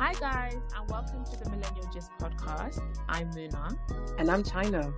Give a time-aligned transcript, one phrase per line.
[0.00, 2.80] Hi, guys, and welcome to the Millennial Gist podcast.
[3.06, 3.76] I'm Muna,
[4.18, 4.90] And I'm China.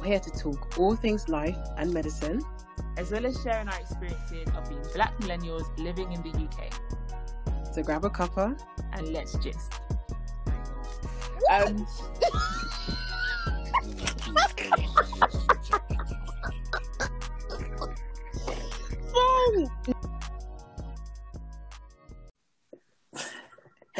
[0.00, 2.42] We're here to talk all things life and medicine.
[2.96, 6.74] as well as sharing our experiences of being black millennials living in the UK.
[7.72, 8.60] So grab a cuppa.
[8.94, 9.74] And let's gist.
[11.48, 11.86] Um,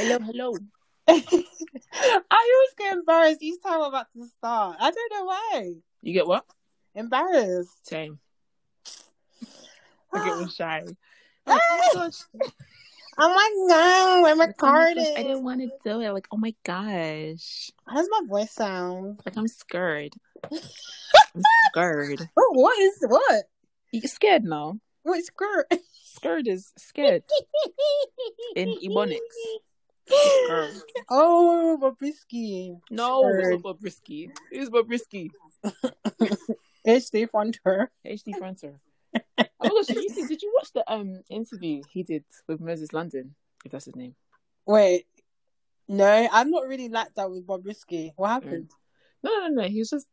[0.08, 0.54] Hello, hello.
[1.06, 4.78] I always get embarrassed each time I'm about to start.
[4.80, 5.74] I don't know why.
[6.00, 6.46] You get what?
[6.94, 7.86] Embarrassed.
[7.86, 8.18] Same.
[10.10, 10.84] I get all shy.
[11.46, 11.60] Ah!
[11.70, 12.22] oh my gosh.
[13.20, 15.14] Oh my god, Oh recording.
[15.14, 16.10] I didn't want to do it.
[16.12, 17.70] Like, oh my gosh.
[17.86, 19.20] How does my voice sound?
[19.26, 20.14] Like, I'm scared.
[20.52, 22.30] I'm scared.
[22.34, 23.44] Oh, what is what?
[23.90, 24.78] You scared now?
[25.02, 25.66] What scared?
[26.04, 27.24] Scared is scared
[28.56, 29.18] in Ebonics.
[31.10, 32.78] Oh, Bobrisky.
[32.90, 34.30] No, it's not Bobrisky.
[34.52, 35.30] Bobrisky?
[36.86, 37.88] HD Fonter.
[38.06, 38.74] HD Fronter.
[39.60, 42.92] Oh gosh, did you see, did you watch the um interview he did with Moses
[42.92, 43.34] London?
[43.64, 44.14] If that's his name.
[44.66, 45.06] Wait.
[45.88, 48.12] No, I'm not really like that with Bobrisky.
[48.16, 48.70] What happened?
[49.22, 49.68] No, no, no, no.
[49.68, 50.06] He was just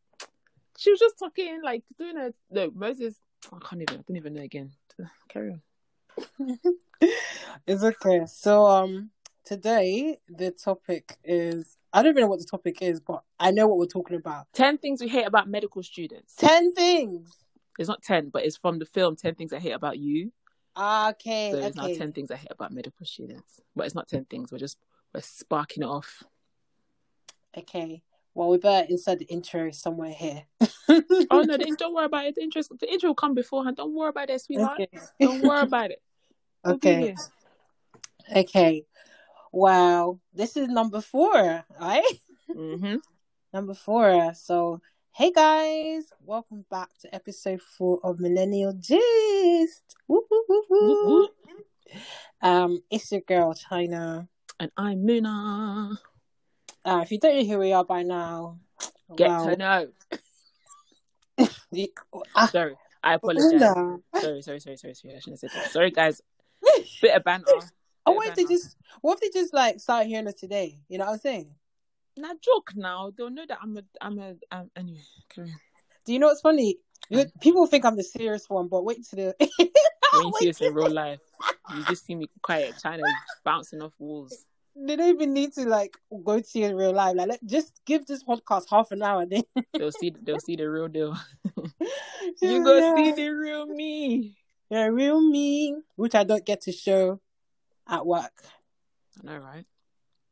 [0.78, 3.20] she was just talking like doing a no, Moses
[3.52, 4.72] I can't even I don't even know again.
[5.28, 6.58] Carry on.
[7.66, 8.24] it's okay.
[8.26, 9.10] So um
[9.46, 13.66] today the topic is I don't even know what the topic is, but I know
[13.68, 14.48] what we're talking about.
[14.52, 16.34] Ten things we hate about medical students.
[16.34, 17.32] Ten things.
[17.78, 20.32] It's not ten, but it's from the film Ten Things I Hate About You.
[20.74, 21.96] Ah, okay, So it's okay.
[21.96, 23.60] ten things I hate about medical students.
[23.74, 24.76] But it's not ten things, we're just
[25.14, 26.22] we're sparking it off.
[27.56, 28.02] Okay.
[28.34, 30.44] Well we better insert the intro somewhere here.
[31.30, 32.34] Oh no, then don't worry about it.
[32.34, 33.76] The intro the intro will come beforehand.
[33.78, 34.80] Don't worry about it, sweetheart.
[34.82, 35.00] okay.
[35.20, 36.02] Don't worry about it.
[36.64, 37.14] We'll Okay.
[38.34, 38.84] Okay.
[39.56, 40.20] Wow.
[40.34, 41.32] This is number four,
[41.80, 42.04] right?
[42.50, 43.00] Mhm.
[43.54, 44.34] number four.
[44.34, 44.82] So,
[45.12, 49.96] hey guys, welcome back to episode four of Millennial Gist.
[50.08, 51.30] Whoop, whoop.
[52.42, 54.28] Um, it's your girl China.
[54.60, 55.96] And I'm Muna.
[56.84, 58.58] Uh, if you don't know who we are by now,
[59.16, 59.88] Get well, to know.
[62.34, 63.58] ah, Sorry, I apologize.
[63.58, 65.14] Sorry, sorry, sorry, sorry, sorry.
[65.16, 65.70] I shouldn't have said that.
[65.70, 66.20] Sorry, guys.
[67.00, 67.52] Bit of banter.
[68.06, 70.78] I Bit what if they just, what if they just like start hearing us today?
[70.88, 71.50] You know what I'm saying?
[72.16, 73.12] Now joke now.
[73.16, 75.00] They'll know that I'm a I'm a um, anyway.
[75.36, 75.52] On.
[76.06, 76.78] Do you know what's funny?
[77.10, 79.34] You, people think I'm the serious one, but wait to the.
[80.12, 81.20] When you see us in real life,
[81.74, 83.02] you just see me quiet, China
[83.44, 84.46] bouncing off walls.
[84.74, 85.94] they don't even need to like
[86.24, 87.16] go to you in real life.
[87.16, 89.26] Like, let, just give this podcast half an hour.
[89.26, 89.42] Then
[89.74, 91.16] They'll see they'll see the real deal.
[92.42, 92.94] You go yeah.
[92.96, 94.36] see the real me.
[94.70, 97.20] the real me, which I don't get to show
[97.88, 98.42] at work.
[99.22, 99.64] I know, right?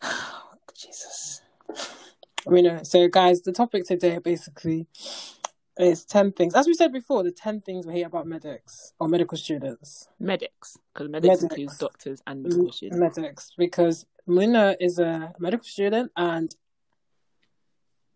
[0.75, 1.41] Jesus.
[2.47, 2.77] We know.
[2.77, 4.87] Uh, so, guys, the topic today basically
[5.79, 6.55] is ten things.
[6.55, 10.09] As we said before, the ten things we hate about medics or medical students.
[10.19, 11.43] Medics, because medics, Medics.
[11.43, 13.17] includes doctors and medical students.
[13.17, 16.55] Medics, because Muna is a medical student, and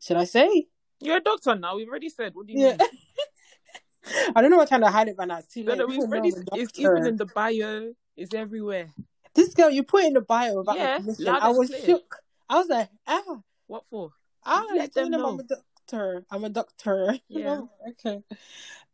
[0.01, 0.67] should I say?
[1.01, 1.77] You're a doctor now.
[1.77, 2.35] We've already said.
[2.35, 2.77] What do you Yeah.
[2.77, 2.89] mean?
[4.37, 5.39] I don't know what to hide it by now.
[5.39, 6.33] It's too No, no, we've already.
[6.53, 7.93] It's even in the bio.
[8.17, 8.91] It's everywhere.
[9.39, 10.99] This girl, you put in the bio without Yeah,
[11.41, 11.81] I was clear.
[11.87, 12.17] shook.
[12.49, 13.23] I was like, ah,
[13.69, 14.11] What for?
[14.45, 16.27] ah, Let let them them I'm a doctor.
[16.29, 17.15] I'm a doctor.
[17.29, 17.61] Yeah.
[17.91, 18.25] Okay.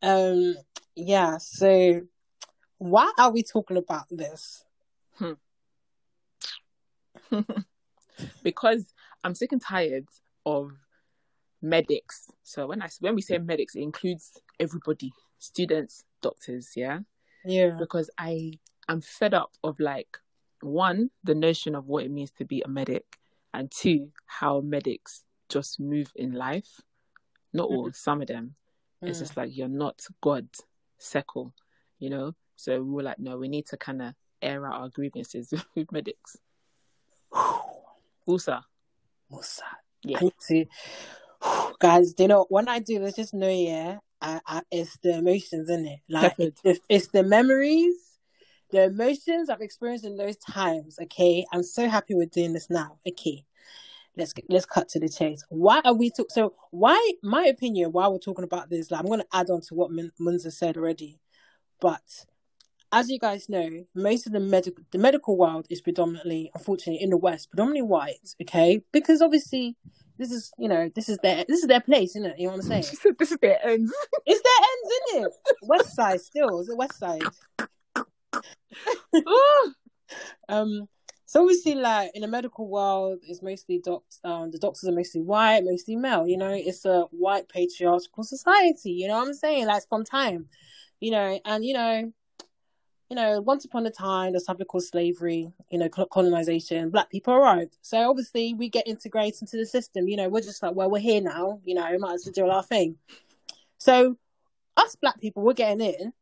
[0.03, 0.57] Um.
[0.95, 1.39] Yeah.
[1.39, 2.03] So,
[2.77, 4.67] why are we talking about this?
[8.43, 8.93] because
[9.25, 10.05] I'm sick and tired
[10.45, 10.73] of
[11.63, 12.31] medics.
[12.43, 16.99] So when I when we say medics, it includes everybody, students, doctors, yeah.
[17.47, 17.77] Yeah.
[17.79, 18.59] Because I
[18.91, 20.19] am fed up of like
[20.65, 23.05] one the notion of what it means to be a medic,
[23.53, 26.81] and two how medics just move in life.
[27.53, 28.57] Not all, some of them.
[29.03, 29.23] It's Mm.
[29.23, 30.49] just like you're not God,
[30.99, 31.53] Sekel,
[31.99, 32.35] you know.
[32.57, 35.93] So we were like, no, we need to kind of air out our grievances with
[35.93, 36.37] medics.
[38.27, 38.59] Also,
[39.31, 39.65] Musa.
[40.03, 40.19] Yeah.
[40.21, 40.65] I to,
[41.79, 42.15] guys.
[42.19, 45.87] You know when I do this, just know, yeah, I, I, it's the emotions in
[45.87, 46.01] it.
[46.09, 47.95] Like it's, it's the memories,
[48.71, 50.99] the emotions I've experienced in those times.
[51.03, 52.99] Okay, I'm so happy we're doing this now.
[53.07, 53.45] Okay,
[54.17, 55.45] let's get, let's cut to the chase.
[55.49, 56.31] Why are we talk?
[56.31, 58.91] So why, my opinion, why we're talking about this?
[58.91, 61.21] Like I'm going to add on to what Mun- Munza said already,
[61.81, 62.03] but
[62.93, 67.11] as you guys know, most of the medical the medical world is predominantly, unfortunately, in
[67.11, 68.35] the West, predominantly white.
[68.41, 69.77] Okay, because obviously
[70.17, 72.39] this is you know this is their this is their place, isn't it?
[72.39, 72.85] You know what I'm saying?
[72.85, 73.93] She said this is their ends.
[74.27, 75.69] it's their ends, isn't it?
[75.69, 77.23] West Side still is it West Side?
[80.49, 80.89] Um.
[81.27, 84.21] So obviously, like in the medical world, it's mostly docs.
[84.23, 86.29] Um, the doctors are mostly white, mostly male.
[86.29, 88.93] You know, it's a white patriarchal society.
[88.93, 89.67] You know what I'm saying?
[89.67, 90.47] Like from time,
[91.01, 92.13] you know, and you know,
[93.11, 95.51] you know, once upon a time, there's something called slavery.
[95.71, 96.91] You know, colonization.
[96.91, 100.07] Black people arrived, so obviously we get integrated into the system.
[100.07, 101.61] You know, we're just like, well, we're here now.
[101.65, 102.97] You know, we might as well do our thing.
[103.79, 104.17] So,
[104.77, 106.13] us black people, we're getting in,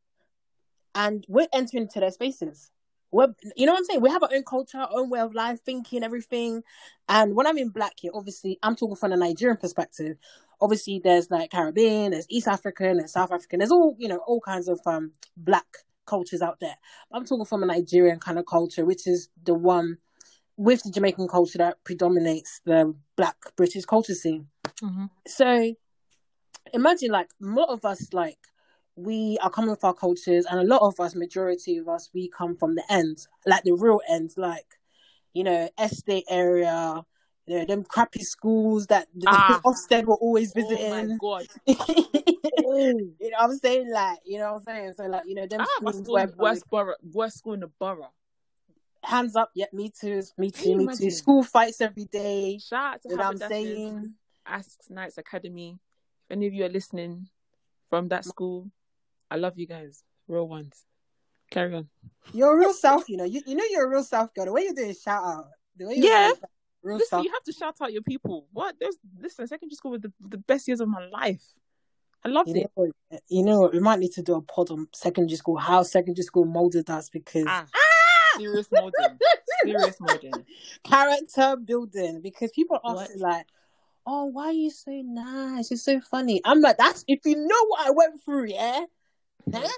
[0.94, 2.70] and we're entering into their spaces
[3.12, 4.00] we're, you know what I'm saying?
[4.00, 6.62] We have our own culture, our own way of life, thinking, everything.
[7.08, 10.16] And when I'm in black here, obviously, I'm talking from a Nigerian perspective.
[10.60, 14.40] Obviously, there's like Caribbean, there's East African, there's South African, there's all, you know, all
[14.40, 15.66] kinds of um black
[16.06, 16.76] cultures out there.
[17.12, 19.98] I'm talking from a Nigerian kind of culture, which is the one
[20.56, 24.46] with the Jamaican culture that predominates the black British culture scene.
[24.82, 25.06] Mm-hmm.
[25.26, 25.74] So
[26.72, 28.38] imagine like lot of us like
[28.96, 32.28] we are coming with our cultures, and a lot of us, majority of us, we
[32.28, 34.78] come from the ends, like the real ends, like
[35.34, 37.04] you know, estate area,
[37.46, 39.60] you know, them crappy schools that ah.
[39.64, 40.92] Ofsted were always visiting.
[40.92, 41.46] Oh my god!
[41.66, 43.90] you know what I'm saying?
[43.90, 44.92] Like, you know what I'm saying?
[44.96, 47.70] So, like, you know, them ah, schools school, where worst borough, worst school in the
[47.78, 48.12] borough.
[49.04, 51.10] Hands up, yeah, me too, me too, me too.
[51.10, 52.58] School fights every day.
[52.58, 54.14] Shout out to you know I'm saying.
[54.44, 55.78] Ask Knights Academy.
[56.28, 57.28] If any of you are listening
[57.90, 58.70] from that school,
[59.32, 60.84] I love you guys, real ones.
[61.50, 61.88] Carry on.
[62.34, 63.24] You're real self, you know.
[63.24, 64.44] You, you know you're a real self girl.
[64.44, 65.46] The way you're doing shout out.
[65.74, 66.28] The way yeah.
[66.28, 66.40] Doing,
[66.82, 67.24] real listen, self.
[67.24, 68.46] you have to shout out your people.
[68.52, 68.76] What?
[68.78, 69.46] There's listen.
[69.46, 71.42] Secondary school was the, the best years of my life.
[72.22, 73.22] I loved you it.
[73.28, 76.44] You know, we might need to do a pod on secondary school, how secondary school
[76.44, 78.38] molded us because ah, ah!
[78.38, 79.18] serious molding,
[79.64, 80.44] serious molding,
[80.84, 82.20] character building.
[82.20, 83.46] Because people are often like,
[84.06, 85.70] "Oh, why are you so nice?
[85.70, 88.84] You're so funny." I'm like, "That's if you know what I went through, yeah."
[89.52, 89.68] Huh?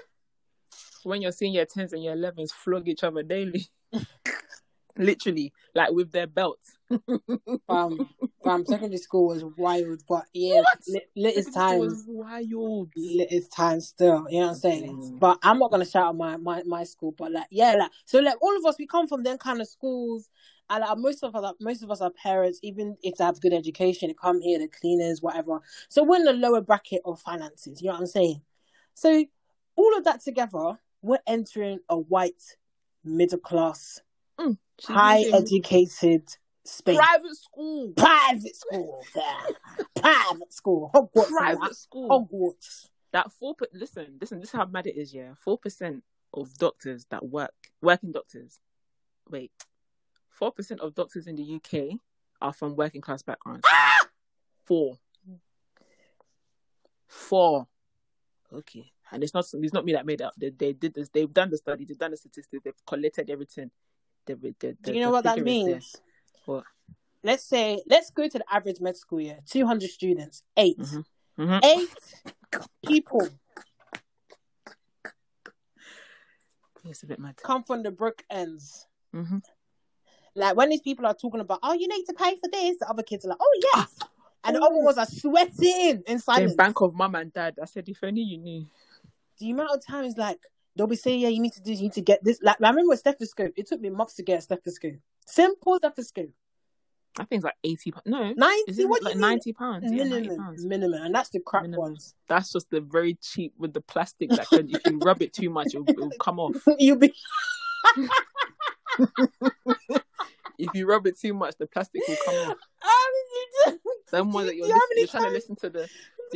[1.03, 3.67] When you're seeing your tens and your elevens flog each other daily.
[4.97, 6.77] Literally, like with their belts.
[7.69, 8.09] um,
[8.45, 11.79] um, secondary school was wild, but yeah, lit, lit is time.
[11.79, 12.93] Was wild.
[12.95, 14.25] Lit is time still.
[14.29, 14.97] You know what I'm saying?
[14.97, 15.19] Mm.
[15.19, 18.19] But I'm not gonna shout out my, my my school, but like yeah, like so
[18.19, 20.29] like all of us, we come from them kind of schools,
[20.69, 22.59] and like, most of us, most of us are parents.
[22.63, 25.59] Even if they have good education, they come here, the cleaners, whatever.
[25.89, 27.81] So we're in the lower bracket of finances.
[27.81, 28.41] You know what I'm saying?
[28.93, 29.25] So
[29.75, 32.57] all of that together, we're entering a white
[33.03, 34.01] middle class,
[34.39, 36.23] mm, high educated
[36.63, 36.97] space.
[36.97, 37.93] Private school.
[37.95, 39.03] Private school.
[39.95, 40.91] Private school.
[40.93, 41.29] Hogwarts.
[41.29, 42.09] Private school.
[42.09, 42.89] Hogwarts.
[43.11, 43.55] That four.
[43.73, 44.39] Listen, listen.
[44.39, 45.13] This is how mad it is.
[45.13, 48.59] Yeah, four percent of doctors that work, working doctors.
[49.29, 49.51] Wait,
[50.29, 51.99] four percent of doctors in the UK
[52.41, 53.63] are from working class backgrounds.
[53.69, 54.07] Ah!
[54.65, 54.97] Four.
[57.07, 57.67] Four.
[58.51, 60.33] Okay and it's not it's not me that made it up.
[60.37, 61.09] They, they did this.
[61.09, 61.85] They've done the study.
[61.85, 62.63] They've done the statistics.
[62.63, 63.71] They've collected everything.
[64.25, 65.95] They, they, Do you know what that means?
[66.45, 66.63] What?
[67.23, 69.39] Let's say let's go to the average med school year.
[69.47, 70.43] Two hundred students.
[70.57, 71.43] 8 mm-hmm.
[71.43, 71.65] Mm-hmm.
[71.65, 73.27] Eight people.
[76.87, 77.35] It's a bit mad.
[77.43, 78.87] Come from the brook ends.
[79.13, 79.39] Mm-hmm.
[80.35, 82.89] Like when these people are talking about, oh, you need to pay for this, the
[82.89, 83.99] other kids are like, oh yes.
[84.43, 86.53] and the other ones are sweating in silence.
[86.53, 87.55] Bank of mom and dad.
[87.61, 88.67] I said, if only you knew
[89.39, 90.39] the amount of times like
[90.75, 92.39] they'll be saying, yeah, you need to do, you need to get this.
[92.41, 93.53] Like I remember a stethoscope.
[93.55, 94.95] It took me months to get a stethoscope.
[95.25, 96.31] Simple stethoscope.
[97.17, 97.91] I think it's like eighty.
[97.91, 98.03] pounds.
[98.05, 98.85] No, ninety.
[98.85, 99.89] What like ninety pounds?
[99.89, 100.65] Minimum, yeah, pounds.
[100.65, 101.91] minimum, and that's the crap minimum.
[101.91, 102.13] ones.
[102.27, 105.49] That's just the very cheap with the plastic that can, if you rub it too
[105.49, 106.57] much, it'll, it'll come off.
[106.77, 107.13] You'll be.
[110.57, 112.57] if you rub it too much, the plastic will come off.
[114.09, 115.89] Some one that you're, you you're trying to listen to the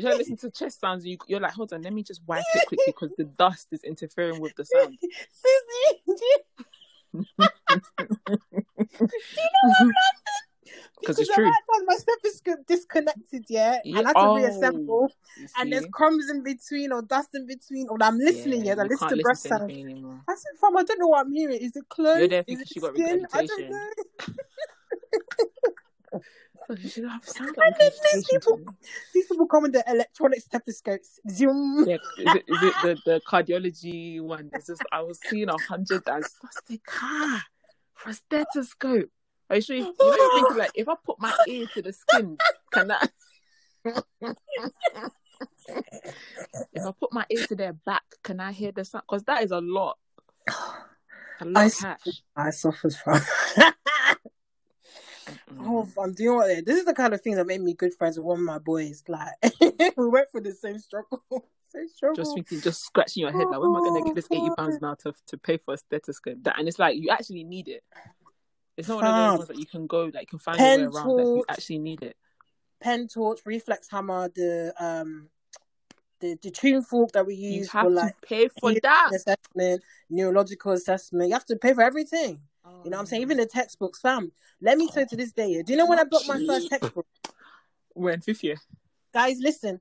[0.03, 2.43] you to listen to chest sounds, you, you're like, hold on, let me just wipe
[2.55, 4.97] it quickly because the dust is interfering with the sound.
[5.01, 6.37] Susie, do you,
[7.39, 7.39] know
[10.99, 11.51] because it's true.
[11.85, 13.99] my stethoscope disconnected, yeah, yeah.
[13.99, 15.11] and I to oh, reassemble,
[15.57, 18.85] and there's crumbs in between or dust in between, or I'm listening, yeah, yeah I
[18.85, 19.71] listen to breast sound.
[19.71, 21.57] I said, "Fam, I don't know what I'm hearing.
[21.57, 23.25] Is it there Is it skin?
[23.33, 23.89] I don't know."
[26.77, 28.59] You should have sound like these people,
[29.13, 31.19] these people come with the electronic stethoscopes.
[31.29, 31.85] Zoom.
[31.87, 34.49] Yeah, is it, is it the, the cardiology one?
[34.53, 36.35] It's just I was seeing a hundred as
[36.85, 37.41] car
[37.95, 39.09] for a stethoscope.
[39.49, 39.75] Are you sure?
[39.77, 42.37] You, you know, thinking like, if I put my ear to the skin,
[42.71, 43.11] can that?
[46.73, 49.05] if I put my ear to their back, can I hear the sound?
[49.09, 49.97] Because that is a lot.
[51.41, 52.21] A lot I, cash.
[52.35, 53.21] I suffered from.
[55.61, 58.17] Oh, I'm doing what this is the kind of thing that made me good friends
[58.17, 59.03] with one of my boys.
[59.07, 59.33] Like
[59.97, 61.23] we went through the same struggle.
[61.71, 62.15] same struggle.
[62.15, 64.79] Just thinking, just scratching your head like, when am I gonna get this eighty pounds
[64.81, 66.37] now to to pay for a stethoscope?
[66.43, 67.83] That and it's like you actually need it.
[68.77, 70.69] It's not one of those ones that you can go, like, you can find your
[70.69, 71.17] way Pen around.
[71.17, 72.15] Like, you actually need it.
[72.79, 75.27] pen torch, reflex hammer, the um,
[76.21, 77.65] the the tune fork that we use.
[77.65, 79.11] You have for to like pay for that.
[79.13, 81.27] assessment, neurological assessment.
[81.27, 82.39] You have to pay for everything.
[82.65, 83.21] Oh, you know what I'm saying?
[83.21, 84.31] Even the textbooks, fam.
[84.61, 85.61] Let me tell you to this day.
[85.63, 87.07] Do you know when I got my first textbook?
[87.95, 88.57] We're fifth year.
[89.13, 89.79] Guys, listen.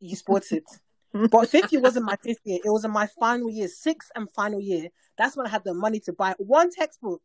[0.00, 0.64] You sports it.
[1.30, 2.58] But fifth year wasn't my fifth year.
[2.62, 4.88] It was in my final year, sixth and final year.
[5.16, 7.22] That's when I had the money to buy one textbook.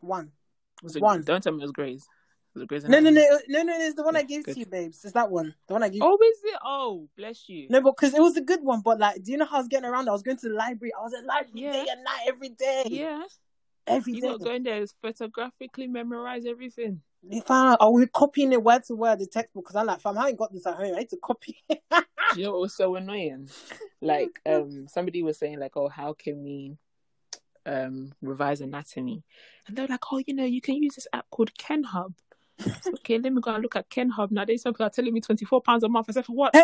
[0.00, 0.32] One.
[0.82, 1.22] Was it, One.
[1.22, 2.06] Don't tell me it was Gray's.
[2.54, 3.40] Was it Gray's No, no, Anatomy?
[3.48, 3.84] no, no, no.
[3.84, 4.54] It's the one I gave good.
[4.54, 5.04] to you, babes.
[5.04, 5.54] It's that one.
[5.66, 6.00] The one I gave.
[6.02, 6.58] Oh, is it?
[6.64, 7.66] Oh, bless you.
[7.68, 8.80] No, but because it was a good one.
[8.80, 10.08] But like, do you know how I was getting around?
[10.08, 10.92] I was going to the library.
[10.98, 11.72] I was at library Yeah.
[11.72, 12.84] day and night every day.
[12.86, 13.24] Yeah.
[13.86, 14.28] Every You day.
[14.28, 17.02] got to go in photographically memorize everything.
[17.30, 20.18] If I, I was copying it word to word the textbook because I'm like, fam,
[20.18, 20.94] I ain't got this at home.
[20.94, 21.56] I need to copy.
[21.68, 21.76] Do
[22.36, 23.48] you know what was so annoying?
[24.02, 26.76] Like, um, somebody was saying, like, oh, how can we
[27.64, 29.22] um revise anatomy?
[29.66, 32.12] And they're like, oh, you know, you can use this app called KenHub.
[32.82, 34.30] So, okay, let me go and look at KenHub.
[34.30, 36.06] Now, they are telling me twenty four pounds a month.
[36.10, 36.54] I said, for what?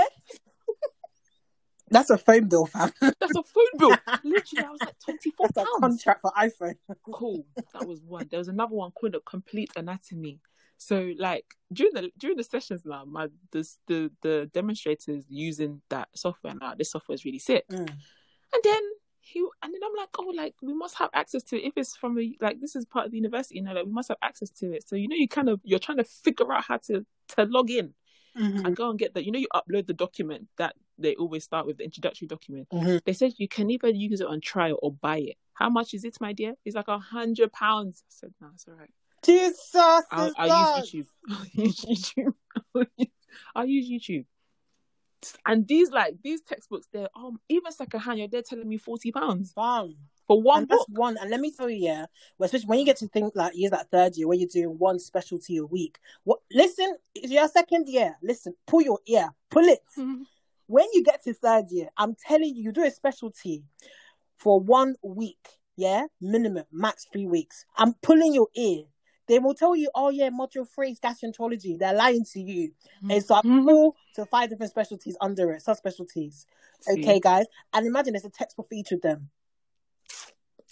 [1.90, 2.92] That's a phone bill, fam.
[3.00, 3.90] That's a phone bill.
[4.24, 5.68] Literally, I was like twenty four a pounds.
[5.80, 6.74] contract for iPhone.
[7.12, 7.46] Cool.
[7.72, 8.28] That was one.
[8.30, 10.40] There was another one called a complete anatomy.
[10.78, 16.08] So like during the during the sessions now, my this the the demonstrators using that
[16.14, 16.74] software now.
[16.74, 17.68] This software is really sick.
[17.68, 17.88] Mm.
[17.88, 18.82] And then
[19.20, 21.66] he and then I'm like, oh, like we must have access to it.
[21.66, 23.92] If it's from a like this is part of the university, you know, like we
[23.92, 24.88] must have access to it.
[24.88, 27.04] So you know, you kind of you're trying to figure out how to
[27.36, 27.94] to log in
[28.38, 28.64] Mhm.
[28.64, 29.24] and go and get that.
[29.26, 32.68] You know, you upload the document that they always start with the introductory document.
[32.72, 33.02] Mhm.
[33.04, 35.36] They said you can either use it on trial or buy it.
[35.54, 36.54] How much is it, my dear?
[36.64, 38.02] It's like a hundred pounds.
[38.06, 38.90] I said, no, it's all right.
[39.22, 41.06] Jesus, I'll, I'll use YouTube.
[41.30, 42.34] I'll use YouTube.
[43.54, 44.24] I'll use YouTube.
[45.44, 48.30] And these like these textbooks, they're um even secondhand.
[48.30, 49.94] They're telling me forty pounds Fam.
[50.26, 51.18] for one and that's one.
[51.20, 52.06] And let me tell you, yeah,
[52.38, 54.78] well, especially when you get to think like years that third year, where you're doing
[54.78, 55.98] one specialty a week.
[56.24, 56.38] What?
[56.50, 58.16] Listen, it's your second year.
[58.22, 59.82] Listen, pull your ear, pull it.
[60.70, 63.64] When you get to third year, I'm telling you, you do a specialty
[64.38, 67.64] for one week, yeah, minimum, max three weeks.
[67.76, 68.84] I'm pulling your ear.
[69.26, 71.76] They will tell you, oh yeah, module three is gastroenterology.
[71.76, 72.70] They're lying to you.
[73.08, 73.64] It's like Mhm.
[73.64, 76.46] four to five different specialties under it, subspecialties.
[76.82, 76.92] See?
[77.02, 79.28] Okay, guys, and imagine there's a textbook for each of them.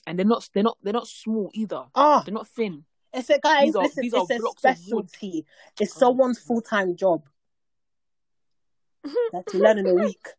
[0.07, 1.85] and they're not they're not they're not small either.
[1.95, 2.85] Ah, They're not thin.
[3.13, 5.11] It's a guys, These listen, are it's a blocks of wood.
[5.11, 5.45] specialty.
[5.81, 5.99] It's Oh.
[5.99, 7.29] someone's full time job
[9.33, 10.27] that you learn in a week.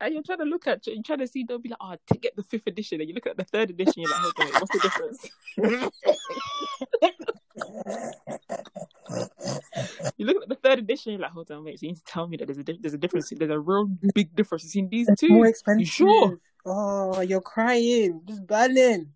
[0.00, 2.18] And you're trying to look at you're trying to see they'll be like, oh, to
[2.18, 4.46] get the fifth edition, and you look at the third edition, you're like, hold on,
[4.60, 5.28] what's the difference?
[10.16, 12.04] you look at the third edition, you're like, hold on, wait, so you need to
[12.04, 15.10] tell me that there's a there's a difference, there's a real big difference between these
[15.18, 15.30] two.
[15.30, 15.88] More expensive.
[15.88, 16.38] sure?
[16.64, 19.14] Oh, you're crying, just burning.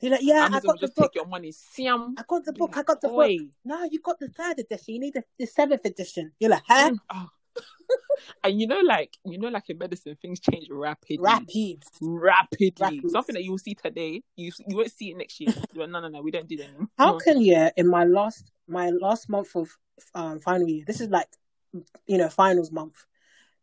[0.00, 1.12] You're like, yeah, I Amazon will got the book.
[1.12, 2.14] take your money, Siam.
[2.18, 2.76] I got the book.
[2.76, 3.30] I got the book.
[3.64, 4.94] No, you got the third edition.
[4.94, 6.32] You need the, the seventh edition.
[6.38, 6.90] You're like, huh?
[6.90, 7.28] Mm, oh.
[8.44, 11.18] And you know, like you know, like in medicine, things change rapidly.
[11.20, 11.84] Rapid.
[12.00, 12.72] rapidly.
[12.80, 13.10] Rapid.
[13.10, 15.52] Something that you will see today, you you won't see it next year.
[15.74, 16.88] Like, no, no, no, we don't do that anymore.
[16.98, 19.68] How can you in my last my last month of
[20.14, 20.84] um final year?
[20.86, 21.28] This is like
[22.06, 23.04] you know finals month.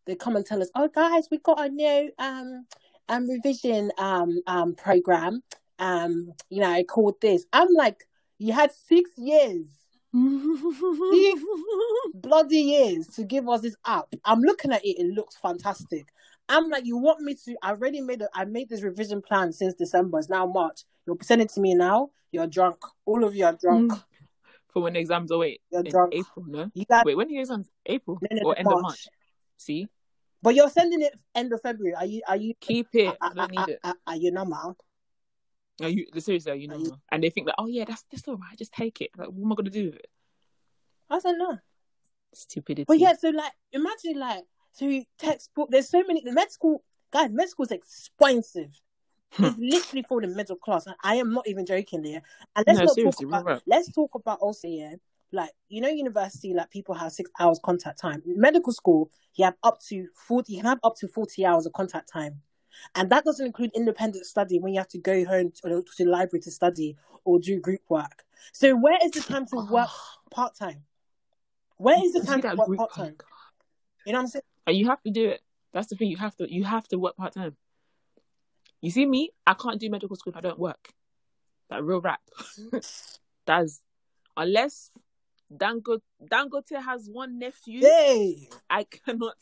[0.06, 2.66] They come and tell us, "Oh guys, we got a new um
[3.08, 5.44] um revision um um program.
[5.80, 8.06] Um, you know, called this." I'm like,
[8.38, 9.68] you had six years,
[12.14, 14.08] bloody years to give us this app.
[14.26, 16.08] I'm looking at it; it looks fantastic.
[16.50, 17.56] I'm like, you want me to?
[17.62, 20.20] I already made a, I made this revision plan since December.
[20.20, 20.84] It's now March.
[21.08, 22.10] You're sending it to me now.
[22.32, 22.78] You're drunk.
[23.06, 23.92] All of you are drunk.
[23.94, 24.04] Mm.
[24.74, 26.14] For when the exams are wait You're in drunk.
[26.14, 26.72] April, no?
[26.74, 27.70] You got Wait, when are your exams?
[27.86, 28.84] April or end of March.
[28.84, 29.08] March?
[29.58, 29.90] See,
[30.42, 31.96] But you're sending it end of February.
[31.96, 32.22] Are you?
[32.28, 32.54] Are you?
[32.60, 33.08] keep it.
[33.08, 33.80] Are, I don't need it.
[33.84, 34.78] are, are you normal?
[35.82, 36.52] Are you seriously?
[36.52, 38.58] Are you you- And they think that, oh yeah, that's that's all right.
[38.58, 39.12] Just take it.
[39.18, 40.08] Like, what am I gonna do with it?
[41.10, 41.58] I don't know.
[42.34, 42.86] Stupidity.
[42.88, 45.70] But yeah, so like, imagine like, so textbook.
[45.72, 46.22] There's so many.
[46.24, 48.72] The med school guys, med school is expensive.
[49.34, 49.46] Hmm.
[49.46, 50.88] it's literally for the middle class.
[50.88, 52.22] And I am not even joking there.
[52.56, 53.64] And let's No, not talk about.
[53.66, 54.96] Let's talk about also yeah.
[55.34, 58.22] Like you know, university like people have six hours contact time.
[58.26, 60.54] In medical school, you have up to forty.
[60.54, 62.42] You can have up to forty hours of contact time,
[62.96, 66.06] and that doesn't include independent study when you have to go home to, to the
[66.06, 68.24] library to study or do group work.
[68.52, 69.90] So where is the time to work
[70.30, 70.84] part time?
[71.78, 73.16] Where is the time to work part time?
[74.06, 74.44] You know what I'm saying?
[74.68, 75.42] And you have to do it.
[75.74, 76.10] That's the thing.
[76.10, 76.52] You have to.
[76.52, 77.56] You have to work part time.
[78.82, 79.32] You see me?
[79.46, 80.94] I can't do medical school if I don't work.
[81.70, 82.22] That real rap.
[83.46, 83.82] That's
[84.36, 84.92] unless
[85.56, 87.82] Dangote Dangote has one nephew.
[87.82, 89.36] Hey, I cannot.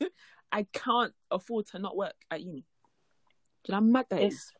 [0.54, 2.64] I can't afford to not work at uni.
[3.64, 4.34] Do you know how mad that is?
[4.34, 4.52] it's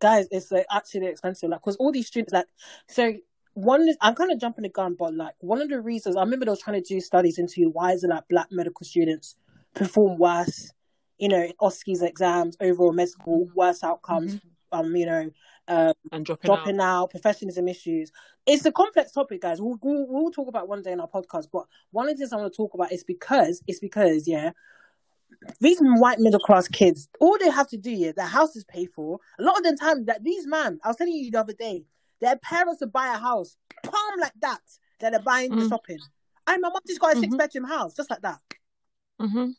[0.00, 1.50] guys, it's like actually expensive.
[1.50, 2.46] Like, because all these students, like,
[2.88, 3.12] so
[3.54, 6.20] one is I'm kind of jumping the gun, but like one of the reasons I
[6.20, 9.34] remember they were trying to do studies into why is it like black medical students
[9.74, 10.70] perform worse,
[11.18, 14.78] you know, OSCE's exams, overall medical worse outcomes, mm-hmm.
[14.78, 15.30] um, you know,
[15.66, 17.02] um, and dropping, dropping out.
[17.02, 17.10] out.
[17.10, 18.12] professionalism issues.
[18.46, 19.60] It's a complex topic, guys.
[19.60, 21.48] We'll, we'll, we'll talk about one day in our podcast.
[21.52, 24.50] But one of the things I want to talk about is because it's because yeah,
[25.60, 28.90] these white middle class kids, all they have to do, is their house is paid
[28.94, 29.18] for.
[29.38, 31.84] A lot of the time, that these man, I was telling you the other day,
[32.20, 34.60] their parents will buy a house, palm like that,
[35.00, 35.60] that they're buying mm.
[35.60, 35.98] the shopping.
[36.46, 37.22] And my mom just got a mm-hmm.
[37.22, 38.40] six bedroom house, just like that.
[39.20, 39.50] Mm-hmm.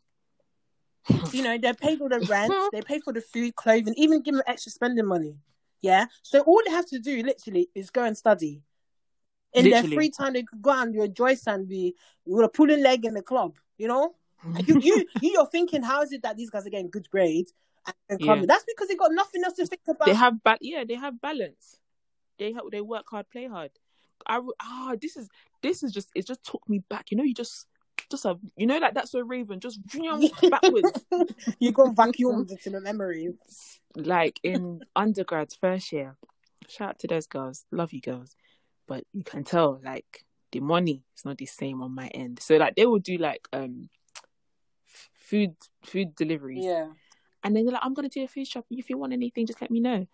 [1.32, 4.36] You know, they pay for the rent, they pay for the food, clothing, even give
[4.36, 5.38] them extra spending money.
[5.82, 6.08] Yeah.
[6.24, 8.62] So all they have to do, literally, is go and study.
[9.54, 9.88] In literally.
[9.88, 12.84] their free time, they could go and do a joyce and be with a pulling
[12.84, 13.56] leg in the club.
[13.78, 14.16] You know,
[14.66, 17.54] you you you are thinking, how is it that these guys are getting good grades?
[18.10, 18.44] And yeah.
[18.46, 20.06] That's because they got nothing else to think about.
[20.06, 21.80] They have ba- yeah, they have balance.
[22.38, 23.72] They have, they work hard, play hard.
[24.26, 25.30] I ah, this is
[25.62, 27.12] this is just it just took me back.
[27.12, 27.68] You know, you just
[28.10, 29.80] just a you know like that's a raven just
[30.50, 31.06] backwards.
[31.60, 33.34] you got vacuumed into the memory.
[33.96, 36.18] Like in undergrads first year.
[36.68, 38.36] Shout out to those girls, love you girls,
[38.88, 42.40] but you can tell like the money is not the same on my end.
[42.42, 43.90] So like they will do like um
[45.28, 46.66] food food deliveries.
[46.66, 46.88] Yeah.
[47.44, 48.66] And then they're like, I'm gonna do a food shop.
[48.70, 50.06] If you want anything, just let me know.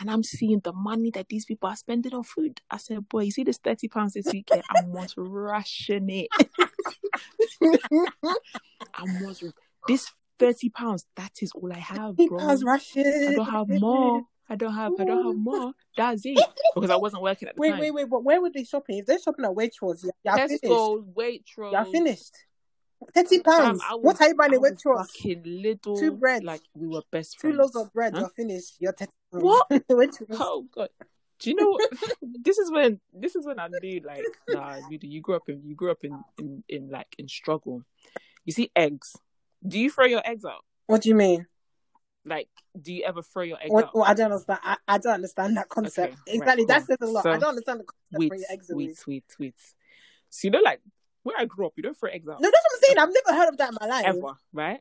[0.00, 2.60] And I'm seeing the money that these people are spending on food.
[2.70, 4.48] I said, boy, you see this thirty pounds this week?
[4.52, 6.28] I must ration it.
[8.94, 9.44] I must
[9.86, 11.04] this thirty pounds.
[11.16, 12.38] That is all I have, bro.
[12.38, 14.22] I don't have more.
[14.48, 14.92] I don't have.
[14.98, 15.72] I don't have more.
[15.96, 16.38] That's it.
[16.74, 17.80] Because I wasn't working at the wait, time.
[17.80, 18.10] Wait, wait, wait.
[18.10, 18.98] But where were they shopping?
[18.98, 21.56] If they're shopping at Waitrose, you're Tesco, finished.
[21.56, 21.72] Waitrose.
[21.72, 22.34] You're finished.
[23.14, 23.82] Thirty pounds.
[23.90, 25.06] Um, what are you buying a Waitrose?
[25.06, 25.96] Fucking little.
[25.96, 26.44] Two bread.
[26.44, 27.56] Like we were best friends.
[27.56, 28.14] Two loaves of bread.
[28.14, 28.20] Huh?
[28.20, 28.76] You're finished.
[28.78, 29.44] You're thirty pounds.
[29.44, 29.66] What?
[30.32, 30.88] oh god.
[31.38, 31.90] Do you know what?
[32.22, 35.62] this is when this is when I knew like nah, you you grew up in
[35.64, 37.82] you grew up in, in in like in struggle.
[38.44, 39.16] You see eggs.
[39.66, 40.64] Do you throw your eggs out?
[40.86, 41.46] What do you mean?
[42.24, 42.48] Like,
[42.80, 43.94] do you ever throw your eggs what, out?
[43.94, 44.60] Well, I don't understand.
[44.62, 46.14] I, I don't understand that concept.
[46.28, 46.64] Okay, exactly.
[46.64, 47.22] Right, that says a lot.
[47.24, 49.54] So, I don't understand the concept eggs sweet, sweet, sweet.
[50.30, 50.80] So you know, like
[51.22, 52.40] where I grew up, you don't throw eggs out.
[52.40, 52.98] No, that's what I'm saying.
[52.98, 54.04] I've never heard of that in my life.
[54.06, 54.80] Ever, right?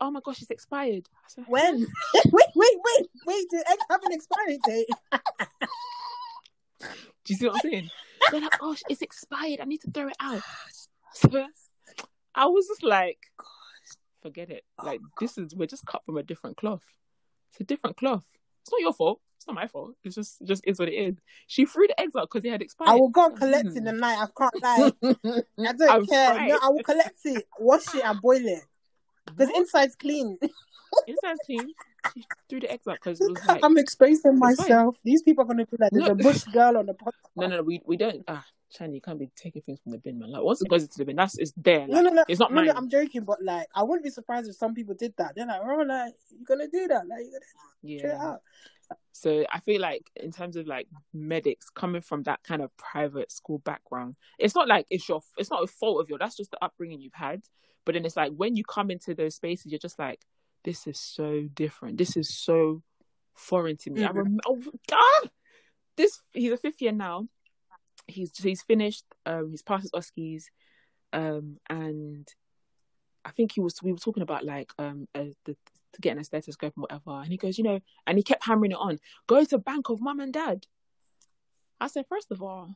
[0.00, 1.08] Oh my gosh, it's expired.
[1.28, 1.80] Said, when?
[2.14, 3.46] wait, wait, wait, wait.
[3.50, 4.88] Do eggs have an expiry date?
[6.80, 7.90] Do you see what I'm saying?
[8.30, 9.60] They're like, oh, it's expired.
[9.60, 10.42] I need to throw it out.
[11.14, 11.46] So
[12.32, 13.18] I was just like,
[14.22, 14.62] forget it.
[14.78, 16.84] Oh, like this is we're just cut from a different cloth.
[17.50, 18.24] It's a different cloth.
[18.62, 19.20] It's not your fault.
[19.48, 19.94] It's not my fault.
[20.04, 21.14] It's just just is what it is.
[21.46, 22.90] She threw the eggs out because they had expired.
[22.90, 23.76] I will go and collect mm.
[23.78, 24.18] it the night.
[24.18, 24.92] I can't lie.
[25.66, 26.34] I don't I'm care.
[26.34, 26.48] Fried.
[26.50, 28.62] No, I will collect it, wash it, and boil it
[29.24, 30.38] because inside's clean.
[31.06, 31.72] inside's clean.
[32.14, 34.96] She threw the eggs out because like, I'm exposing myself.
[34.96, 35.00] Fine.
[35.04, 36.12] These people are gonna be like, "There's no.
[36.12, 37.62] a bush girl on the podcast." No, no, no.
[37.62, 38.24] We we don't.
[38.28, 38.44] Ah,
[38.76, 40.30] Chani, you can't be taking things from the bin, man.
[40.30, 41.80] Like once it goes into the bin, that's it's there.
[41.80, 42.24] Like, no, no, no.
[42.28, 42.66] It's not no, mine.
[42.66, 45.34] No, I'm joking, but like I wouldn't be surprised if some people did that.
[45.34, 47.20] They're like, oh, like you're gonna do that, like
[47.82, 48.36] you're gonna yeah.
[49.12, 53.32] So I feel like in terms of like medics coming from that kind of private
[53.32, 56.20] school background, it's not like it's your it's not a fault of yours.
[56.20, 57.42] That's just the upbringing you've had.
[57.84, 60.20] But then it's like when you come into those spaces, you're just like,
[60.64, 61.96] this is so different.
[61.96, 62.82] This is so
[63.34, 64.00] foreign to me.
[64.02, 64.08] Mm-hmm.
[64.08, 65.30] I remember, oh, God!
[65.98, 67.28] this he's a fifth year now
[68.08, 69.04] he's he's finished.
[69.24, 70.44] Um, he's passed his OSCEs,
[71.12, 72.26] um, and
[73.24, 75.56] I think he was we were talking about like um a, the
[76.00, 78.78] getting a stethoscope and whatever, and he goes, you know, and he kept hammering it
[78.78, 78.98] on.
[79.26, 80.66] Go to bank of mum and dad.
[81.80, 82.74] I said, first of all,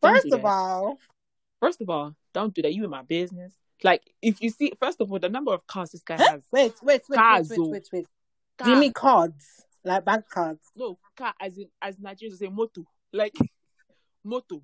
[0.00, 0.98] first of all,
[1.60, 2.74] first of all, don't do that.
[2.74, 3.52] You in my business.
[3.84, 6.44] Like if you see, first of all, the number of cars this guy has.
[6.52, 8.06] Wait, wait, wait, cars, wait, wait, wait, wait.
[8.62, 9.64] Do you mean cards?
[9.84, 10.66] Like bank cards?
[10.76, 12.84] No, car as in as Nigerians say moto.
[13.12, 13.34] Like
[14.28, 14.62] moto,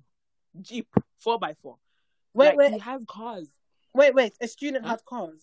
[0.61, 1.77] jeep, four by four.
[2.33, 2.73] Wait, like, wait.
[2.73, 3.47] He has cars.
[3.93, 4.33] Wait, wait.
[4.41, 4.91] A student huh?
[4.91, 5.41] has cars.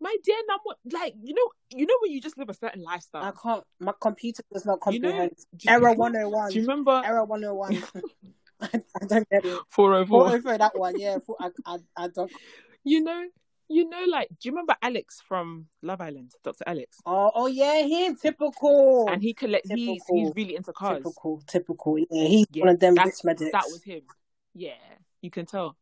[0.00, 0.56] My dear, now
[0.92, 3.22] like you know, you know when you just live a certain lifestyle.
[3.22, 3.64] I can't.
[3.80, 5.32] My computer does not comprehend.
[5.58, 6.50] You know, Error one hundred one.
[6.50, 7.82] Do you remember Error one hundred one?
[8.60, 9.58] I don't get it.
[9.68, 10.20] Four hundred four.
[10.20, 10.58] Four hundred four.
[10.58, 11.18] That one, yeah.
[11.40, 12.30] I, I, I don't.
[12.82, 13.24] You know,
[13.68, 16.64] you know, like, do you remember Alex from Love Island, Dr.
[16.66, 16.98] Alex?
[17.06, 19.08] Oh, oh yeah, him typical.
[19.08, 19.70] And he collects.
[19.70, 20.98] He's he's really into cars.
[20.98, 21.98] Typical, typical.
[21.98, 23.52] Yeah, he's yeah, one of them rich medics.
[23.52, 24.02] That was him.
[24.54, 24.72] Yeah,
[25.22, 25.76] you can tell.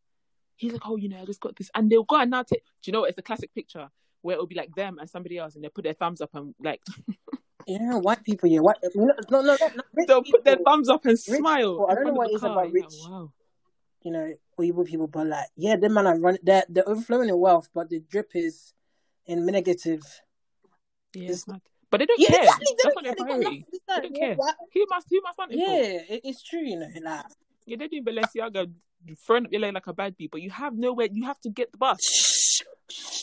[0.57, 2.62] He's like, oh, you know, I just got this, and they'll go and now take.
[2.83, 3.11] Do you know what?
[3.11, 3.88] It's a classic picture
[4.21, 6.55] where it'll be like them and somebody else, and they put their thumbs up and
[6.61, 6.81] like.
[7.66, 8.49] yeah, white people.
[8.49, 8.77] Yeah, white.
[8.95, 9.57] No, no, no.
[9.57, 11.73] no they'll put their thumbs up and smile.
[11.73, 11.88] People.
[11.90, 12.85] I don't know what it's about rich.
[13.03, 13.33] Like, wow
[14.05, 17.38] you know, Oyibo people, but like, yeah, them man are running, they're, they're overflowing in
[17.38, 18.72] wealth, but the drip is
[19.27, 20.03] in negative.
[21.14, 21.35] Yeah,
[21.90, 22.42] But they don't Yeah, care.
[22.44, 22.66] exactly.
[22.70, 23.64] They That's don't not their priority.
[23.88, 24.35] They don't care.
[24.37, 25.59] what- Who must who must it?
[25.59, 26.88] Yeah, it, it's true, you know.
[27.03, 27.27] Like,
[27.66, 28.72] Yeah, they're doing Balenciaga
[29.27, 31.09] throwing up your leg like a bad bee, but you have nowhere.
[31.12, 31.98] You have to get the bus.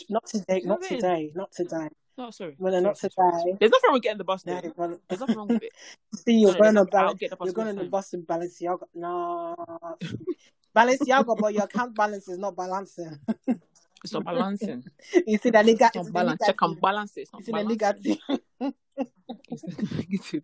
[0.10, 1.00] not today, not I mean?
[1.02, 1.88] today, not today.
[2.18, 2.56] No, sorry.
[2.60, 3.14] Well, they're not today.
[3.60, 4.46] There's nothing wrong with getting the bus.
[4.46, 5.72] No, well, There's nothing wrong with it.
[6.16, 7.84] see, you're No, no, going there's on Bal- get the bus you're going on the
[7.86, 8.84] bus with Balenciaga.
[8.94, 9.56] No,
[10.76, 13.20] Balenciaga, but your account balance is not balancing.
[14.04, 14.84] It's not balancing.
[15.28, 15.88] you see that nigga?
[15.88, 16.42] It's not balance.
[16.46, 17.22] Check and balance it.
[17.34, 17.94] It's You not see the
[18.62, 18.74] nigga?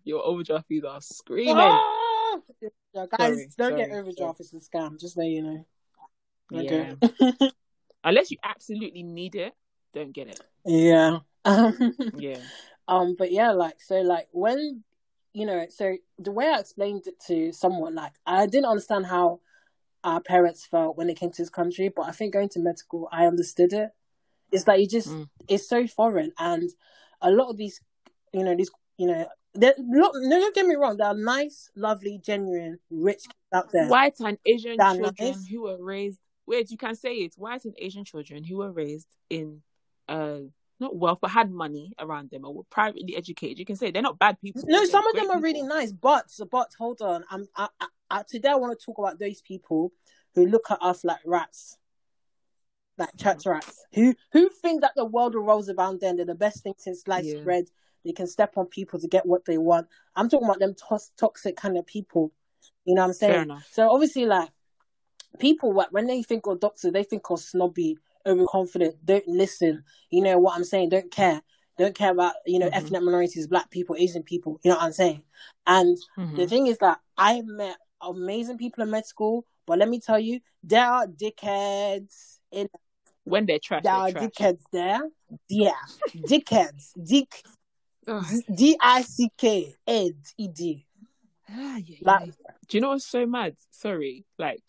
[0.04, 1.56] Your overdraft fees are screaming.
[1.58, 2.38] Ah!
[2.94, 4.40] Guys, Sorry, don't get sorry, overdraft.
[4.40, 4.98] It's a scam.
[5.00, 5.66] Just let you know.
[6.50, 6.94] Yeah.
[8.04, 9.52] Unless you absolutely need it,
[9.92, 10.40] don't get it.
[10.64, 11.18] yeah.
[11.44, 12.38] Um, Yeah.
[12.88, 14.82] um, but yeah, like so, like when
[15.32, 19.40] you know, so the way I explained it to someone, like I didn't understand how
[20.06, 22.78] our parents felt when they came to this country, but I think going to med
[22.78, 23.90] school, I understood it.
[24.52, 25.28] It's like you just, Mm.
[25.48, 26.70] it's so foreign, and
[27.20, 27.80] a lot of these,
[28.32, 31.70] you know, these, you know, they're, look, no, don't get me wrong, there are nice,
[31.74, 33.88] lovely, genuine, rich kids out there.
[33.88, 35.46] White and Asian children nice.
[35.48, 36.20] who were raised.
[36.46, 37.34] Wait, you can say it.
[37.36, 39.62] White and Asian children who were raised in,
[40.08, 40.42] uh,
[40.80, 43.58] not wealth, but had money around them or were privately educated.
[43.58, 44.62] You can say they're not bad people.
[44.66, 48.22] No, some of them are really nice, but but hold on, I'm I, I, I,
[48.28, 49.92] today I want to talk about those people
[50.34, 51.78] who look at us like rats,
[52.98, 53.28] like mm-hmm.
[53.28, 56.16] church rats, who who think that the world revolves around them.
[56.16, 57.42] They're the best thing since sliced Yeah.
[57.42, 57.66] bread.
[58.04, 59.88] They can step on people to get what they want.
[60.14, 62.32] I'm talking about them tos- toxic kind of people.
[62.84, 63.32] You know what I'm saying?
[63.32, 63.68] Fair enough.
[63.72, 64.48] So obviously, like
[65.40, 69.84] people, when they think of doctors, they think of snobby, overconfident, don't listen.
[70.10, 70.90] You know what I'm saying?
[70.90, 71.42] Don't care.
[71.78, 72.74] Don't care about you know Mhm.
[72.76, 74.58] ethnic minorities, black people, Asian people.
[74.62, 75.22] You know what I'm saying?
[75.66, 76.36] And Mhm.
[76.36, 80.18] the thing is that I met amazing people in med school, but let me tell
[80.18, 82.68] you, there are dickheads in
[83.24, 84.30] When they're trash, there they're are trash.
[84.30, 85.00] dickheads there.
[85.48, 85.72] Yeah,
[86.30, 86.92] dickheads.
[87.02, 87.42] Dick
[88.06, 88.24] Ugh.
[88.54, 90.86] D I C K Ed E D.
[92.02, 92.32] Like-
[92.68, 93.56] Do you know what's so mad?
[93.70, 94.62] Sorry, like,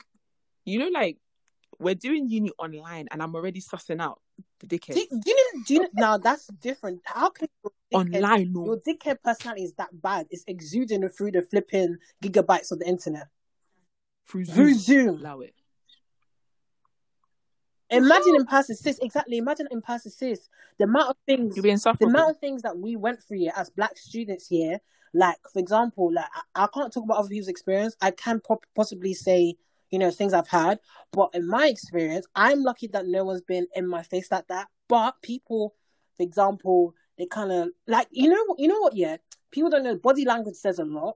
[0.65, 1.17] you know, like
[1.79, 4.19] we're doing uni online, and I'm already sussing out
[4.59, 5.63] the dickheads Do, do you know?
[5.65, 5.89] Do you know?
[5.93, 7.01] Now that's different.
[7.05, 8.53] How can your dickhead, online.
[8.53, 10.27] No, your dickhead personality is that bad?
[10.29, 13.27] It's exuding through the flipping gigabytes of the internet
[14.27, 14.55] through Zoom.
[14.55, 15.19] through Zoom.
[15.19, 15.53] Allow it.
[17.89, 18.99] Imagine in person, sis.
[18.99, 19.37] Exactly.
[19.37, 20.49] Imagine in person, sis.
[20.77, 23.97] The amount of things the amount of things that we went through here as black
[23.97, 24.79] students here,
[25.13, 27.95] like for example, like I, I can't talk about other people's experience.
[28.01, 29.55] I can po- possibly say,
[29.89, 30.79] you know, things I've had,
[31.11, 34.67] but in my experience, I'm lucky that no one's been in my face like that.
[34.89, 35.75] But people,
[36.17, 38.95] for example, they kind of like you know, you know what?
[38.95, 39.17] Yeah,
[39.51, 41.15] people don't know body language says a lot.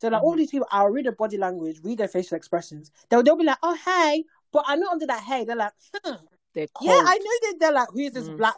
[0.00, 0.38] So like all Mhm.
[0.38, 2.90] these people, I'll read their body language, read their facial expressions.
[3.08, 5.72] They'll they'll be like, oh hey, but I know under that hey, they're like,
[6.04, 6.14] hmm,
[6.54, 8.36] They're yeah, I know that they're like, who is this Mm.
[8.36, 8.56] black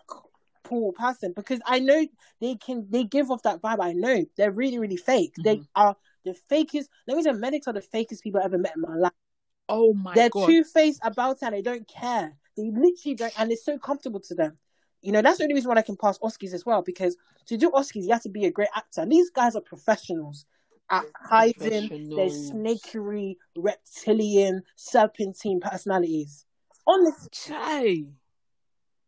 [0.64, 1.32] poor person?
[1.34, 2.06] Because I know
[2.40, 3.80] they can, they give off that vibe.
[3.80, 5.34] I know they're really, really fake.
[5.42, 5.68] They Mhm.
[5.74, 6.86] are the fakest.
[7.06, 9.12] Let me say, medics are the fakest people I've ever met in my life.
[9.68, 10.46] Oh my they're god.
[10.46, 12.36] two faced about it and they don't care.
[12.56, 14.58] They literally don't, and it's so comfortable to them.
[15.00, 16.82] You know, that's the only reason why I can pass OSCEs as well.
[16.82, 19.00] Because to do OSCEs, you have to be a great actor.
[19.00, 20.44] And these guys are professionals
[20.90, 26.44] at hiding their snakery, reptilian, serpentine personalities.
[26.86, 28.04] Honestly, Chai.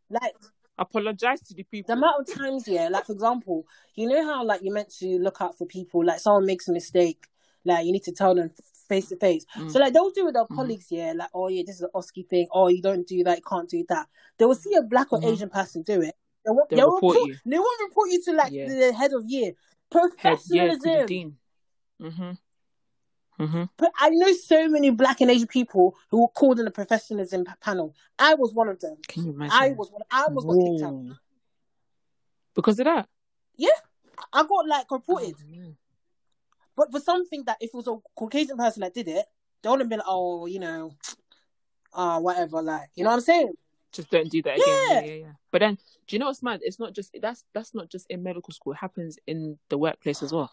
[0.09, 0.35] like
[0.83, 1.87] Apologize to the people.
[1.95, 5.07] the amount of times, yeah, like for example, you know how like you're meant to
[5.19, 7.25] look out for people, like someone makes a mistake,
[7.65, 8.51] like you need to tell them
[8.89, 9.45] face to face.
[9.57, 9.71] Mm.
[9.71, 10.57] So like they'll do with their Mhm.
[10.57, 12.49] colleagues, yeah, like oh yeah, this is an OSCE thing.
[12.53, 14.09] Oh, you don't do that, you can't do that.
[14.39, 15.33] They will see a black or Mhm.
[15.33, 16.15] Asian person do it.
[16.45, 17.37] They won't, They'll they won't report you.
[17.47, 18.69] They won't report you to like Yeah.
[18.69, 19.53] the head of year.
[19.53, 19.57] Head,
[19.93, 21.07] yeah, to the Professionalism.
[21.07, 21.37] dean.
[22.01, 22.39] Mhm.
[23.43, 23.69] Mhm.
[23.77, 27.45] But I know so many black and Asian people who were called in the professionalism
[27.61, 27.95] panel.
[28.19, 28.97] I was one of them.
[29.09, 29.53] Can you imagine?
[29.53, 30.03] I was one.
[30.11, 31.19] I almost got kicked out.
[32.55, 33.09] Because of that.
[33.57, 33.69] Yeah.
[34.33, 35.35] I got like reported.
[35.43, 35.75] Oh.
[36.77, 39.27] But for something that if it was a Caucasian person that did it,
[39.63, 40.93] they would have been like, oh, you know,
[41.93, 43.53] uh, whatever, like, you know what I'm saying?
[43.91, 44.67] Just don't do that again.
[44.67, 45.01] Yeah.
[45.01, 45.33] Yeah, yeah, yeah.
[45.51, 45.75] But then,
[46.07, 46.61] do you know what's mad?
[46.63, 48.73] It's not just that's that's not just in medical school.
[48.73, 50.51] It happens in the workplace as well.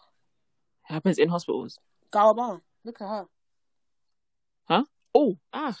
[0.88, 1.78] It happens in hospitals.
[2.12, 3.24] Galban, look at her.
[4.64, 4.84] Huh?
[5.14, 5.76] Oh, ah,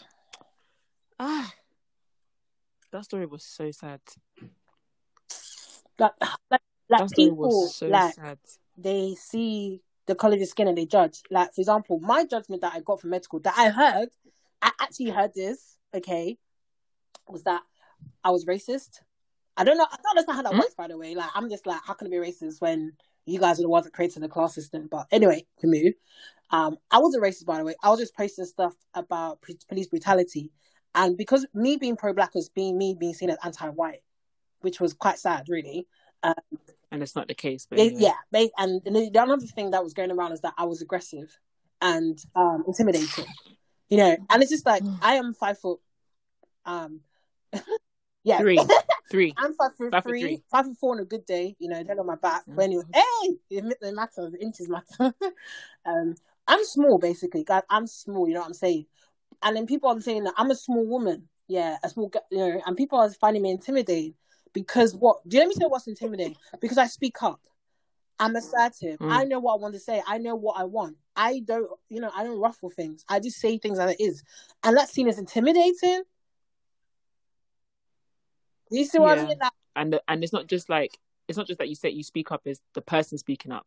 [1.18, 1.52] ah.
[2.92, 4.00] That story was so sad.
[5.98, 8.38] Like, like, like That story people, was so like, sad.
[8.76, 11.20] they see the color of your skin and they judge.
[11.30, 14.08] Like, for example, my judgment that I got from medical, that I heard,
[14.60, 16.36] I actually heard this, okay,
[17.28, 17.62] was that
[18.24, 19.00] I was racist.
[19.56, 20.58] I don't know, I don't understand how that Hmm?
[20.60, 21.14] works, by the way.
[21.14, 22.94] Like, I'm just like, how can I be racist when
[23.26, 24.88] you guys are the ones that created the class system?
[24.90, 25.94] But anyway, we move.
[26.50, 27.74] Um, I wasn't racist, by the way.
[27.82, 30.50] I was just posting stuff about p- police brutality.
[30.94, 34.02] And because me being pro black was being me being seen as anti white,
[34.60, 35.86] which was quite sad, really.
[36.22, 36.34] Um,
[36.90, 37.66] and it's not the case.
[37.70, 38.02] But They- anyway.
[38.02, 40.82] yeah, they, and the, the another thing that was going around is that I was
[40.82, 41.38] aggressive
[41.80, 43.26] and um, intimidating.
[43.88, 44.98] You know, and it's just like Mm.
[45.02, 45.78] I am five foot.
[46.64, 47.00] Um,
[48.24, 48.58] yeah, three,
[49.10, 49.32] three.
[49.36, 50.42] I'm five foot Five foot three, three.
[50.50, 51.56] five foot four on a good day.
[51.58, 52.44] You know, then on my back.
[52.46, 52.56] Mhm.
[52.56, 54.32] But anyway, hey, it, it matters.
[54.32, 55.14] The inches matter.
[55.86, 56.14] um,
[56.50, 57.44] I'm small, basically.
[57.44, 58.26] Guys, I'm small.
[58.26, 58.86] You know what I'm saying?
[59.40, 61.28] And then people are saying that I'm a small woman.
[61.46, 62.10] Yeah, a small.
[62.30, 64.14] You know, and people are finding me intimidating
[64.52, 65.26] because what?
[65.28, 66.36] Do you let me you what's intimidating?
[66.60, 67.40] Because I speak up.
[68.18, 68.98] I'm assertive.
[68.98, 69.12] Mm.
[69.12, 70.02] I know what I want to say.
[70.06, 70.96] I know what I want.
[71.14, 73.04] I don't, you know, I don't ruffle things.
[73.08, 74.24] I just say things as it is,
[74.64, 76.02] and that's seen as intimidating.
[78.70, 79.38] Do you see what I mean?
[79.40, 82.02] Like, And the, and it's not just like it's not just that you say you
[82.02, 82.42] speak up.
[82.44, 83.66] is the person speaking up.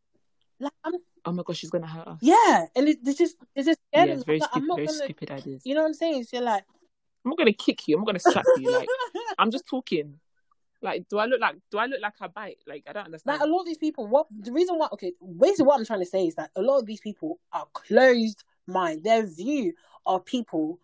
[0.60, 0.94] like I'm
[1.26, 2.20] Oh my gosh, she's gonna hurt us.
[2.22, 4.68] Yeah, and it, it's just it's just Yeah, it's very I'm, like, stupid.
[4.68, 5.62] not Very gonna, stupid ideas.
[5.66, 6.24] you know what I'm saying?
[6.24, 6.66] So you're like,
[7.26, 7.96] I'm not gonna kick you.
[7.96, 8.72] I'm not gonna slap you.
[8.72, 8.88] Like
[9.38, 10.20] I'm just talking.
[10.82, 12.58] Like, do I look like do I look like I bite?
[12.68, 13.40] Like I don't understand.
[13.40, 14.06] like a lot of these people.
[14.08, 14.90] What the reason why?
[14.92, 17.68] Okay, basically what I'm trying to say is that a lot of these people are
[17.74, 19.04] closed mind.
[19.04, 19.74] Their view
[20.06, 20.80] of people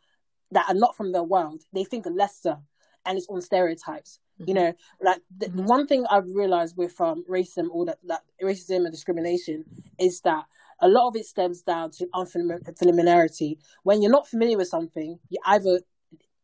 [0.52, 2.58] that are not from their world, they think lesser,
[3.06, 4.19] and it's on stereotypes.
[4.39, 4.56] You Mhm.
[4.56, 5.65] know, like the, Mhm.
[5.67, 9.65] one thing I've realized with um, racism, or that, that racism and discrimination,
[9.99, 10.45] is that
[10.82, 13.60] a lot of it stems down to unfamiliarity.
[13.84, 15.82] When you're not familiar with something, you either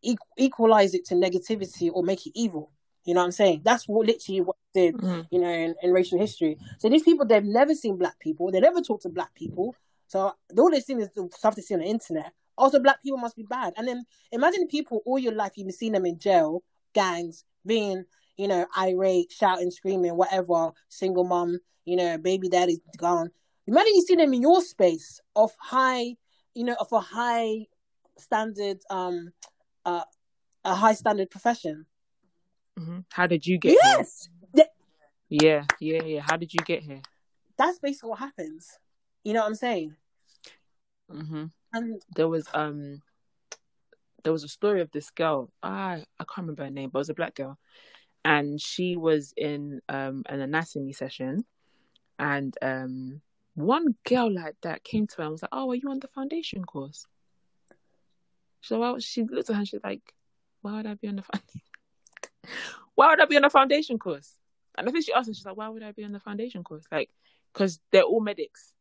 [0.02, 2.72] e- equalize it to negativity or make it evil.
[3.06, 3.62] You know what I'm saying?
[3.64, 5.28] That's what literally what did, Mhm.
[5.32, 6.58] you know, in, in racial history.
[6.80, 8.52] So these people, they've never seen black people.
[8.52, 9.76] They never talk to black people.
[10.08, 12.34] So all they've seen is the stuff they see on the internet.
[12.58, 13.74] Also, black people must be bad.
[13.78, 16.64] And then imagine people all your life you've seen them in jail,
[16.96, 18.06] gangs, being,
[18.38, 23.30] you know, irate, shouting, screaming, whatever, single mom, you know, baby daddy's gone.
[23.68, 26.16] Imagine you see them in your space of high,
[26.56, 27.68] you know, of a high
[28.18, 29.32] standard, um,
[29.86, 30.04] uh,
[30.64, 31.86] a high standard profession.
[32.80, 33.06] Mhm.
[33.12, 33.74] How did you get?
[33.84, 34.68] Yes, Th-
[35.30, 36.22] Yeah, yeah, yeah.
[36.22, 37.02] How did you get here?
[37.58, 38.78] that's basically what happens.
[39.24, 39.96] You know what I'm saying?
[41.10, 43.02] hmm And There was um,
[44.26, 45.52] there was a story of this girl.
[45.64, 47.58] I I can't remember her name, but it was a black girl,
[48.26, 51.46] and she was in um an anatomy session,
[52.20, 53.22] and um
[53.54, 56.08] one girl like that came to her and was like, "Oh, are you on the
[56.10, 57.06] foundation course?"
[58.62, 60.02] So well, she looked at her and she's like,
[60.62, 61.62] "Why would I be on the foundation?
[62.96, 64.38] Why would I be on a foundation course?"
[64.76, 66.64] And I think she asked her, she's like, "Why would I be on the foundation
[66.64, 66.86] course?
[66.92, 67.12] Like,
[67.54, 68.74] because they're all medics."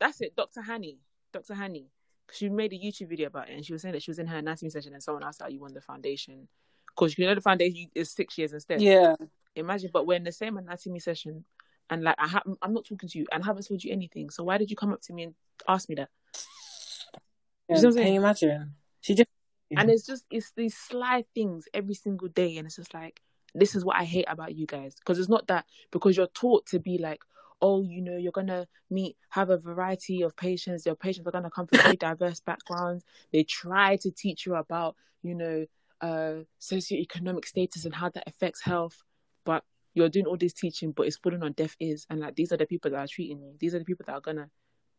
[0.00, 0.62] That's it, Dr.
[0.62, 0.98] Hanny,
[1.32, 1.54] Dr.
[1.54, 1.86] Hanny.
[2.32, 4.26] She made a YouTube video about it, and she was saying that she was in
[4.26, 6.48] her anatomy session, and someone asked her, "Are you on the foundation?"
[6.88, 8.80] Because you know the foundation is six years instead.
[8.80, 9.16] yeah,
[9.56, 11.44] Imagine, but we're in the same anatomy session,
[11.90, 14.30] and like I ha- I'm not talking to you, and I haven't told you anything.
[14.30, 15.34] So why did you come up to me and
[15.68, 16.08] ask me that?
[17.68, 18.14] You see what I'm can saying?
[18.14, 18.74] you imagine?
[19.00, 19.28] She just
[19.76, 23.20] And it's just it's these sly things every single day, and it's just like
[23.54, 26.66] this is what I hate about you guys because it's not that because you're taught
[26.66, 27.20] to be like,
[27.64, 30.84] oh, you know, you're gonna meet have a variety of patients.
[30.84, 33.04] Your patients are gonna come from very diverse backgrounds.
[33.32, 35.64] They try to teach you about you know
[36.02, 39.02] uh socioeconomic status and how that affects health,
[39.46, 42.06] but you're doing all this teaching, but it's falling on deaf ears.
[42.10, 43.54] And like these are the people that are treating you.
[43.58, 44.50] These are the people that are gonna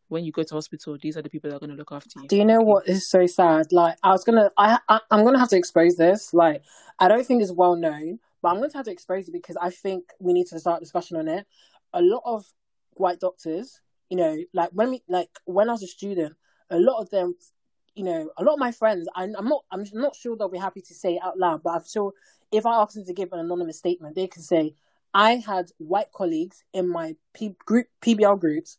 [0.07, 0.97] when you go to hospital.
[0.99, 2.27] These are the people that are gonna look after you.
[2.27, 3.71] Do you know what is so sad?
[3.71, 6.33] Like, I was gonna, I, I, I'm gonna have to expose this.
[6.33, 6.63] Like,
[6.97, 9.57] I don't think it's well known, but I'm going to have to expose it because
[9.59, 11.47] I think we need to start a discussion on it.
[11.95, 12.45] A lot of
[12.91, 16.35] white doctors, you know, like when we, like when I was a student,
[16.69, 17.35] a lot of them,
[17.95, 20.59] you know, a lot of my friends, I, I'm not, I'm not sure they'll be
[20.59, 22.13] happy to say out loud, but I'm sure
[22.51, 24.75] if I ask them to give an anonymous statement, they can say,
[25.13, 28.77] I had white colleagues in my P- group PBL groups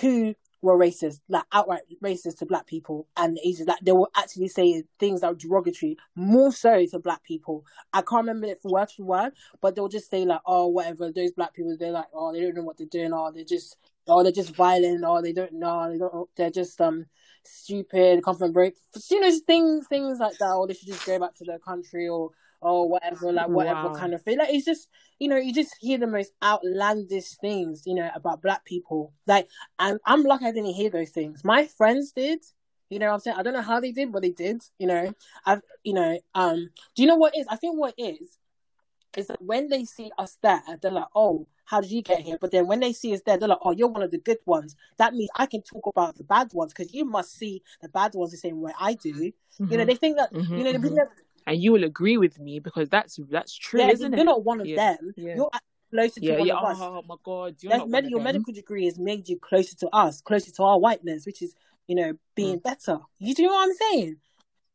[0.00, 3.68] who were racist, like outright racist to black people and Asians.
[3.68, 7.64] Like they will actually say things that were derogatory, more so to black people.
[7.92, 11.12] I can't remember it for word for word, but they'll just say like, oh, whatever.
[11.12, 13.76] Those black people, they're like, oh, they don't know what they're doing, or they're just,
[14.06, 17.06] oh, they're just violent, or they don't know, they don't, they're just um
[17.44, 18.74] stupid, come from break,
[19.10, 22.08] you know, things, things like that, or they should just go back to their country,
[22.08, 23.94] or or whatever, like whatever Wow.
[23.94, 24.38] kind of thing.
[24.38, 28.42] Like it's just, you know, you just hear the most outlandish things, you know, about
[28.42, 29.12] black people.
[29.26, 31.44] Like, and I'm lucky I didn't hear those things.
[31.44, 32.40] My friends did.
[32.90, 33.36] You know what I'm saying?
[33.38, 34.62] I don't know how they did, but they did.
[34.78, 35.12] You know,
[35.44, 37.46] I've, you know, um, do you know what it is?
[37.50, 38.38] I think what it is
[39.16, 42.38] is that when they see us there, they're like, "Oh, how did you get here?"
[42.40, 44.38] But then when they see us there, they're like, "Oh, you're one of the good
[44.46, 47.88] ones." That means I can talk about the bad ones because you must see the
[47.88, 49.10] bad ones the same way I do.
[49.10, 49.86] You know, Mhm.
[49.86, 50.94] they think that Mhm, you know mhm.
[50.94, 51.08] that
[51.48, 54.24] and you will agree with me because that's that's true, yeah, isn't you're it?
[54.26, 55.14] not one of Yeah, them.
[55.16, 55.36] yeah.
[55.36, 55.50] You're
[55.90, 56.54] closer to Yeah, one yeah.
[56.56, 56.78] of us.
[56.78, 58.24] Oh my god, you're med- your them.
[58.24, 61.54] medical degree has made you closer to us, closer to our whiteness, which is,
[61.86, 62.98] you know, being better.
[63.18, 64.16] You do know what I'm saying?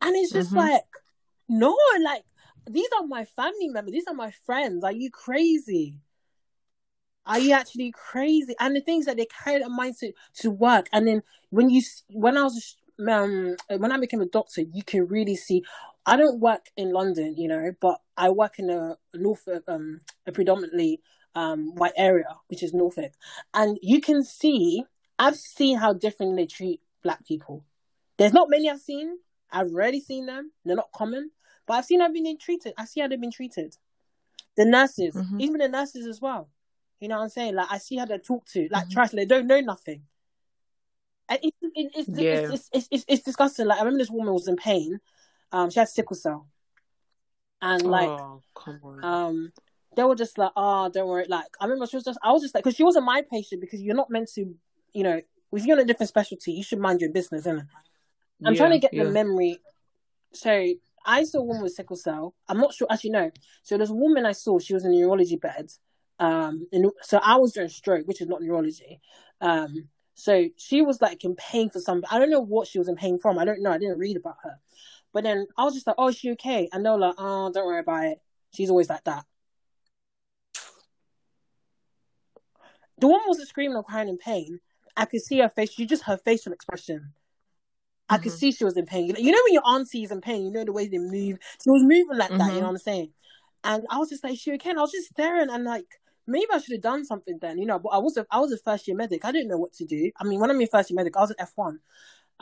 [0.02, 0.58] And it's just Mhm.
[0.58, 0.84] like,
[1.48, 2.24] no, like
[2.68, 3.94] these are my family members.
[3.94, 4.84] These are my friends.
[4.84, 6.00] Are you crazy?
[7.28, 8.56] Are you actually crazy?
[8.60, 10.90] And the things that they carry their mind to, to work.
[10.92, 12.76] And then when you, when I was,
[13.08, 15.64] um, when I became a doctor, you can really see.
[16.06, 20.32] I don't work in London, you know, but I work in a Norfolk, um, a
[20.32, 21.02] predominantly
[21.36, 23.14] um white area, which is Norfolk,
[23.54, 24.84] and you can see.
[25.20, 27.64] I've seen how different they treat black people.
[28.18, 29.18] There's not many I've seen.
[29.52, 30.52] I've rarely seen them.
[30.66, 31.30] They're not common,
[31.68, 32.74] but I've seen how they've been treated.
[32.78, 33.78] I see how they've been treated.
[34.58, 35.40] The nurses, mm-hmm.
[35.40, 36.50] even the nurses as well.
[37.00, 37.56] You know what I'm saying?
[37.56, 38.94] Like I see how they talk to, like mm-hmm.
[38.94, 40.04] trust, they don't know nothing.
[41.30, 42.52] And it, it, it's, yeah.
[42.52, 43.66] it's, it's, it's, it's, disgusting.
[43.66, 45.00] Like I remember this woman was in pain.
[45.54, 46.48] Um, she had sickle cell,
[47.62, 48.42] and like, oh,
[49.02, 49.54] um,
[49.96, 51.26] they were just like, oh, don't worry.
[51.30, 53.62] Like I remember she was just, I was just like, because she wasn't my patient
[53.62, 54.54] because you're not meant to,
[54.94, 55.22] you know,
[55.54, 57.66] if you're in a different specialty, you should mind your business, isn't it?
[58.46, 59.04] I'm yeah, trying to get yeah.
[59.04, 59.60] the memory.
[60.34, 60.74] So
[61.06, 62.34] I saw a woman with sickle cell.
[62.48, 63.32] I'm not sure, actually, no.
[63.62, 64.60] So there's a woman I saw.
[64.60, 65.72] She was in a neurology bed.
[66.20, 69.00] Um, and so I was doing stroke, which is not neurology.
[69.42, 72.08] Um, so she was like in pain for something.
[72.12, 73.38] I don't know what she was in pain from.
[73.38, 73.72] I don't know.
[73.72, 74.60] I didn't read about her.
[75.14, 77.52] But then I was just like, "Oh, is she okay?" And they were like, "Oh,
[77.54, 78.22] don't worry about it.
[78.54, 79.26] She's always like that."
[82.98, 84.60] The woman wasn't screaming or crying in pain.
[84.96, 85.78] I could see her face.
[85.78, 87.14] You just her facial expression.
[88.10, 88.38] I could mm-hmm.
[88.38, 89.16] see she was in pain.
[89.18, 91.40] You know when your auntie is in pain, you know the way they move.
[91.64, 92.38] She was moving like mm-hmm.
[92.38, 92.48] that.
[92.48, 92.66] You know mm-hmm.
[92.66, 93.14] what I'm saying?
[93.64, 94.72] And I was just like, she okay?
[94.72, 95.86] And I was just staring and like,
[96.28, 97.80] maybe I should have done something then, you know.
[97.80, 99.26] But I was a I was a first year medic.
[99.26, 100.12] I didn't know what to do.
[100.20, 101.80] I mean, when I'm a first year medic, I was at F one.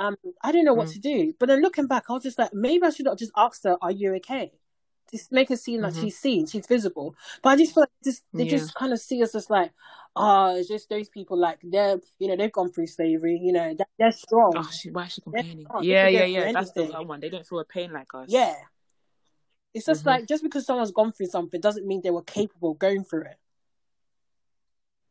[0.02, 0.94] Um, I didn't know what mm.
[0.94, 1.34] to do.
[1.40, 3.78] But then looking back, I was just like, maybe I should have just asked her,
[3.82, 4.52] "Are you okay?"
[5.12, 6.04] Just make her seem like mm-hmm.
[6.04, 7.16] she's seen, she's visible.
[7.44, 8.52] But I just feel like just, they yeah.
[8.52, 9.74] just kind of see us as like,
[10.16, 13.76] oh, it's just those people like they're, you know, they've gone through slavery, you know,
[13.78, 14.54] they're, they're strong.
[14.56, 15.66] Oh, she, why is she complaining?
[15.82, 16.52] Yeah, yeah, yeah.
[16.54, 17.20] That's the one.
[17.20, 18.28] They don't feel a pain like us.
[18.30, 18.56] Yeah.
[19.74, 20.10] It's just mm-hmm.
[20.10, 23.24] like just because someone's gone through something doesn't mean they were capable of going through
[23.24, 23.38] it.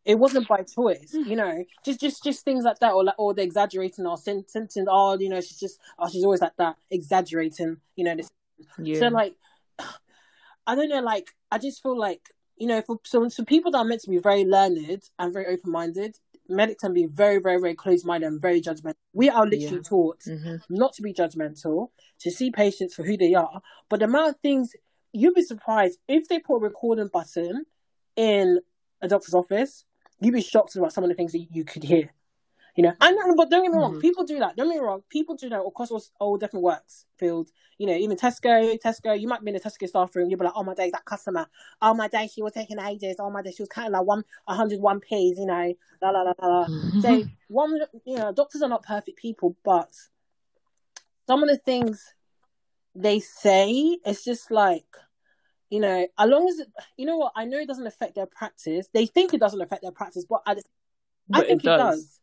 [0.05, 1.29] It wasn't by choice, hmm.
[1.29, 1.65] you know.
[1.85, 4.77] Just, just, just things like that, or like, or they're exaggerating our sentence.
[4.89, 7.77] Oh, you know, she's just, oh, she's always like that, exaggerating.
[7.97, 8.31] You know, this.
[8.79, 8.99] Yeah.
[8.99, 9.35] So like,
[10.67, 12.23] I don't know, like I just feel like
[12.61, 15.47] you know, for so, so people that are meant to be very learned and very
[15.47, 18.97] open minded, medics can be very, very, very close minded and very judgmental.
[19.15, 19.83] We are literally yeah.
[19.83, 20.57] taught mm-hmm.
[20.69, 21.89] not to be judgmental,
[22.21, 23.63] to see patients for who they are.
[23.89, 24.75] But the amount of things
[25.13, 27.65] you'd be surprised if they put a recording button
[28.15, 28.61] in
[29.01, 29.85] a doctor's office,
[30.21, 32.11] you'd be shocked about some of the things that you could hear.
[32.77, 34.01] You know, and but don't get me wrong, mm-hmm.
[34.01, 34.57] people do that.
[34.57, 37.51] Don't get me wrong, people do that across all, all different works field.
[37.79, 40.45] You know, even Tesco, Tesco, you might be in a Tesco staff room, you'll be
[40.45, 41.47] like, oh my day, that customer,
[41.83, 44.07] oh my day, she was taking ages, oh my day, she was kind of like
[44.07, 46.67] one, 101 P's, you know, la la la la.
[46.67, 47.01] Mm-hmm.
[47.01, 49.91] So one, you know, doctors are not perfect people, but
[51.27, 52.15] some of the things
[52.95, 54.87] they say, it's just like,
[55.71, 58.27] you know, as long as it, you know what, I know it doesn't affect their
[58.27, 58.89] practice.
[58.93, 60.57] They think it doesn't affect their practice, but, I,
[61.29, 61.79] but I think it does.
[61.79, 62.21] It does.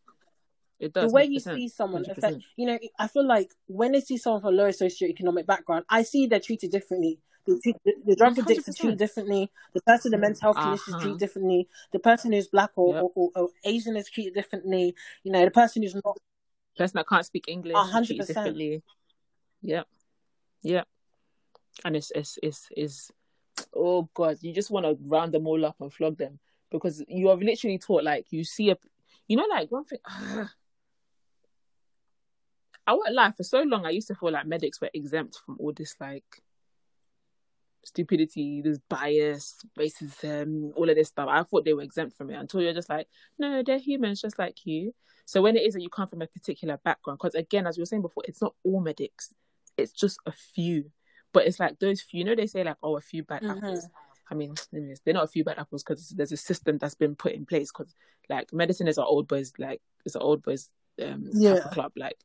[0.79, 1.09] It does.
[1.09, 4.41] The way you see someone, affect, you know, I feel like when they see someone
[4.41, 7.19] from a lower socioeconomic background, I see they're treated differently.
[7.45, 7.73] the,
[8.05, 8.39] the, drug 100%.
[8.39, 9.49] addicts are treated differently.
[9.73, 11.03] The person with mental health conditions uh-huh.
[11.03, 11.67] treated differently.
[11.93, 13.03] The person who's black or, yep.
[13.03, 14.93] or, or, or, Asian is treated differently.
[15.23, 16.17] You know, the person who's not.
[16.77, 18.83] Person that can't speak English hundred percent differently.
[19.63, 19.87] Yep.
[20.61, 20.87] Yep.
[21.85, 23.11] And it's, it's, it's, it's,
[23.73, 26.39] oh God, you just want to round them all up and flog them
[26.71, 28.77] because you are literally taught like you see a,
[29.27, 29.99] you know, like one thing.
[32.89, 35.57] I won't lie, for so long I used to feel like medics were exempt from
[35.59, 36.23] all this like
[37.83, 41.27] stupidity, this bias, racism, all of this stuff.
[41.29, 43.07] I thought they were exempt from it until you're just like,
[43.39, 44.93] no, they're humans just like you.
[45.25, 47.81] So when it is that you come from a particular background, because again, as we
[47.81, 49.33] were saying before, it's not all medics,
[49.77, 50.91] it's just a few.
[51.37, 53.63] But it's like those few, you know, they say like, oh, a few bad mm-hmm.
[53.63, 53.87] apples.
[54.31, 54.55] I mean,
[55.05, 57.71] they're not a few bad apples because there's a system that's been put in place.
[57.71, 57.93] Because
[58.27, 60.69] like medicine is our old boys, like it's an old boys
[60.99, 61.59] um, yeah.
[61.71, 61.91] club.
[61.95, 62.17] Like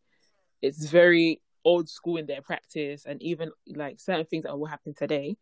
[0.62, 4.94] it's very old school in their practice and even like certain things that will happen
[4.94, 5.36] today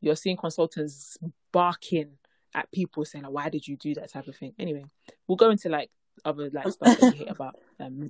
[0.00, 1.16] you're seeing consultants
[1.52, 2.10] barking
[2.54, 4.84] at people saying like why did you do that type of thing anyway
[5.26, 5.90] we'll go into like
[6.24, 8.08] other like stuff that you hate about um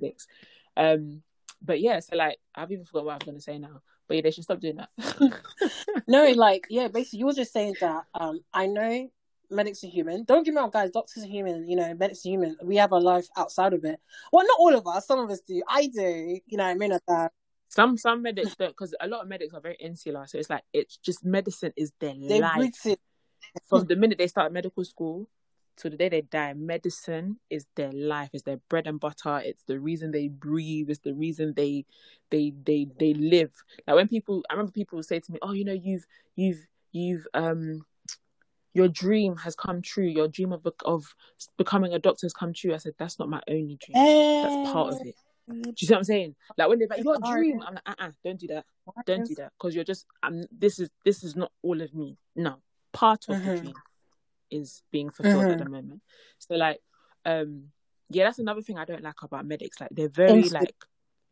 [0.75, 1.21] um
[1.61, 4.31] but yeah so like i've even forgot what i'm gonna say now but yeah they
[4.31, 4.89] should stop doing that
[6.07, 9.09] no like yeah basically you were just saying that um i know
[9.53, 10.23] medics are human.
[10.23, 10.91] Don't get me wrong, guys.
[10.91, 11.69] Doctors are human.
[11.69, 12.57] You know, medics are human.
[12.61, 13.99] We have a life outside of it.
[14.31, 15.07] Well, not all of us.
[15.07, 15.61] Some of us do.
[15.67, 16.39] I do.
[16.45, 17.31] You know, I mean that.
[17.69, 20.27] Some some medics don't, because a lot of medics are very insular.
[20.27, 22.75] So it's like it's just medicine is their they life.
[23.67, 25.27] From the minute they start medical school
[25.77, 28.29] to the day they die, medicine is their life.
[28.33, 29.41] It's their bread and butter.
[29.43, 30.89] It's the reason they breathe.
[30.89, 31.85] It's the reason they
[32.29, 33.51] they they they live.
[33.87, 36.05] Like when people, I remember people would say to me, "Oh, you know, you've
[36.35, 37.85] you've you've um."
[38.75, 40.05] your dream has come true.
[40.05, 41.15] Your dream of of
[41.57, 42.73] becoming a doctor has come true.
[42.73, 43.93] I said, that's not my only dream.
[43.93, 45.15] That's part of it.
[45.47, 46.35] Do you see what I'm saying?
[46.57, 48.65] Like when they're like, your dream, I'm like, uh, uh-uh, don't do that,
[49.05, 50.45] don't do that, because you're just, I'm.
[50.51, 52.17] This is this is not all of me.
[52.35, 52.55] No,
[52.93, 53.47] part of mm-hmm.
[53.47, 53.73] the dream
[54.53, 55.51] is being fulfilled mm-hmm.
[55.51, 56.01] at the moment.
[56.39, 56.79] So like,
[57.25, 57.65] um,
[58.09, 59.81] yeah, that's another thing I don't like about medics.
[59.81, 60.75] Like they're very like,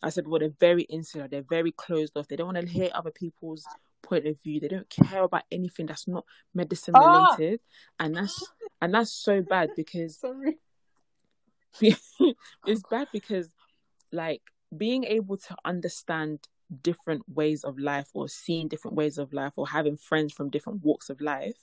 [0.01, 1.27] I said, well, they're very insular.
[1.27, 2.27] They're very closed off.
[2.27, 3.65] They don't want to hear other people's
[4.01, 4.59] point of view.
[4.59, 7.35] They don't care about anything that's not medicine ah!
[7.37, 8.05] related, ah!
[8.05, 8.51] and that's
[8.81, 10.57] and that's so bad because sorry,
[11.81, 13.49] it's bad because
[14.11, 14.41] like
[14.75, 16.39] being able to understand
[16.81, 20.83] different ways of life or seeing different ways of life or having friends from different
[20.83, 21.57] walks of life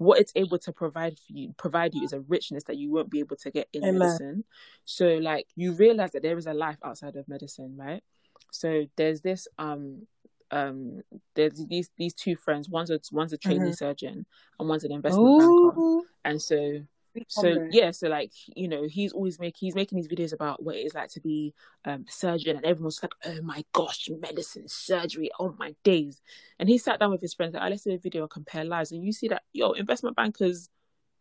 [0.00, 3.10] what it's able to provide for you provide you is a richness that you won't
[3.10, 3.98] be able to get in Amen.
[3.98, 4.44] medicine
[4.86, 8.02] so like you realize that there is a life outside of medicine right
[8.50, 10.06] so there's this um
[10.52, 11.02] um
[11.34, 13.72] there's these these two friends one's a one's a trainee mm-hmm.
[13.72, 14.24] surgeon
[14.58, 15.68] and one's an investment Ooh.
[15.68, 16.80] banker and so
[17.28, 20.76] so yeah so like you know he's always making he's making these videos about what
[20.76, 21.52] it is like to be
[21.84, 26.20] um surgeon and everyone's like oh my gosh medicine surgery oh my days.
[26.58, 28.92] And he sat down with his friends like oh, let's do a video compare lives.
[28.92, 30.68] And you see that yo investment bankers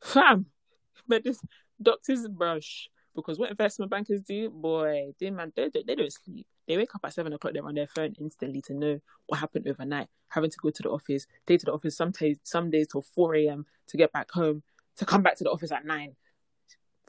[0.01, 0.47] fam
[1.07, 1.49] medicine
[1.81, 2.89] doctors brush.
[3.15, 6.47] Because what investment bankers do boy they man they, they, they don't sleep.
[6.67, 9.67] They wake up at seven o'clock they're on their phone instantly to know what happened
[9.67, 10.07] overnight.
[10.29, 13.01] Having to go to the office stay to the office some days some days till
[13.01, 14.61] 4 a.m to get back home
[14.99, 16.15] to come back to the office at nine.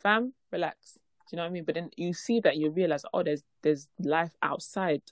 [0.03, 0.95] Fam, relax.
[0.95, 1.01] Do
[1.33, 1.65] you know what I mean?
[1.65, 5.03] But then you see that you realize, oh, there's there's life outside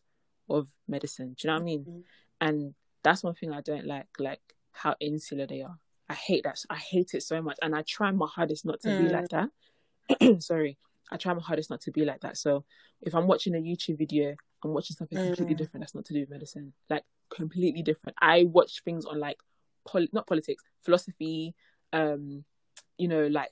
[0.49, 1.37] of medicine.
[1.39, 1.81] Do you know what I mean?
[1.81, 2.01] Mm-hmm.
[2.41, 4.41] And that's one thing I don't like, like
[4.72, 5.79] how insular they are.
[6.09, 6.64] I hate that.
[6.70, 9.03] I hate it so much, and I try my hardest not to mm.
[9.03, 10.43] be like that.
[10.43, 10.79] Sorry,
[11.11, 12.37] I try my hardest not to be like that.
[12.37, 12.64] So
[13.03, 15.26] if I'm watching a YouTube video, I'm watching something mm.
[15.26, 15.83] completely different.
[15.83, 16.72] That's not to do with medicine.
[16.89, 18.16] Like completely different.
[18.20, 19.39] I watch things on like,
[19.87, 21.55] pol- not politics, philosophy,
[21.93, 22.45] um,
[22.99, 23.51] you know, like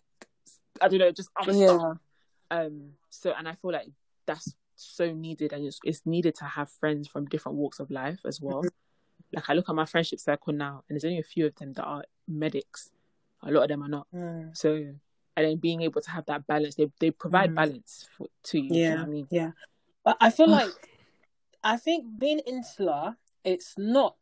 [0.81, 1.67] I don't know, just other yeah.
[1.79, 1.99] stuff.
[2.51, 3.89] Um, so and I feel like
[4.27, 8.21] that's so needed, and it's, it's needed to have friends from different walks of life
[8.27, 8.59] as well.
[8.59, 8.69] Mm-hmm.
[9.35, 11.73] Like I look at my friendship circle now, and there's only a few of them
[11.75, 12.91] that are medics.
[13.43, 14.07] A lot of them are not.
[14.15, 14.57] Mm.
[14.57, 14.75] So
[15.37, 17.57] and then being able to have that balance, they they provide mm.
[17.57, 18.69] balance for, to you.
[18.71, 19.51] Yeah, you know I mean, yeah.
[20.05, 20.71] But I feel like
[21.63, 23.17] I think being insular,
[23.47, 24.17] it's not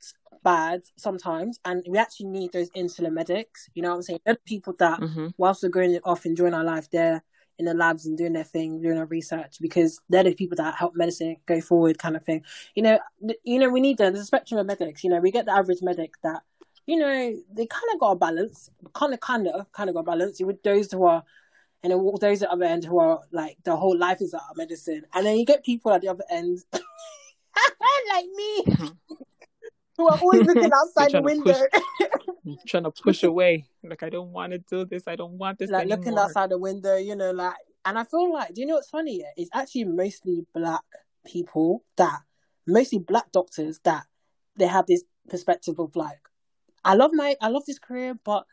[0.45, 3.69] bad sometimes, and we actually need those insular medics.
[3.75, 4.21] You know what I'm saying?
[4.25, 5.29] They're people that, mm-hmm.
[5.39, 7.25] whilst we're going off enjoying our life, they're
[7.59, 10.75] in the labs and doing their thing, doing their research because they're the people that
[10.75, 12.43] help medicine go forward, kind of thing.
[12.75, 12.99] You know,
[13.45, 14.13] you know, we need them.
[14.13, 15.03] There's a spectrum of medics.
[15.03, 16.43] You know, we get the average medic that,
[16.87, 20.01] you know, they kind of got a balance, kind of, kind of, kind of got
[20.01, 20.41] a balance.
[20.41, 21.25] With those who are
[21.85, 24.57] and then those at the other end who are like the whole life is about
[24.57, 26.59] medicine, and then you get people at the other end,
[28.13, 29.15] like me, mm-hmm
[29.97, 31.55] who are always looking outside the window.
[32.45, 33.67] Push, trying to push away.
[33.83, 35.05] Like I don't want to do this.
[35.07, 35.71] I don't want this.
[35.71, 35.99] Like anymore.
[35.99, 38.91] looking outside the window, you know, like and I feel like do you know what's
[38.91, 39.21] funny?
[39.21, 39.31] Yeah?
[39.37, 40.83] It's actually mostly black
[41.27, 42.21] people that
[42.67, 44.05] mostly black doctors that
[44.57, 46.21] they have this perspective of like
[46.85, 48.45] I love my I love this career, but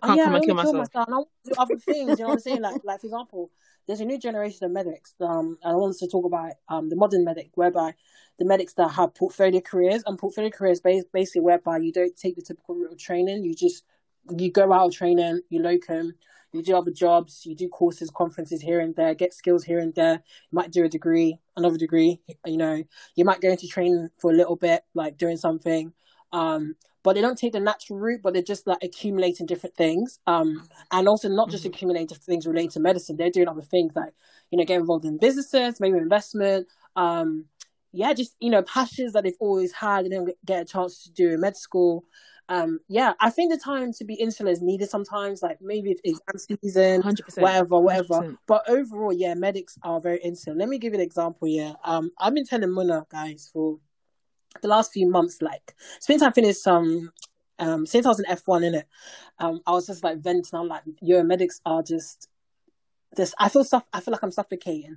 [0.00, 0.76] I can't yeah, come and kill myself.
[0.76, 1.06] myself.
[1.06, 2.18] And I want to do other things.
[2.18, 2.62] You know what I'm saying?
[2.62, 3.50] Like, like for example,
[3.86, 5.14] there's a new generation of medics.
[5.20, 7.94] Um, I want to talk about um the modern medic, whereby
[8.38, 12.42] the medics that have portfolio careers and portfolio careers basically whereby you don't take the
[12.42, 13.44] typical route of training.
[13.44, 13.84] You just
[14.30, 16.14] you go out of training, you locum,
[16.52, 19.94] you do other jobs, you do courses, conferences here and there, get skills here and
[19.94, 20.22] there.
[20.50, 22.20] You might do a degree, another degree.
[22.46, 22.84] You know,
[23.14, 25.92] you might go into training for a little bit, like doing something.
[26.32, 30.20] Um, but they don't take the natural route, but they're just like accumulating different things.
[30.26, 31.74] Um, and also not just mm-hmm.
[31.74, 33.16] accumulating things related to medicine.
[33.16, 34.12] They're doing other things like,
[34.50, 37.46] you know, get involved in businesses, maybe investment, um,
[37.92, 41.10] yeah, just you know, passions that they've always had and then get a chance to
[41.10, 42.04] do in med school.
[42.48, 46.58] Um, yeah, I think the time to be insular is needed sometimes, like maybe exam
[46.62, 48.14] season, 100%, whatever, whatever.
[48.14, 48.36] 100%.
[48.46, 50.56] But overall, yeah, medics are very insular.
[50.56, 51.48] Let me give you an example.
[51.48, 53.78] Yeah, um, I've been telling Muna guys for
[54.60, 57.12] the last few months, like since I finished um
[57.58, 58.86] um since I was in F one in it,
[59.38, 60.58] um, I was just like venting.
[60.58, 62.28] I'm like, your medics are just
[63.14, 64.96] this I feel stuff I feel like I'm suffocating.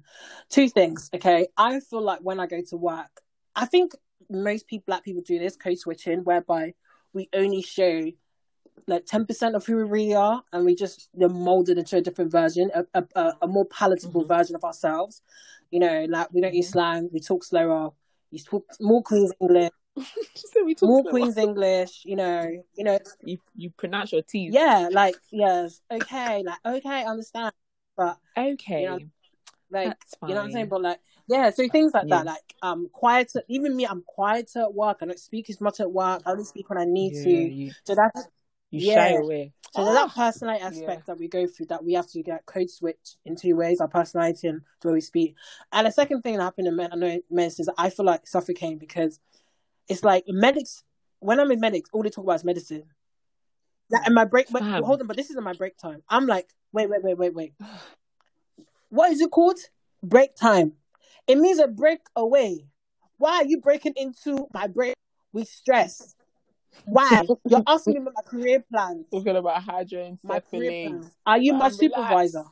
[0.50, 1.48] Two things, okay?
[1.58, 3.22] I feel like when I go to work,
[3.56, 3.94] I think
[4.30, 6.74] most people black people do this code switching whereby
[7.14, 8.12] we only show
[8.88, 12.02] like 10% of who we really are and we just you know, molded into a
[12.02, 14.34] different version a, a, a more palatable mm-hmm.
[14.34, 15.22] version of ourselves
[15.72, 16.74] you know like we don't use mm-hmm.
[16.74, 17.92] slang we talk slower
[18.40, 21.04] talk more queen's english more slower.
[21.04, 26.44] queen's english you know you know you you pronounce your t's yeah like yes okay
[26.44, 27.54] like okay I understand
[27.96, 29.00] but okay, you know,
[29.72, 30.68] like you know what I'm saying.
[30.68, 32.18] But like yeah, so things like yeah.
[32.18, 33.42] that, like um, quieter.
[33.48, 35.00] Even me, I'm quieter at work.
[35.02, 36.24] I don't speak as much at work.
[36.26, 37.32] I only speak when I need yeah, to.
[37.32, 37.72] Yeah.
[37.84, 38.28] So that's
[38.72, 38.94] You Yeah.
[38.96, 39.54] shy away.
[39.74, 40.68] So there's that Ah, personality yeah.
[40.70, 43.82] aspect that we go through that we have to get code switch in two ways:
[43.82, 45.36] our personality and the way we speak.
[45.72, 48.26] And the second thing that happened in med- I know medicine is I feel like
[48.28, 49.20] suffocating because
[49.88, 50.84] it's like medics.
[51.20, 52.84] When I'm in medics, all they talk about is medicine.
[53.90, 54.84] Like in my break, but Fam.
[54.84, 56.02] hold on, but this isn't my break time.
[56.10, 57.54] I'm like, wait, wait, wait, wait, wait.
[58.90, 59.60] What is it called?
[60.02, 60.74] Break time.
[61.28, 62.68] It means a break away.
[63.18, 64.96] Why are you breaking into my break
[65.34, 66.16] with stress?
[66.86, 67.22] Why?
[67.50, 69.06] You're asking me about my career plans.
[69.12, 71.16] Talking about hydrogen, My career plans.
[71.26, 72.44] Are you my supervisor?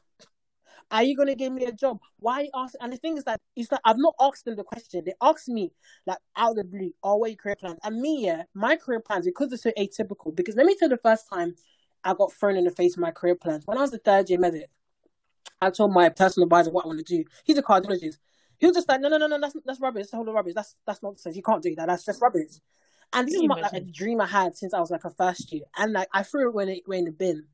[0.92, 2.00] Are you gonna give me a job?
[2.20, 2.82] Why are you asking?
[2.82, 5.04] And the thing is that it's like I've not asked them the question.
[5.06, 5.72] They asked me
[6.06, 9.26] like out of the blue, "Oh, what career plans?" And me, yeah, my career plans
[9.26, 10.36] because they're so atypical.
[10.36, 11.56] Because let me tell you, the first time
[12.04, 14.30] I got thrown in the face of my career plans when I was a third
[14.30, 14.70] year medic.
[15.62, 17.24] I told my personal advisor what I want to do.
[17.44, 18.18] He's a cardiologist.
[18.58, 20.04] He was just like, "No, no, no, no, that's that's rubbish.
[20.04, 20.54] That's a whole lot of rubbish.
[20.54, 21.36] That's that's nonsense.
[21.36, 21.88] You can't do that.
[21.88, 22.60] That's just rubbish."
[23.14, 25.52] And this is my, like, a dream I had since I was like a first
[25.52, 27.46] year, and like I threw it when it went in the bin.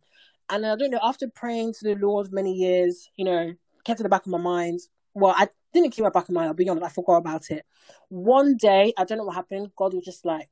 [0.50, 3.54] And I don't know, after praying to the Lord many years, you know,
[3.84, 4.80] kept in the back of my mind.
[5.14, 7.52] Well, I didn't keep my back of my mind, I'll be honest, I forgot about
[7.52, 7.66] it.
[8.10, 10.50] One day, I don't know what happened, God was just like,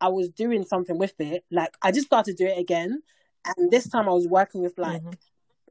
[0.00, 1.44] I was doing something with it.
[1.50, 3.02] Like, I just started to do it again.
[3.44, 5.14] And this time I was working with like Mhm.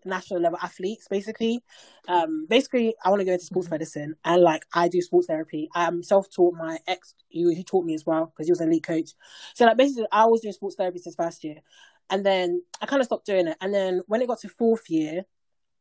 [0.05, 1.63] National level athletes, basically.
[2.07, 5.69] Um, basically, I want to go into sports medicine and like I do sports therapy.
[5.73, 6.55] I'm self taught.
[6.55, 9.11] My ex, he, he taught me as well because he was an elite coach.
[9.53, 11.57] So like basically, I was doing sports therapy since first year,
[12.09, 13.57] and then I kind of stopped doing it.
[13.61, 15.25] And then when it got to fourth year,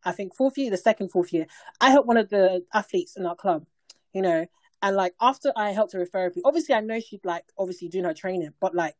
[0.04, 1.46] I think fourth year, the second fourth year,
[1.80, 3.66] I helped one of the athletes in our club,
[4.12, 4.46] you know.
[4.82, 8.04] And like after I helped her with therapy, obviously I know she'd like obviously doing
[8.04, 8.96] her training, but like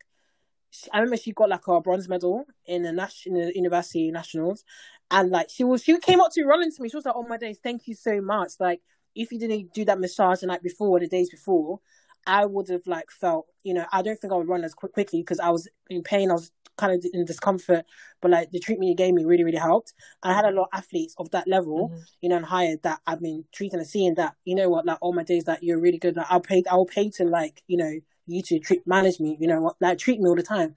[0.93, 4.65] I remember she got like a bronze medal in the national university nationals,
[5.11, 6.89] and like she was she came up to me running to me.
[6.89, 8.81] She was like, "Oh my days, thank you so much." Like
[9.15, 11.81] if you didn't do that massage the night before or the days before,
[12.27, 14.93] I would have like felt you know I don't think I would run as quick,
[14.93, 16.31] quickly because I was in pain.
[16.31, 17.85] I was kind of in discomfort,
[18.21, 19.93] but like the treatment you gave me really really helped.
[20.23, 22.07] And I had a lot of athletes of that level, Mhm.
[22.21, 24.99] you know, and higher that I've been treating and seeing that you know what like
[25.01, 26.17] all my days that you're really good.
[26.17, 29.47] Like I'll pay I'll pay to like you know you to treat manage me, you
[29.49, 30.75] know what like treat me all the time.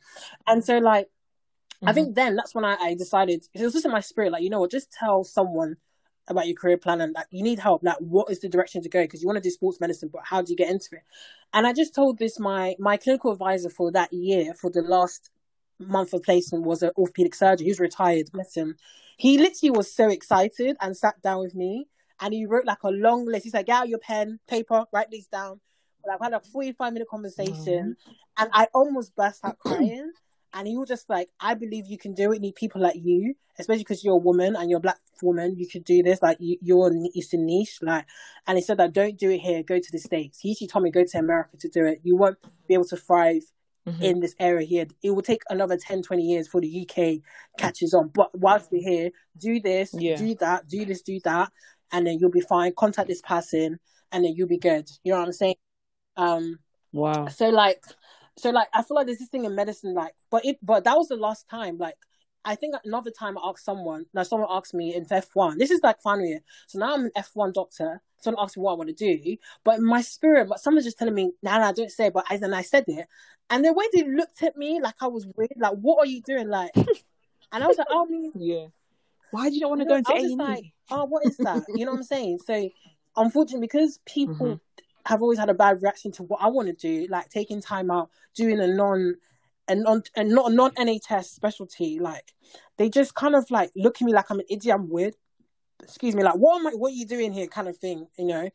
[0.47, 1.09] And so like
[1.85, 1.95] I Mhm.
[1.95, 4.49] think then that's when I, I decided it was just in my spirit, like, you
[4.49, 5.77] know what, just tell someone
[6.27, 7.83] about your career plan and like you need help.
[7.83, 9.01] Like what is the direction to go?
[9.03, 11.03] Because you want to do sports medicine, but how do you get into it?
[11.53, 15.29] And I just told this my my clinical advisor for that year, for the last
[15.79, 17.67] month of placement was an orthopedic surgeon.
[17.67, 18.75] Was retired, bless him.
[19.17, 21.87] He literally was so excited and sat down with me
[22.19, 23.45] and he wrote like a long list.
[23.45, 25.61] He said, Get out your pen, paper, write these down.
[26.07, 27.95] Like, I had a 45 minute conversation
[28.37, 30.11] and I almost burst out crying.
[30.53, 32.39] And he was just like, I believe you can do it.
[32.39, 35.55] Need people like you, especially because you're a woman and you're a black woman.
[35.57, 36.21] You could do this.
[36.21, 37.79] Like, you, you're it's a niche.
[37.81, 38.05] Like,
[38.47, 39.61] and he said that don't do it here.
[39.61, 40.39] Go to the states.
[40.39, 41.99] He actually told me go to America to do it.
[42.01, 42.37] You won't
[42.67, 43.43] be able to thrive
[43.87, 44.01] Mhm.
[44.01, 44.87] in this area here.
[45.03, 47.21] It will take another 10, 20 years for the UK
[47.57, 48.07] catches on.
[48.07, 50.15] But whilst we're here, do this, Yeah.
[50.15, 51.51] do that, do this, do that,
[51.91, 52.73] and then you'll be fine.
[52.73, 53.79] Contact this person,
[54.11, 54.89] and then you'll be good.
[55.03, 55.55] You know what I'm saying?
[56.17, 56.59] Um,
[56.93, 57.27] Wow.
[57.27, 57.83] so like,
[58.37, 60.97] so like, I feel like there's this thing in medicine, like, but it, but that
[60.97, 61.77] was the last time.
[61.77, 61.95] Like,
[62.45, 65.57] I think another time I asked someone, now someone asked me in F1.
[65.57, 66.39] This is like final year.
[66.67, 68.01] So now I'm an F1 doctor.
[68.21, 70.97] Someone asked me what I want to do, but in my spirit, but someone's just
[70.97, 72.13] telling me, nah, nah, don't say it.
[72.13, 73.05] But I, then I said it.
[73.49, 76.21] And the way they looked at me, like I was weird, like, what are you
[76.21, 76.47] doing?
[76.49, 78.67] Like, and I was like, oh, I Yeah.
[79.31, 80.39] Why do you not want to No, go into I was just A&E?
[80.39, 81.63] like, oh, what is that?
[81.75, 82.39] You know what I'm saying?
[82.45, 82.69] So,
[83.15, 84.59] unfortunately, because people Mhm.
[85.07, 87.89] Have always had a bad reaction to what I want to do, like taking time
[87.91, 89.15] out, doing a non,
[89.67, 92.33] a non, and not a non NHS specialty, like
[92.77, 95.15] they just kind of like look at me like I'm an idiot, I'm weird.
[95.83, 96.71] Excuse me, like what am I?
[96.71, 97.47] What are you doing here?
[97.47, 98.49] Kind of thing, you know.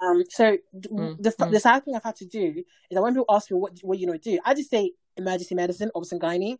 [0.00, 0.24] Um.
[0.28, 1.50] So Mm, the mm.
[1.50, 3.98] the sad thing I've had to do is that when people ask me what what
[3.98, 6.56] you know do, I just say emergency medicine, obs and gynae.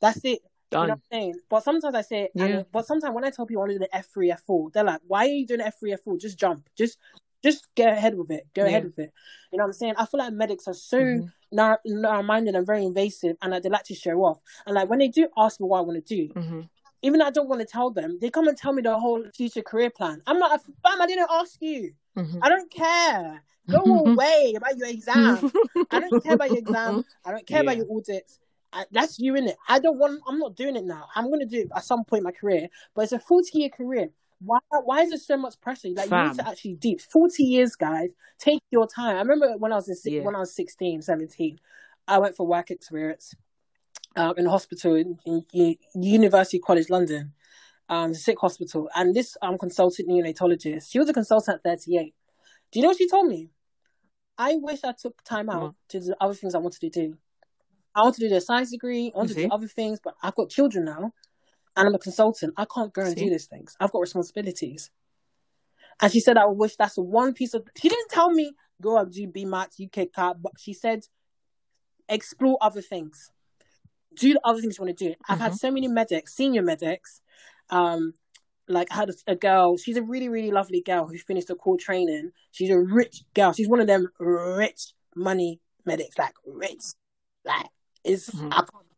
[0.00, 0.40] That's it.
[0.72, 0.88] You know Done.
[0.88, 1.34] what I'm saying?
[1.48, 2.44] But sometimes I say, Yeah.
[2.44, 4.84] and, but sometimes when I tell people I want to do the F3, F4, they're
[4.84, 6.20] like, why are you doing the F3, F4?
[6.20, 6.68] Just jump.
[6.76, 6.96] Just
[7.42, 8.46] just go ahead with it.
[8.54, 9.12] Go ahead with it.
[9.52, 9.94] You know what I'm saying?
[9.98, 11.32] I feel like medics are so Mhm.
[11.52, 14.38] narrow, narrow-minded and very invasive and like, they like to show off.
[14.66, 16.68] And like when they do ask me what I want to do, Mhm.
[17.02, 19.24] even though I don't want to tell them, they come and tell me the whole
[19.34, 20.22] future career plan.
[20.26, 21.94] I'm like, fam, I didn't ask you.
[22.16, 22.38] Mhm.
[22.42, 23.42] I don't care.
[23.68, 25.50] Go away about your exam.
[25.90, 27.04] I don't care about your exam.
[27.24, 28.38] I don't care about your audits.
[28.72, 29.56] I, that's you in it.
[29.68, 30.20] I don't want.
[30.28, 31.08] I'm not doing it now.
[31.16, 33.58] I'm going to do it at some point in my career, but it's a 40
[33.58, 34.10] year career.
[34.42, 34.58] Why?
[34.70, 35.88] Why is there so much pressure?
[35.88, 38.10] Like you need to actually deep 40 years, guys.
[38.38, 39.16] Take your time.
[39.16, 40.22] I remember when I was in Yeah.
[40.22, 41.58] when I was 16, 17,
[42.08, 43.34] I went for work experience
[44.16, 47.32] um, in a hospital in, in, in University College London,
[47.88, 50.90] um, sick hospital, and this um consultant neonatologist.
[50.90, 52.14] She was a consultant at 38.
[52.72, 53.50] Do you know what she told me?
[54.38, 57.18] I wish I took time out to do other things I wanted to do.
[57.94, 59.12] I want to do the science degree.
[59.14, 61.12] I want You to do other things, but I've got children now,
[61.76, 62.54] and I'm a consultant.
[62.56, 63.24] I can't go and See?
[63.24, 63.76] do these things.
[63.80, 64.90] I've got responsibilities.
[66.02, 67.64] And she said, I wish that's one piece of.
[67.76, 71.06] She didn't tell me go up do BMAT, UKCAT, but she said
[72.08, 73.30] explore other things.
[74.14, 75.14] Do the other things you want to do.
[75.28, 75.58] I've had Mhm.
[75.58, 77.20] so many medics, senior medics.
[77.68, 78.14] Um,
[78.66, 79.76] like I had a, a girl.
[79.76, 82.32] She's a really, really lovely girl who finished the core training.
[82.50, 83.52] She's a rich girl.
[83.52, 86.82] She's one of them rich money medics, like rich,
[87.44, 87.66] like
[88.04, 88.30] it's.
[88.30, 88.48] Mhm.
[88.52, 88.89] I can't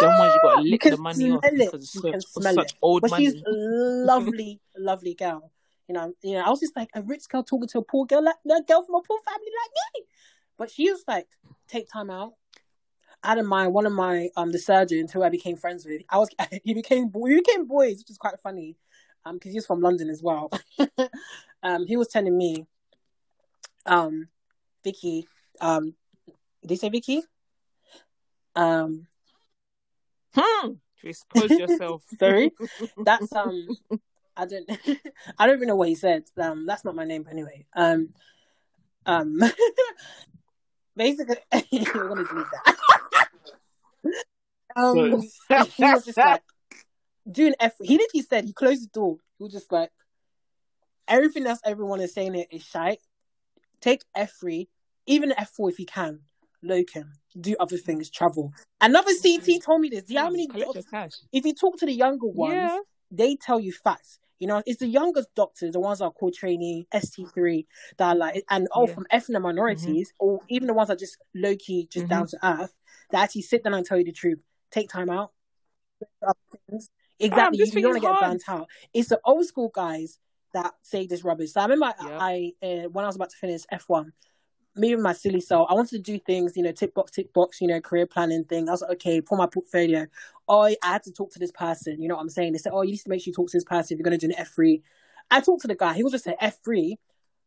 [0.00, 1.52] Them ones you gotta lick the money off it.
[1.52, 3.24] because it's You such, can it's smell such old But money.
[3.24, 5.50] she's a lovely, lovely girl.
[5.88, 8.06] You know, you know, I was just like a rich girl talking to a poor
[8.06, 10.06] girl, like a girl from a poor family like me.
[10.56, 11.26] But she was like,
[11.68, 12.34] take time out.
[13.22, 16.02] I had in mind one of my um the surgeons who I became friends with.
[16.08, 16.28] I was
[16.64, 18.76] he became we became boys, which is quite funny,
[19.24, 20.50] um because he's from London as well.
[21.62, 22.66] um, he was telling me,
[23.86, 24.28] um,
[24.82, 25.26] Vicky,
[25.60, 25.94] um,
[26.62, 27.22] did he say Vicky?
[28.56, 29.06] Um,
[30.34, 30.72] Hmm.
[31.00, 32.04] To expose yourself.
[32.18, 32.52] Sorry?
[32.98, 33.68] that's um
[34.36, 34.68] I don't
[35.38, 36.24] I don't even know what he said.
[36.36, 37.66] Um that's not my name anyway.
[37.74, 38.10] Um
[39.06, 39.38] um
[40.96, 43.28] basically we're gonna delete that.
[44.76, 45.20] um
[45.76, 46.42] he was just like
[47.30, 49.18] doing F he literally said he closed the door.
[49.38, 49.90] He was just like
[51.06, 53.00] everything else everyone is saying it is shite.
[53.80, 54.68] Take F three,
[55.06, 56.20] even F four if you can.
[56.64, 58.52] Locum, do other things, travel.
[58.80, 60.04] Another CT told me this.
[60.04, 61.12] Do you know how many collect your doc- cash?
[61.32, 62.78] if you talk to the younger ones, Yeah.
[63.10, 64.18] they tell you facts.
[64.40, 67.66] You know, it's the youngest doctors, the ones that are called trainee, ST3,
[67.98, 68.94] that are like, and all Yeah.
[68.94, 72.08] from ethnic minorities, or even the ones that just low key, just Mhm.
[72.10, 72.76] down to earth,
[73.10, 74.40] that actually sit down and tell you the truth.
[74.70, 75.32] Take time out.
[77.20, 77.58] Exactly.
[77.58, 78.68] this you don't want to get burnt out.
[78.92, 80.18] It's the old school guys
[80.52, 81.52] that say this rubbish.
[81.52, 82.18] So I remember Yeah.
[82.18, 84.10] I, I uh, when I was about to finish F1,
[84.76, 87.32] me and my silly self, I wanted to do things, you know, tick box, tick
[87.32, 88.68] box, you know, career planning thing.
[88.68, 90.06] I was like, okay, pull my portfolio.
[90.48, 92.02] Oh, I had to talk to this person.
[92.02, 92.52] You know what I'm saying?
[92.52, 94.04] They said, oh, you need to make sure you talk to this person if you're
[94.04, 94.82] going to do an F3.
[95.30, 95.94] I talked to the guy.
[95.94, 96.96] He was just an F3.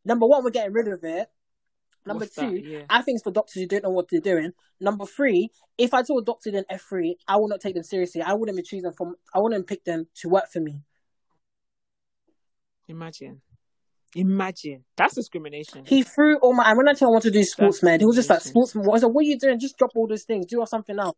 [0.05, 1.29] Number one, we're getting rid of it.
[2.05, 2.55] Number What's two.
[2.55, 2.83] Yeah.
[2.89, 4.53] I think it's for doctors who don't know what they're doing.
[4.79, 8.21] Number three, if I told a doctor then F3, I will not take them seriously.
[8.21, 10.81] I wouldn't be choosing from, I wouldn't pick them to work for me.
[12.87, 13.41] Imagine.
[14.15, 14.83] Imagine.
[14.95, 15.85] That's discrimination.
[15.85, 17.99] He threw all my, and when I told him I want to do sports med,
[17.99, 18.71] he was just like, discrimination.
[18.71, 18.95] sports med.
[18.95, 19.59] I said, what are you doing?
[19.59, 20.45] Just drop all those things.
[20.45, 21.17] Do something else.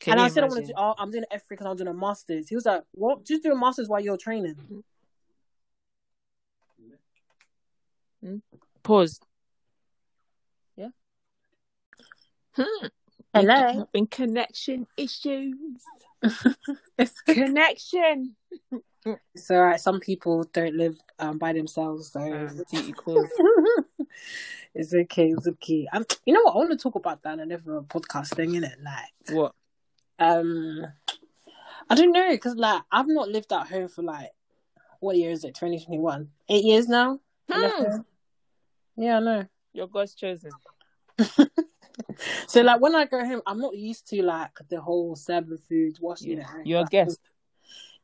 [0.00, 0.72] Can and I said, "I want to do.
[0.76, 2.48] Oh, I'm doing F3 because I'm doing a master's.
[2.48, 3.24] He was like, what?
[3.24, 4.56] Just do a master's while you're training.
[8.82, 9.20] Pause.
[10.76, 10.88] Yeah.
[12.52, 12.86] Hmm.
[13.32, 13.88] Hello.
[13.94, 15.56] In connection issues.
[17.26, 18.36] connection.
[19.34, 19.80] It's all right.
[19.80, 22.94] Some people don't live um, by themselves, so Um, duty
[24.74, 25.30] it's okay.
[25.30, 25.86] It's okay.
[25.92, 26.54] Um, you know what?
[26.54, 28.82] I want to talk about that another podcast thing, innit?
[28.82, 29.52] Like, What?
[30.18, 30.86] um,
[31.90, 34.30] I don't know, cause like I've not lived at home for like
[35.00, 35.54] what year is it?
[35.54, 36.30] Twenty twenty one.
[36.48, 37.20] Eight years now.
[37.50, 37.98] Hmm.
[38.96, 39.46] Yeah, I know.
[39.74, 40.52] Your God's chosen.
[42.48, 45.96] So like when I go home, I'm not used to like the whole serving food,
[46.00, 46.58] washing Yeah.
[46.58, 46.66] it.
[46.66, 47.20] You're a guest.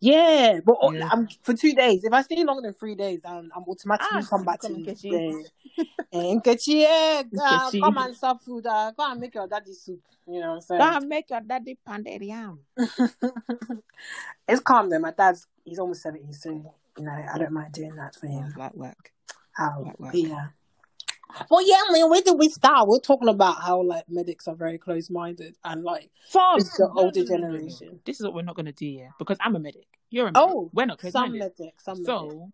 [0.00, 1.08] Yeah, but oh, Yeah.
[1.12, 2.04] I'm for two days.
[2.04, 4.76] If I stay longer than three days, I'm, I'm automatically Ah, come back to come
[4.76, 5.44] and the get you.
[6.12, 8.66] And Nkechi, yeah, uh, come and serve food.
[8.66, 10.00] Uh, go and make your daddy soup.
[10.26, 10.80] You know what Go I'm saying?
[10.80, 12.60] Go and make your daddy pounded yam.
[12.78, 13.10] saying?
[14.48, 14.98] it's calm though.
[14.98, 18.52] My dad's he's almost seventy, so you know I don't mind doing that for him.
[18.56, 19.12] Like work.
[19.52, 20.14] How, Like work.
[20.14, 20.46] yeah.
[21.50, 22.88] Well, yeah, I mean, where did we start?
[22.88, 27.24] We're talking about how like medics are very close-minded and like Fam, It's the older
[27.24, 28.00] generation.
[28.04, 29.86] This is what we're not gonna do here because I'm a medic.
[30.10, 30.48] You're a medic.
[30.50, 32.52] oh, we're not close some medics, some medics, So,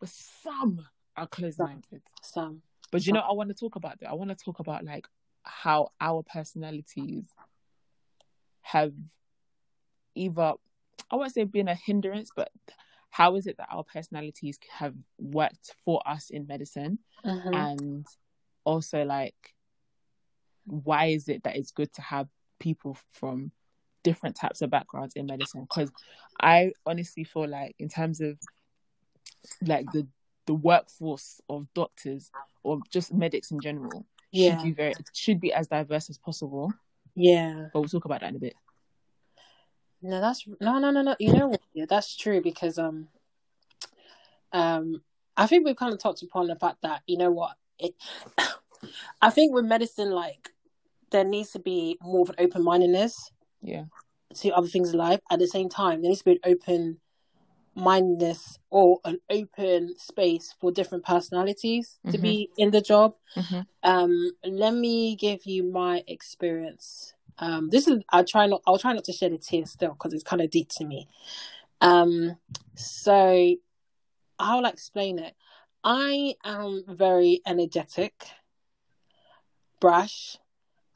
[0.00, 0.86] but some
[1.16, 2.02] are close minded.
[2.22, 2.62] some.
[2.90, 4.10] But you know, I want to talk about that.
[4.10, 5.06] I want to talk about like
[5.42, 7.26] how our personalities
[8.62, 8.92] have
[10.14, 10.54] either
[11.10, 12.50] I won't say been a hindrance, but
[13.16, 17.54] how is it that our personalities have worked for us in medicine, Mhm.
[17.54, 18.06] and
[18.64, 19.54] also like
[20.66, 23.52] why is it that it's good to have people from
[24.02, 25.62] different types of backgrounds in medicine?
[25.62, 25.90] Because
[26.40, 28.38] I honestly feel like in terms of
[29.62, 30.06] like the
[30.46, 32.30] the workforce of doctors
[32.64, 36.72] or just medics in general Yeah, should be very should be as diverse as possible.
[37.14, 37.68] yeah.
[37.72, 38.56] But we'll talk about that in a bit.
[40.02, 41.16] No, that's no, no, no, no.
[41.18, 41.60] You know what?
[41.74, 43.08] Yeah, that's true because um,
[44.52, 45.02] um,
[45.36, 47.94] I think we've kind of touched upon the fact that you know what it.
[49.22, 50.50] I think with medicine, like
[51.10, 53.30] there needs to be more of an open mindedness
[53.62, 53.84] Yeah.
[54.34, 55.20] to other things in life.
[55.30, 57.00] At the same time, there needs to be an open
[57.74, 62.22] mindedness or an open space for different personalities to Mhm.
[62.22, 63.16] be in the job.
[63.36, 63.66] Mhm.
[63.82, 67.14] Um, let me give you my experience.
[67.38, 70.12] Um, this is I'll try not I'll try not to shed a tear still because
[70.12, 71.08] it's kind of deep to me.
[71.80, 72.36] Um,
[72.74, 73.54] so
[74.38, 75.34] how will I explain it?
[75.84, 78.26] I am very energetic,
[79.80, 80.38] brash.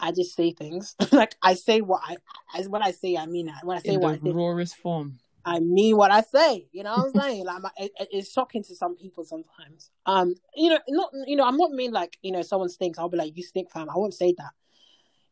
[0.02, 2.16] I just say things like I say what I,
[2.54, 3.54] I when I say I mean it.
[3.62, 5.18] When I say In what the think, rawest form.
[5.44, 6.68] I mean what I say.
[6.72, 7.44] You know what I'm saying?
[7.44, 9.90] Like my, it, it's shocking to some people sometimes.
[10.06, 12.98] Um, you know, not you know, I'm not mean like you know someone stinks.
[12.98, 13.90] I'll be like you stink, fam.
[13.90, 14.52] I won't say that.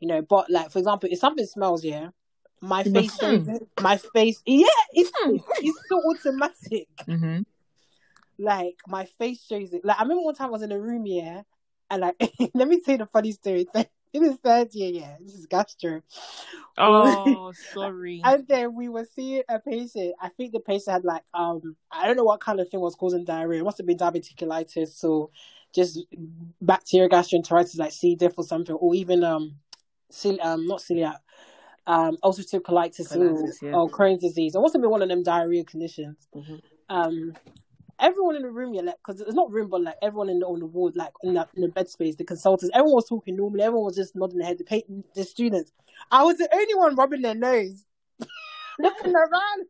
[0.00, 2.08] You know, but like for example, if something smells, yeah,
[2.60, 3.68] my face shows it.
[3.80, 5.10] My face, yeah, it's
[5.60, 6.88] it's so automatic.
[7.06, 7.40] hmm
[8.38, 9.84] Like my face shows it.
[9.84, 11.42] Like I remember one time I was in a room, yeah,
[11.90, 12.16] and like
[12.54, 13.66] let me tell you the funny story.
[14.14, 16.00] In his third year, yeah, this is gastro.
[16.78, 18.22] Oh, sorry.
[18.24, 20.14] And then we were seeing a patient.
[20.20, 22.94] I think the patient had like um I don't know what kind of thing was
[22.94, 23.60] causing diarrhea.
[23.60, 25.28] It must have been diverticulitis or
[25.74, 26.00] just
[26.60, 28.14] bacterial gastroenteritis like C.
[28.14, 29.56] diff or something, or even um,
[30.10, 31.16] cel- um not celiac,
[31.86, 33.74] um ulcerative colitis, Colitis, or, yeah.
[33.74, 34.54] or Crohn's disease.
[34.54, 36.28] It must have been one of them diarrhea conditions.
[36.34, 36.60] Mhm.
[36.90, 37.34] Um,
[38.00, 40.46] everyone in the room, yeah, like because it's not room, but like everyone in the
[40.46, 43.36] on the ward, like in the in the bed space, the consultants, everyone was talking
[43.36, 43.62] normally.
[43.62, 44.58] Everyone was just nodding their head.
[44.58, 45.72] The pa- the students,
[46.10, 47.84] I was the only one rubbing their nose,
[48.78, 49.66] looking around.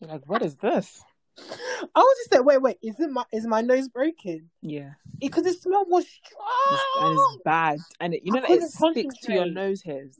[0.00, 1.04] You're like, what is this?
[1.38, 4.50] I was just like, wait, wait, is it my is my nose broken?
[4.60, 4.90] Yeah.
[5.18, 7.16] Because the smell was strong.
[7.34, 7.78] it's bad.
[8.00, 10.18] And it, you I know that it sticks to your nose hairs.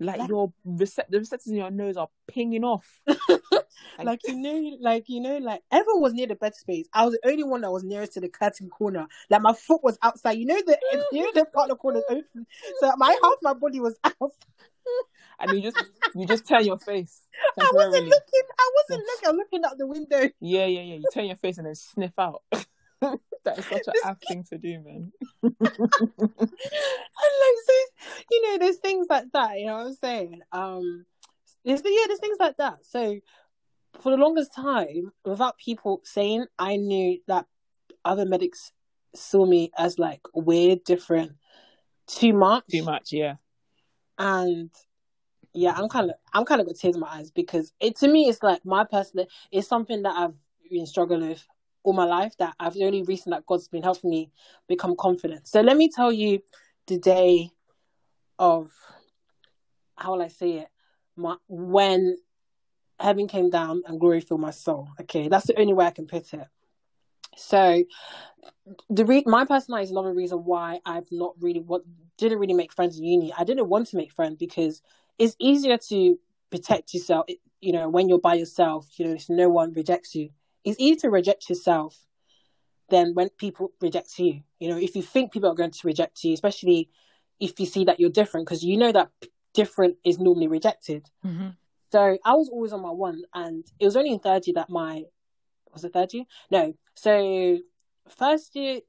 [0.00, 3.00] Like, Like- your recep- the receptors in your nose are pinging off.
[4.02, 6.86] like you know, like you know, like everyone was near the bed space.
[6.92, 9.08] I was the only one that was nearest to the curtain corner.
[9.28, 10.38] Like my foot was outside.
[10.38, 10.78] You know the
[11.10, 12.46] you know the part of the corner is open,
[12.80, 14.30] so my half my body was out.
[15.40, 15.84] And you just
[16.14, 17.22] you just turn your face
[17.58, 18.42] I wasn't looking.
[18.58, 19.26] I wasn't looking.
[19.26, 20.30] I was looking out the window.
[20.40, 20.94] Yeah, yeah, yeah.
[20.96, 22.42] You turn your face and then sniff out.
[23.00, 25.12] that is such an apt thing to do, man.
[27.20, 27.72] And like so,
[28.30, 29.58] you know, there's things like that.
[29.58, 30.40] You know what I'm saying?
[30.52, 31.06] Um,
[31.64, 32.78] there's yeah, there's things like that.
[32.82, 33.18] So
[34.00, 37.46] for the longest time, without people saying, I knew that
[38.04, 38.72] other medics
[39.14, 41.32] saw me as like weird, different,
[42.06, 43.34] too much, Too much, yeah.
[44.18, 44.70] and
[45.54, 48.08] yeah, I'm kind of I'm kind of got tears in my eyes because it to
[48.08, 50.34] me it's like my personal it's something that I've
[50.70, 51.46] been struggling with
[51.82, 54.30] all my life that I've only recently that God's been helping me
[54.68, 55.48] become confident.
[55.48, 56.40] So let me tell you
[56.86, 57.50] the day
[58.38, 58.70] of
[59.96, 60.68] how will I say it?
[61.16, 62.18] My when
[63.00, 64.88] heaven came down and glory filled my soul.
[65.00, 66.46] Okay, that's the only way I can put it.
[67.36, 67.84] So
[68.90, 71.82] the re- my personality is another reason why I've not really what
[72.16, 73.32] didn't really make friends in uni.
[73.36, 74.82] I didn't want to make friends because
[75.18, 76.18] it's easier to
[76.50, 77.26] protect yourself.
[77.60, 80.30] You know, when you're by yourself, you know, if no one rejects you,
[80.64, 82.06] it's easier to reject yourself
[82.90, 84.42] than when people reject you.
[84.58, 86.88] You know, if you think people are going to reject you, especially
[87.40, 89.10] if you see that you're different, because you know that
[89.54, 91.08] different is normally rejected.
[91.24, 91.48] Mm-hmm.
[91.90, 94.70] So I was always on my one, and it was only in third year that
[94.70, 95.04] my
[95.72, 96.24] was it third year?
[96.50, 96.74] No.
[96.94, 97.58] So
[98.08, 98.80] first year,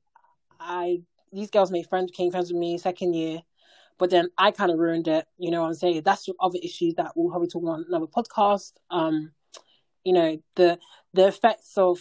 [0.59, 1.01] I
[1.31, 2.77] these girls made friends, became friends with me.
[2.77, 3.41] Second year,
[3.99, 5.27] but then I kind of ruined it.
[5.37, 6.01] You know what I'm saying?
[6.03, 8.73] That's other issues that we'll probably talk on another podcast.
[8.89, 9.31] Um,
[10.03, 10.79] you know the
[11.13, 11.99] the effects of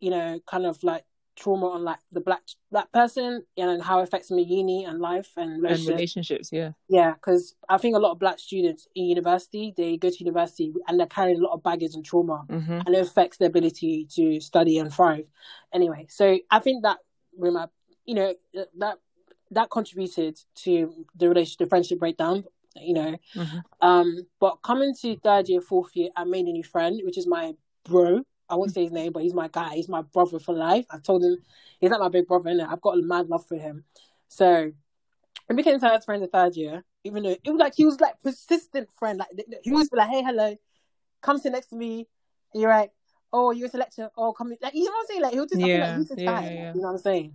[0.00, 1.04] you know kind of like
[1.34, 5.30] trauma on like the black black person and how it affects me uni and life
[5.36, 5.88] and And relationships.
[5.96, 6.72] relationships, yeah.
[6.90, 10.74] Yeah, because I think a lot of black students in university, they go to university
[10.86, 12.80] and they're carrying a lot of baggage and trauma, Mm-hmm.
[12.86, 15.26] and it affects their ability to study and thrive.
[15.72, 16.98] Anyway, so I think that
[18.04, 18.34] you know,
[18.78, 18.98] that
[19.52, 22.44] that contributed to the relationship, the friendship breakdown.
[22.74, 23.58] You know, Mm-hmm.
[23.86, 27.26] um, but coming to third year, fourth year, I made a new friend, which is
[27.26, 27.52] my
[27.84, 28.22] bro.
[28.48, 29.74] I won't say his name, but he's my guy.
[29.74, 30.86] He's my brother for life.
[30.90, 31.36] I've told him
[31.80, 33.84] he's not my big brother, and I've got a mad love for him.
[34.28, 34.72] So
[35.48, 38.20] we became third friends the third year, even though it was like he was like
[38.22, 39.18] persistent friend.
[39.18, 39.28] Like
[39.62, 40.56] he be like, "Hey, hello,
[41.20, 42.08] come sit next to me."
[42.54, 42.92] And you're like,
[43.32, 44.10] "Oh, you're a lecture.
[44.16, 45.22] Oh, come." Like you know what I'm saying?
[45.22, 46.72] Like he'll just Yeah, like he's yeah, yeah.
[46.74, 47.34] You know what I'm saying?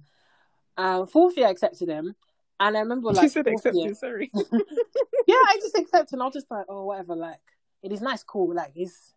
[0.78, 2.15] Um, fourth year, I accepted him,
[2.59, 4.32] and I remember like you said fourth year- accepted, sorry.
[5.28, 7.15] yeah, I just accept and I'll just like, oh, whatever.
[7.15, 7.39] Like,
[7.84, 8.53] it is nice, cool.
[8.53, 9.13] Like, he's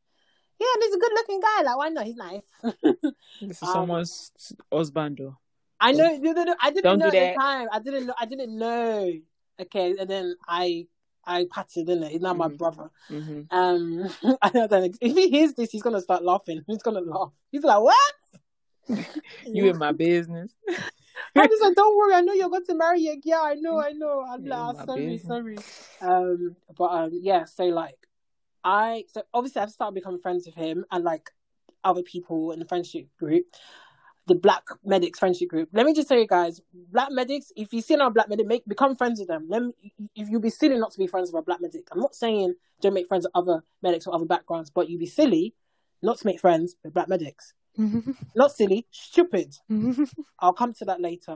[0.58, 1.62] yeah, and he's a good looking guy.
[1.62, 2.04] Like, why not?
[2.04, 2.42] He's nice.
[3.40, 4.32] This is Um, someone's
[4.72, 5.36] husband, though.
[5.80, 6.16] I know.
[6.18, 7.68] No, no, no, I didn't Don't know do at the time.
[7.72, 8.14] I didn't know.
[8.20, 9.12] I didn't know.
[9.62, 10.86] Okay, and then I,
[11.24, 12.12] I patted in it.
[12.12, 12.58] He's now my Mhm.
[12.58, 12.90] brother.
[13.10, 13.42] Mm-hmm.
[13.56, 14.08] Um,
[14.42, 14.84] I don't know.
[15.00, 16.62] If he hears this, he's gonna start laughing.
[16.66, 17.32] He's gonna laugh.
[17.50, 18.98] He's like, what?
[19.46, 20.52] You in my business.
[21.36, 22.14] I just like, don't worry.
[22.14, 23.42] I know you're going to marry your girl.
[23.44, 23.78] I know.
[23.80, 24.24] I know.
[24.28, 25.26] I'm Yeah, like, my "Ah, sorry, business.
[25.28, 25.58] sorry.
[26.00, 27.44] Um, but um, yeah.
[27.44, 27.96] So like,
[28.64, 31.30] I so obviously I've started becoming friends with him and like
[31.84, 33.46] other people in the friendship group,
[34.26, 35.70] the Black Medics friendship group.
[35.72, 38.64] Let me just tell you guys, Black Medics, if you see another Black Medic, make
[38.66, 39.46] become friends with them.
[39.48, 39.72] Let me,
[40.14, 41.88] if you'll be silly not to be friends with a Black Medic.
[41.90, 45.06] I'm not saying don't make friends with other medics or other backgrounds, but you'd be
[45.06, 45.54] silly
[46.02, 47.54] not to make friends with Black Medics.
[48.34, 49.54] Not silly, stupid.
[50.38, 51.34] I'll come to that later.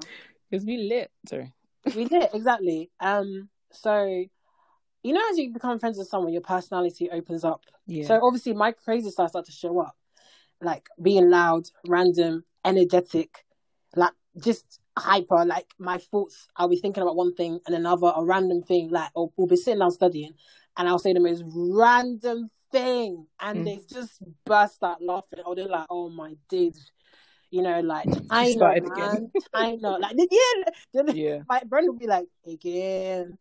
[0.51, 1.11] Because we lit.
[1.29, 1.53] Sorry.
[1.95, 2.91] We did exactly.
[3.01, 3.49] Um.
[3.73, 4.05] So,
[5.03, 7.63] you know, as you become friends with someone, your personality opens up.
[7.87, 8.07] Yeah.
[8.07, 9.97] So obviously, my crazy side started to show up,
[10.61, 13.45] like being loud, random, energetic,
[13.97, 15.45] like just hyper.
[15.45, 18.91] Like my thoughts, I'll be thinking about one thing and another, a random thing.
[18.91, 20.35] Like, or we'll be sitting down studying,
[20.77, 23.65] and I'll say the most random thing, and Mm.
[23.65, 26.77] they just burst out laughing, or they're like, "Oh my dude."
[27.51, 28.91] You know, like I know, again.
[28.97, 29.31] man.
[29.55, 31.03] I know, like yeah.
[31.13, 31.39] yeah.
[31.49, 33.39] My friend will be like, again.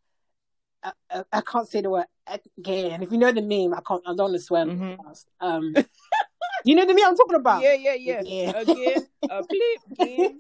[0.84, 3.02] I, I, I can't say the word again.
[3.04, 4.04] If you know the meme, I can't.
[4.06, 4.98] I don't want to swear Mhm.
[5.40, 5.74] Um,
[6.66, 7.64] you know the meme I'm talking about.
[7.64, 8.20] Yeah, yeah, yeah.
[8.20, 9.08] Again,
[9.92, 10.40] again.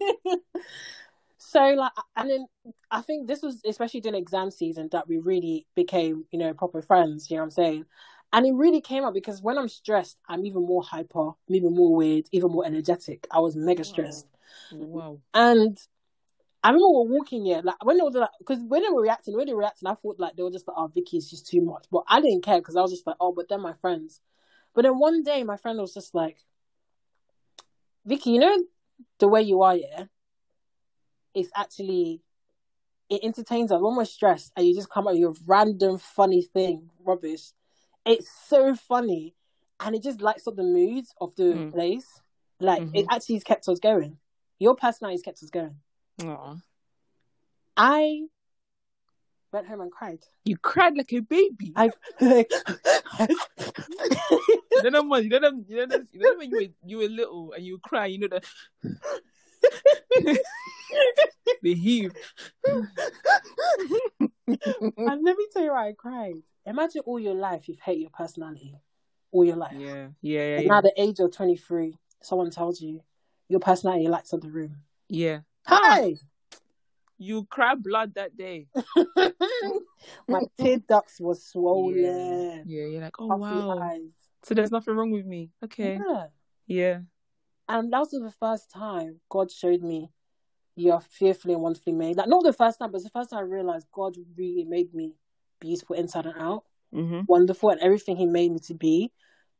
[1.38, 2.46] so like, and then
[2.92, 6.82] I think this was especially during exam season that we really became, you know, proper
[6.82, 7.30] friends.
[7.30, 7.86] You know what I'm saying?
[8.34, 11.76] And it really came out because when I'm stressed, I'm even more hyper, I'm even
[11.76, 13.28] more weird, even more energetic.
[13.32, 14.26] I was mega stressed.
[14.72, 15.20] Wow.
[15.36, 15.78] And
[16.64, 19.04] I remember we were walking here, like when they were like, because when they were
[19.04, 21.30] reacting, when they were reacting, I thought like they were just like, "Oh, Vicky is
[21.30, 23.58] just too much," but I didn't care because I was just like, "Oh, but they're
[23.60, 24.22] my friends."
[24.74, 26.40] But then one day, my friend was just like,
[28.06, 28.64] "Vicky, you know
[29.20, 30.06] the way you are, yeah,
[31.34, 32.22] it's actually
[33.10, 33.82] it entertains us.
[33.82, 37.52] When we're stressed and you just come up with your random funny thing, rubbish,
[38.06, 39.36] it's so funny,
[39.80, 41.72] and it just lights up the mood of the Mm.
[41.72, 42.22] place.
[42.60, 44.18] Like it actually has kept us going.
[44.60, 45.82] Your personality has kept us going."
[46.22, 46.56] Aw.
[47.76, 48.28] I
[49.52, 50.20] went home and cried.
[50.46, 51.74] You cried like a baby.
[51.76, 51.92] I
[54.76, 56.58] You don't know what you don't know you don't know, you don't know when you
[56.58, 58.42] were you were little and you cry, you know the
[61.62, 62.14] the heave.
[64.48, 66.36] and let me tell you why I cried.
[66.66, 68.76] Imagine all your life you've hated your personality,
[69.32, 69.74] all your life.
[69.78, 73.02] Yeah, yeah, yeah, And now at the age of twenty three, someone tells you
[73.50, 74.78] your personality lights up the room.
[75.10, 75.40] yeah.
[75.66, 76.26] Hi, ah,
[77.18, 78.68] You cried blood that day.
[80.28, 82.04] my tear ducts were swollen.
[82.04, 82.86] Yeah, yeah.
[82.88, 83.80] You're like, oh puffy wow.
[83.80, 84.12] eyes.
[84.44, 85.52] So there's nothing wrong with me.
[85.64, 86.00] Okay.
[86.06, 86.26] Yeah.
[86.68, 87.00] Yeah.
[87.70, 90.10] And that was the first time God showed me
[90.76, 92.18] you're fearfully and wonderfully made.
[92.18, 94.94] Like not the first time, but it's the first time I realized God really made
[94.94, 95.14] me
[95.60, 96.64] beautiful inside and out,
[96.94, 97.22] Mm-hmm.
[97.28, 99.12] wonderful, and everything He made me to be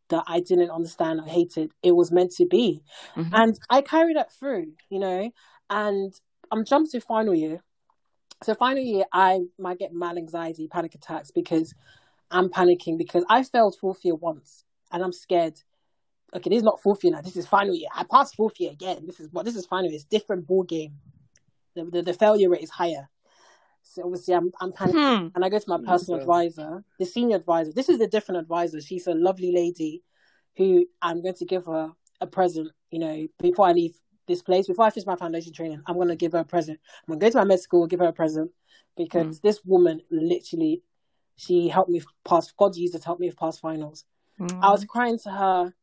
[0.10, 1.72] that I didn't understand or hated.
[1.82, 2.84] It was meant to be.
[3.16, 3.30] Mhm.
[3.34, 5.32] And I carried that through, you know.
[5.70, 6.14] And
[6.52, 7.64] I'm jumping to final year.
[8.44, 11.74] So final year I might get mad anxiety, panic attacks because
[12.30, 15.60] I'm panicking because I failed fourth year once and I'm scared.
[16.36, 17.22] Okay, this is not fourth year now.
[17.22, 17.90] This is final year.
[17.94, 19.06] I passed fourth year again.
[19.06, 19.96] This is what this is final year.
[19.96, 20.94] It's different ball game.
[21.76, 23.10] The, the the failure rate is higher.
[23.84, 25.22] So obviously I'm I'm panicking.
[25.22, 25.28] Hmm.
[25.36, 26.24] And I go to my personal Okay.
[26.24, 27.72] advisor, the senior advisor.
[27.72, 28.82] This is a different advisor.
[28.82, 30.04] She's a lovely lady
[30.58, 33.96] who I'm going to give her a present, you know, before I leave
[34.28, 36.80] this place, before I finish my foundation training, I'm going to give her a present.
[37.02, 38.52] I'm going to go to my med school, give her a present
[38.96, 40.84] because this woman literally,
[41.36, 44.06] she helped me pass, God used her to help me pass finals.
[44.62, 45.74] I was crying to her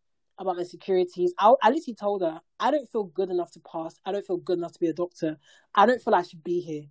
[0.41, 1.33] about my insecurities.
[1.39, 4.01] I, I literally told her, I don't feel good enough to pass.
[4.05, 5.37] I don't feel good enough to be a doctor.
[5.75, 6.85] I don't feel I should be here.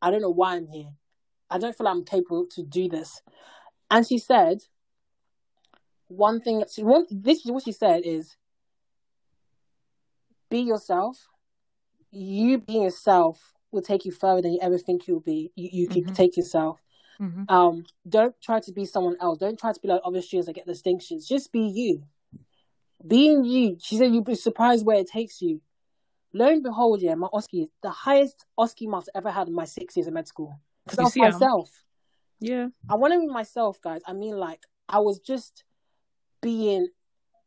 [0.00, 0.90] I don't know why I'm here.
[1.50, 3.22] I don't feel I'm capable to do this.
[3.90, 4.64] And she said,
[6.08, 8.36] one thing, she, one, this is what she said is,
[10.50, 11.28] be yourself.
[12.10, 15.52] You being yourself will take you further than you ever think you'll be.
[15.56, 16.14] You, you can Mhm.
[16.14, 16.80] take yourself.
[17.20, 17.50] Mhm.
[17.50, 19.38] Um, don't try to be someone else.
[19.38, 21.26] Don't try to be like other students that get distinctions.
[21.26, 22.04] Just be you.
[23.06, 23.76] Being you.
[23.80, 25.60] She said you'd be surprised where it takes you.
[26.32, 29.54] Lo and behold, yeah, my OSCE, is the highest OSCE marks I've ever had in
[29.54, 30.58] my six years of med school.
[30.84, 31.84] Because I was see, myself.
[32.40, 32.68] Yeah.
[32.88, 34.02] I want to be myself, guys.
[34.06, 35.64] I mean, like, I was just
[36.40, 36.88] being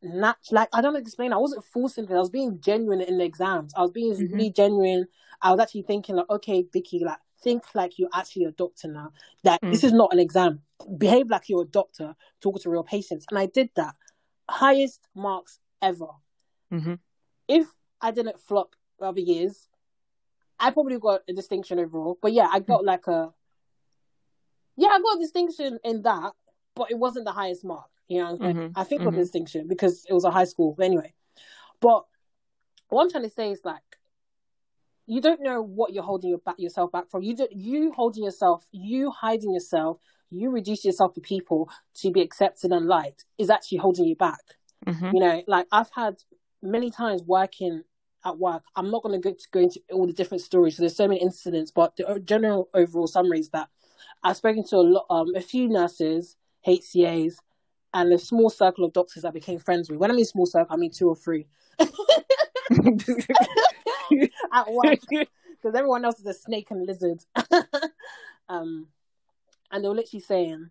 [0.01, 1.33] nat like I don't explain.
[1.33, 2.15] I wasn't forcing things.
[2.17, 3.73] I was being genuine in the exams.
[3.75, 4.31] I was being Mhm.
[4.31, 5.07] really genuine.
[5.41, 9.11] I was actually thinking like, okay, Vicky, like think like you're actually a doctor now.
[9.43, 9.71] Like Mm.
[9.71, 10.61] this is not an exam.
[10.97, 13.25] Behave like you're a doctor, talking to real patients.
[13.29, 13.95] And I did that.
[14.49, 16.07] Highest marks ever.
[16.73, 16.95] Mm-hmm.
[17.47, 17.67] If
[18.01, 19.67] I didn't flop other years,
[20.59, 22.17] I probably got a distinction overall.
[22.21, 23.33] But yeah, I got like a
[24.75, 26.33] yeah, I got a distinction in that,
[26.75, 27.89] but it wasn't the highest mark.
[28.07, 28.55] You know what I'm saying?
[28.55, 29.11] Mhm, I think mhm.
[29.11, 30.75] the distinction because it was a high school.
[30.77, 31.13] But anyway,
[31.81, 32.05] but
[32.89, 33.81] what I'm trying to say is like,
[35.07, 37.23] you don't know what you're holding your back, yourself back from.
[37.23, 39.99] You don't, you holding yourself, you hiding yourself,
[40.30, 44.41] you reduce yourself to people to be accepted and liked is actually holding you back.
[44.86, 45.13] Mhm.
[45.13, 46.17] You know, like I've had
[46.61, 47.84] many times working
[48.25, 48.63] at work.
[48.75, 50.75] I'm not going to go into all the different stories.
[50.75, 53.69] So there's so many incidents, but the general overall summary is that
[54.23, 57.36] I've spoken to a lot, um, a few nurses, HCAs,
[57.93, 59.99] and a small circle of doctors I became friends with.
[59.99, 61.47] When I mean small circle, I mean two or three
[61.80, 61.88] at
[64.69, 67.23] work because everyone else is a snake and lizard.
[68.49, 68.88] um,
[69.72, 70.70] and they were literally saying,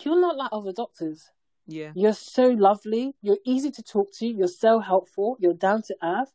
[0.00, 1.30] "You're not like other doctors."
[1.66, 1.92] yeah.
[1.94, 3.14] You're so lovely.
[3.22, 4.26] You're easy to talk to.
[4.26, 5.36] You're so helpful.
[5.38, 6.34] You're down to earth,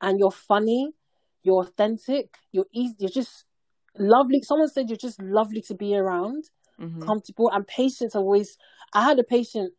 [0.00, 0.92] and you're funny.
[1.42, 2.36] You're authentic.
[2.52, 2.94] You're easy.
[3.00, 3.44] You're just
[3.98, 4.40] lovely.
[4.42, 6.44] Someone said you're just lovely to be around,
[6.78, 7.02] Mhm.
[7.02, 8.56] comfortable, and patients always.
[8.94, 9.74] I had a patient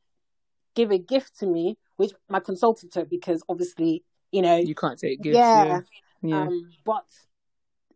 [0.76, 5.00] give a gift to me, which my consultant took because obviously, you know, You can't
[5.00, 5.38] take gifts.
[5.38, 5.64] yeah.
[5.64, 5.82] Yeah.
[6.22, 6.42] Yeah.
[6.48, 7.06] Um, but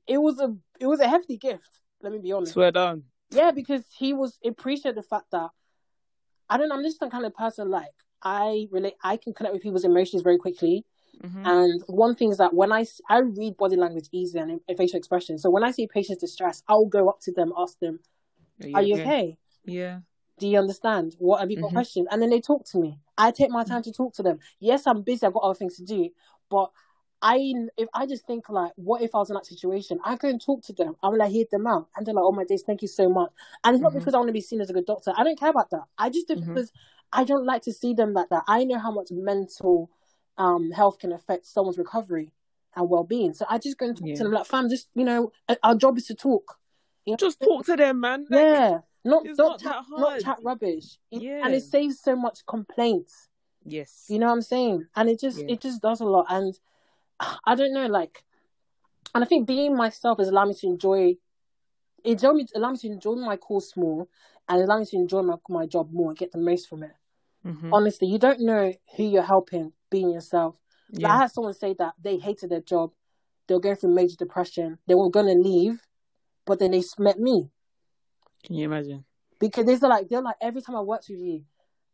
[0.07, 1.79] it was a it was a hefty gift.
[2.01, 2.53] Let me be honest.
[2.53, 3.03] Swear down.
[3.31, 5.49] Yeah, because he was appreciate the fact that
[6.49, 6.75] I don't know.
[6.75, 7.91] I'm just the kind of person like
[8.21, 8.95] I relate.
[9.03, 10.85] I can connect with people's emotions very quickly.
[11.21, 11.45] Mhm.
[11.45, 14.97] And one thing is that when I I read body language easy and and facial
[14.97, 17.99] expression, so when I see patients distressed, I'll go up to them, ask them,
[18.73, 19.37] "Are you okay?
[19.65, 20.01] Yeah.
[20.37, 21.15] Do you understand?
[21.19, 21.73] What have you got Mhm.
[21.73, 22.99] questions?" And then they talk to me.
[23.17, 24.39] I take my time to talk to them.
[24.59, 25.25] Yes, I'm busy.
[25.25, 26.11] I've got other things to do,
[26.49, 26.71] but
[27.21, 29.99] I if I just think like, what if I was in that situation?
[30.03, 30.95] I go and talk to them.
[31.01, 33.09] I will like hear them out, and they're like, "Oh my days, thank you so
[33.09, 33.31] much."
[33.63, 33.99] And it's not Mhm.
[33.99, 35.13] because I want to be seen as a good doctor.
[35.17, 35.85] I don't care about that.
[35.97, 36.47] I just do Mhm.
[36.47, 36.71] because
[37.11, 38.43] I don't like to see them like that.
[38.47, 39.89] I know how much mental
[40.37, 42.31] um health can affect someone's recovery
[42.75, 43.33] and well being.
[43.33, 44.15] So I just go and talk Yeah.
[44.17, 45.31] to them like, "Fam, just you know,
[45.63, 46.59] our job is to talk."
[47.05, 47.17] You know?
[47.17, 48.27] Just talk to them, man.
[48.29, 50.99] Like, Yeah, not not not chat, not chat rubbish.
[51.09, 51.43] Yeah.
[51.45, 53.29] and it saves so much complaints.
[53.63, 54.05] Yes.
[54.07, 54.87] You know what I'm saying?
[54.95, 55.53] And it just Yeah.
[55.53, 56.27] it just does a lot.
[56.29, 56.59] And
[57.19, 58.23] I don't know, like,
[59.15, 61.15] and I think being myself has allowed me to enjoy.
[62.03, 64.07] It allowed me, allowed me to enjoy my course more,
[64.47, 66.91] and allowed me to enjoy my my job more and get the most from it.
[67.45, 67.69] Mhm.
[67.73, 70.59] Honestly, you don't know who you're helping being yourself.
[70.91, 72.93] Like, I had someone say that they hated their job,
[73.47, 75.81] they were going through major depression, they were going to leave,
[76.45, 77.49] but then they met me
[78.43, 79.05] Can you imagine?
[79.39, 81.45] because they're like they're like every time I worked with you,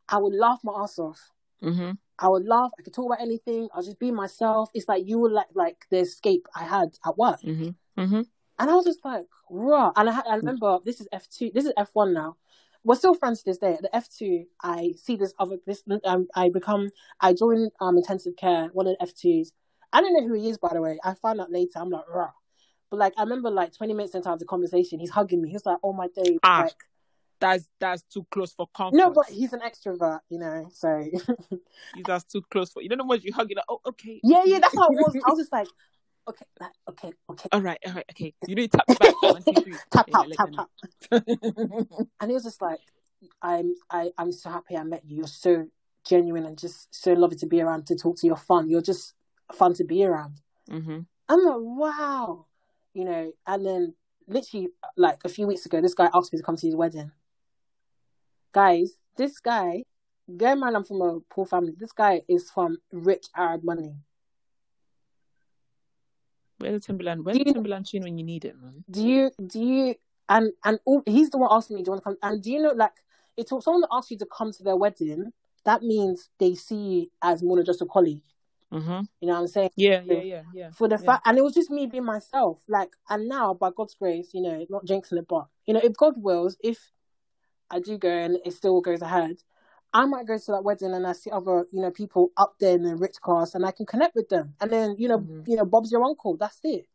[0.08, 1.32] I would laugh my ass off.
[1.62, 1.98] Mhm.
[2.20, 2.72] I would laugh.
[2.80, 3.70] I could talk about anything.
[3.74, 4.70] I'll just be myself.
[4.74, 7.76] It's like you were like like the escape I had at work, Mhm.
[7.98, 8.28] Mhm.
[8.60, 9.92] and I was just like, raw.
[9.96, 11.52] And I, had, I remember this is F two.
[11.54, 12.38] This is F one now.
[12.84, 13.74] We're still friends to this day.
[13.74, 15.84] At the F two, I see this other this.
[16.04, 16.92] Um, I become.
[17.20, 18.68] I join um intensive care.
[18.74, 19.52] One of the F twos.
[19.92, 21.00] I don't know who he is, by the way.
[21.04, 21.78] I found out later.
[21.78, 22.32] I'm like, raw.
[22.90, 25.50] But like, I remember like 20 minutes into the conversation, he's hugging me.
[25.50, 26.64] He was like, "Oh my day!" Ah.
[26.64, 26.76] Like,
[27.44, 28.96] That's that's too close for comfort.
[28.96, 30.68] no, but he's an extrovert, you know.
[30.74, 31.06] So
[32.08, 32.88] that's too close for you.
[32.90, 33.58] Don't know what you hug it.
[33.58, 34.22] Like, oh, okay.
[34.24, 34.50] yeah, okay.
[34.52, 35.16] yeah, that's how it was.
[35.26, 35.68] I was just like,
[36.30, 37.50] okay, like, okay, okay.
[37.52, 38.34] all right, all right, okay.
[38.48, 39.22] You need to tap back.
[39.22, 39.74] One, two, three.
[39.92, 40.68] tap Yeah, tap let tap them
[41.12, 41.28] tap.
[41.28, 42.08] know.
[42.22, 42.80] And he was just like,
[43.42, 45.18] I'm I I'm so happy I met you.
[45.18, 45.68] You're so
[46.06, 48.28] genuine and just so lovely to be around to talk to.
[48.28, 48.70] You're fun.
[48.70, 49.14] You're just
[49.54, 50.40] fun to be around.
[50.70, 51.06] Mhm.
[51.30, 52.46] I'm like, wow,
[52.94, 53.32] you know.
[53.48, 53.96] And then
[54.28, 57.12] literally like a few weeks ago, this guy asked me to come to his wedding.
[58.54, 59.84] Guys, this guy,
[60.28, 61.74] in mind I'm from a poor family.
[61.78, 63.96] This guy is from rich Arab money.
[66.60, 67.26] Where's the Timberland?
[67.26, 68.84] Where's you- Timberland tune when you need it, man?
[68.90, 69.96] do you do you
[70.30, 72.52] and and all, he's the one asking me do you want to come and do
[72.52, 72.94] you know like
[73.36, 75.34] it's someone that asks you to come to their wedding
[75.66, 78.22] that means they see you as more than just a colleague
[78.72, 79.08] Mhm.
[79.20, 80.70] you know what i'm saying Yeah, yeah, yeah, yeah.
[80.72, 81.06] for the yeah.
[81.06, 84.42] fact and it was just me being myself like and now by god's grace you
[84.42, 86.93] know not jinxing it but you know if god wills if
[87.74, 89.38] i do go and it still goes ahead
[89.96, 92.74] I might go to that wedding and I see other, you know, people up there
[92.74, 94.56] in the rich class and I can connect with them.
[94.60, 95.48] And then, you know, Mhm.
[95.48, 96.36] you know, Bob's your uncle.
[96.36, 96.88] That's it.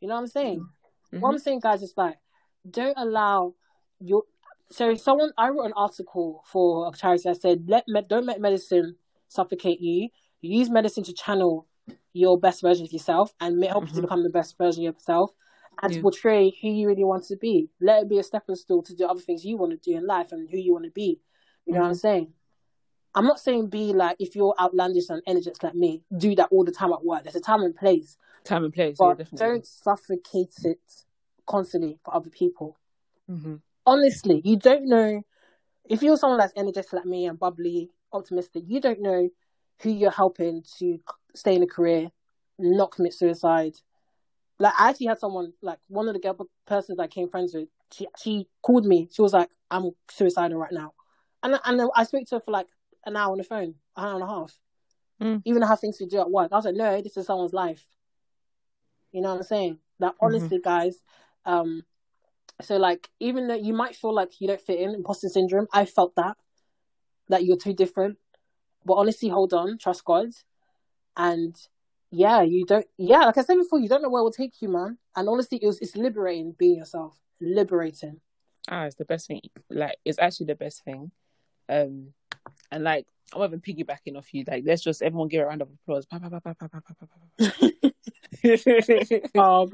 [0.00, 0.68] You know what I'm saying?
[1.10, 1.40] What I'm Mhm.
[1.40, 2.18] saying, guys, is like,
[2.78, 3.54] don't allow
[3.98, 4.22] your.
[4.70, 8.40] So, someone I wrote an article for a charity that said, "Let me, don't let
[8.40, 8.94] medicine
[9.26, 10.10] suffocate you.
[10.40, 11.66] Use medicine to channel
[12.12, 14.02] your best version of yourself and help you to Mhm.
[14.02, 15.32] become the best version of yourself,
[15.82, 16.02] and to Yeah.
[16.02, 17.70] portray who you really want to be.
[17.80, 20.06] Let it be a stepping stool to do other things you want to do in
[20.06, 21.20] life and who you want to be.
[21.66, 22.00] You know what I'm Mhm.
[22.00, 22.34] saying?
[23.14, 26.64] I'm not saying be like if you're outlandish and energetic like me, do that all
[26.64, 27.24] the time at work.
[27.24, 28.96] There's a time and place Time and place.
[29.00, 29.46] yeah, but definitely.
[29.46, 31.04] don't suffocate it
[31.46, 32.76] constantly for other people.
[33.28, 33.62] Mhm.
[33.86, 35.22] Honestly, you don't know
[35.84, 38.64] if you're someone that's energetic like me and bubbly, optimistic.
[38.66, 39.28] You don't know
[39.82, 41.00] who you're helping to
[41.34, 42.12] stay in a career,
[42.58, 43.76] not commit suicide.
[44.60, 47.68] Like I actually had someone like one of the girl persons I came friends with.
[47.92, 49.08] She she called me.
[49.10, 50.92] She was like, "I'm suicidal right now,"
[51.42, 52.68] and and I spoke to her for like
[53.06, 54.60] an hour on the phone, an hour and a half.
[55.20, 55.42] Mm.
[55.44, 57.54] Even I have things to do at work, I was like, "No, this is someone's
[57.54, 57.88] life."
[59.12, 59.78] You know what I'm saying?
[59.98, 60.16] Like Mhm.
[60.20, 61.02] honestly, guys,
[61.44, 61.84] um,
[62.62, 65.86] So like even though you might feel like you don't fit in, imposter syndrome, I
[65.86, 66.36] felt that.
[67.28, 68.18] That you're too different.
[68.84, 70.28] But honestly, hold on, trust God.
[71.16, 71.56] And
[72.10, 72.86] yeah, you don't.
[72.98, 74.98] Yeah, like I said before, you don't know where it will take you, man.
[75.14, 78.20] And honestly, it was it's liberating being yourself, liberating.
[78.68, 79.40] Ah, it's the best thing.
[79.70, 81.10] Like, it's actually the best thing.
[81.68, 82.12] Um,
[82.70, 84.44] and like, I'm even piggybacking off you.
[84.46, 86.06] Like, let's just everyone give a round of applause.
[86.06, 86.28] Pa, pa,
[89.38, 89.70] um,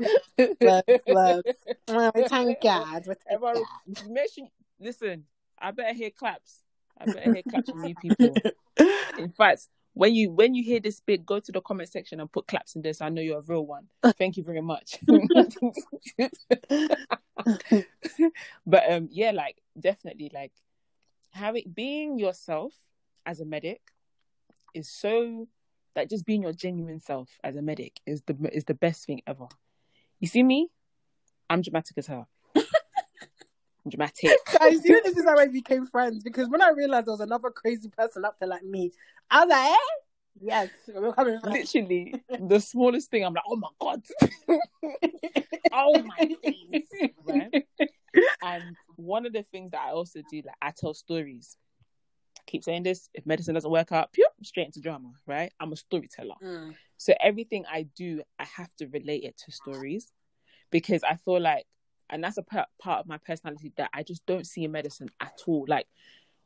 [0.61, 1.43] bless, bless.
[2.29, 3.09] Thank God.
[3.31, 3.67] Everyone, God.
[4.11, 5.25] Make sure, listen,
[5.59, 6.61] I better hear claps.
[7.01, 8.37] I better hear claps from you people.
[9.19, 12.31] In fact, when you when you hear this bit, go to the comment section and
[12.31, 13.01] put claps in this.
[13.01, 13.87] I know you're a real one.
[14.19, 14.99] Thank you very much.
[18.67, 20.53] but um, yeah, like definitely, like
[21.31, 22.75] having being yourself
[23.25, 23.81] as a medic
[24.75, 25.49] is so
[25.97, 29.23] like just being your genuine self as a medic is the is the best thing
[29.27, 29.47] ever.
[30.21, 30.69] You see me,
[31.49, 32.29] I'm dramatic as hell.
[33.89, 34.39] Dramatic.
[34.59, 37.21] Guys, you know this is how we became friends because when I realized there was
[37.21, 38.93] another crazy person up there like me,
[39.31, 39.77] I was like, eh?
[40.41, 41.41] Yes, we're coming.
[41.41, 41.75] friends.
[41.75, 42.15] Literally,
[42.49, 44.03] the smallest thing, I'm like, oh my god,
[45.73, 46.37] oh my
[47.25, 47.65] right?
[48.43, 51.57] And one of the things that I also do, like, I tell stories.
[52.39, 53.09] I keep saying this.
[53.15, 55.53] If medicine doesn't work out, pew, straight into drama, right?
[55.61, 56.35] I'm a storyteller.
[56.43, 56.75] Mm.
[56.97, 60.11] So everything I do, I have to relate it to stories
[60.71, 61.67] because I feel like,
[62.11, 65.09] and that's a part part of my personality that I just don't see in medicine
[65.21, 65.65] at all.
[65.69, 65.87] Like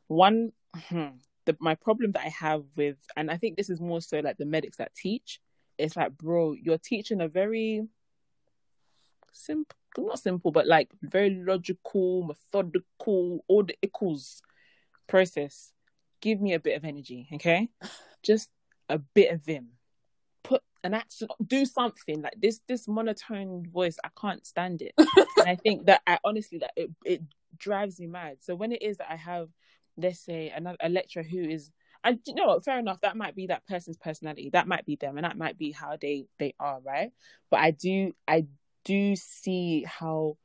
[0.07, 1.07] one, hmm,
[1.45, 4.37] the my problem that I have with, and I think this is more so like
[4.37, 5.39] the medics that teach.
[5.77, 7.87] It's like, bro, you're teaching a very
[9.31, 14.41] simple, not simple, but like very logical, methodical, all the equals
[15.07, 15.71] process.
[16.21, 17.69] Give me a bit of energy, okay?
[18.23, 18.49] Just
[18.89, 19.69] a bit of vim
[20.83, 24.93] an accent do something like this this monotone voice i can't stand it.
[25.37, 27.21] And i think that i honestly that it, it
[27.57, 28.37] drives me mad.
[28.41, 29.49] So when it is that i have
[29.97, 31.71] let's say another a lecturer who is
[32.03, 34.95] and you know what fair enough that might be that person's personality that might be
[34.95, 37.11] them and that might be how they they are right?
[37.49, 38.45] But i do i
[38.83, 40.37] do see how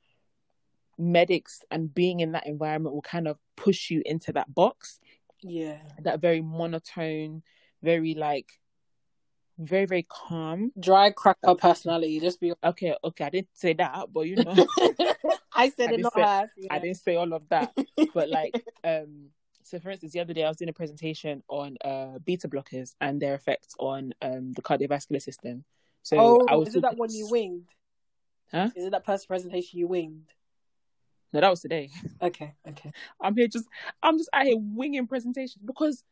[0.98, 4.98] medics and being in that environment will kind of push you into that box.
[5.42, 5.78] Yeah.
[6.02, 7.42] that very monotone
[7.82, 8.48] very like
[9.58, 12.20] very very calm Dry cracker personality.
[12.20, 12.52] Just be.
[12.62, 14.52] okay okay i didn't say that but you know
[15.54, 16.46] I said I it, didn't say- her.
[16.70, 17.74] i didn't say all of that
[18.12, 18.54] but like
[18.84, 19.28] um
[19.62, 22.94] so for instance the other day i was doing a presentation on uh beta blockers
[23.00, 25.64] and their effects on um the cardiovascular system
[26.02, 27.68] so oh, i was is it that one you winged?
[28.52, 28.70] Huh?
[28.76, 30.32] Is it that person presentation you winged?
[31.32, 31.90] no that was today
[32.22, 32.92] Okay, okay.
[33.20, 33.66] i'm here just
[34.02, 36.04] i'm just out here winging presentations because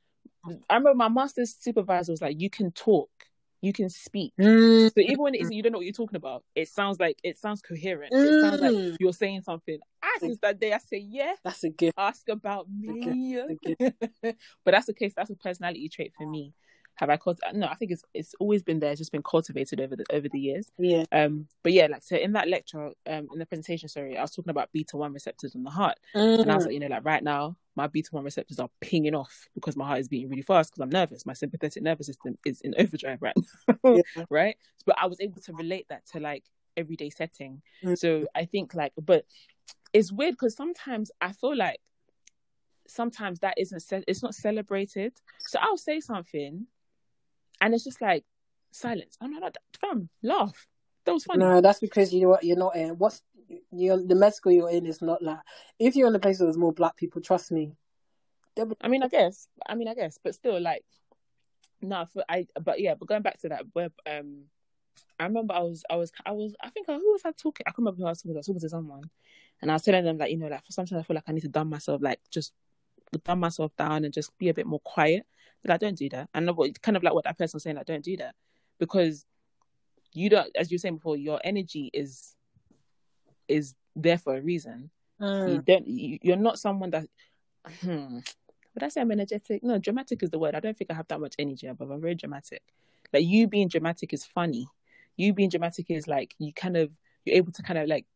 [0.68, 3.10] i remember my master's supervisor was like you can talk
[3.64, 4.92] you can speak Mm.
[4.94, 7.16] So even when it is you don't know what you're talking about, it sounds like
[7.22, 8.12] it sounds coherent.
[8.12, 8.96] It sounds like Mm.
[9.00, 9.78] you're saying something.
[10.02, 11.94] I since that day I say yeah, That's a gift.
[11.96, 13.38] ask about me.
[13.40, 13.76] Okay,
[14.64, 15.12] but that's the case.
[15.16, 16.52] That's a personality trait for me.
[16.96, 17.38] Have I cult?
[17.52, 18.90] No, I think it's it's always been there.
[18.92, 20.68] It's just been cultivated over the over the years.
[20.78, 21.04] Yeah.
[21.10, 24.30] Um, but yeah, like so in that lecture, um, in the presentation, sorry, I was
[24.32, 26.66] talking about beta one receptors in the heart, and I was Mm.
[26.66, 29.86] like, you know, like right now, my beta one receptors are pinging off because my
[29.86, 31.26] heart is beating really fast because I'm nervous.
[31.26, 33.34] My sympathetic nervous system is in overdrive right
[33.84, 34.02] Yeah.
[34.30, 34.56] right?
[34.86, 36.44] But I was able to relate that to like
[36.76, 37.62] everyday setting.
[37.84, 37.98] Mm.
[37.98, 39.24] So I think like, but
[39.92, 41.78] it's weird because sometimes I feel like
[42.86, 45.14] sometimes that isn't ce- it's not celebrated.
[45.38, 46.66] So I'll say something,
[47.60, 48.24] and it's just like
[48.72, 49.16] silence.
[49.20, 50.66] I'm not like, fam, laugh.
[51.04, 51.44] That was funny.
[51.44, 52.90] No, that's because you know what you're not in.
[52.98, 53.22] What's
[53.70, 55.38] you're the med you're in is not like
[55.78, 57.76] if you're in a place where there's more black people, trust me.
[58.80, 59.48] I mean, I guess.
[59.66, 60.84] I mean, I guess, but still, like,
[61.82, 62.06] no.
[62.06, 64.44] For I, but yeah, but going back to that web, um,
[65.18, 67.64] I remember I was, I was, I was, I think I, who was I talking?
[67.66, 68.38] I can't remember who I was talking to.
[68.38, 69.10] I was talking to someone,
[69.60, 71.32] and I was telling them that you know, like, for sometimes I feel like I
[71.32, 72.52] need to dumb myself, like, just
[73.24, 75.26] dumb myself down and just be a bit more quiet.
[75.62, 76.48] But I don't do that, and
[76.82, 78.34] kind of like what that person was saying, like, don't do that
[78.78, 79.24] because
[80.12, 82.36] you don't, as you were saying before, your energy is
[83.48, 84.90] is there for a reason
[85.20, 85.64] you Mm.
[85.64, 87.06] don't you, you're not someone that
[87.80, 88.18] hmm,
[88.74, 89.62] would I say I'm energetic?
[89.62, 90.54] No, dramatic is the word.
[90.54, 92.62] I don't think I have that much energy, but I'm very dramatic.
[93.12, 94.66] Like you being dramatic is funny.
[95.16, 96.90] You being dramatic is like you kind of
[97.24, 98.06] you're able to kind of like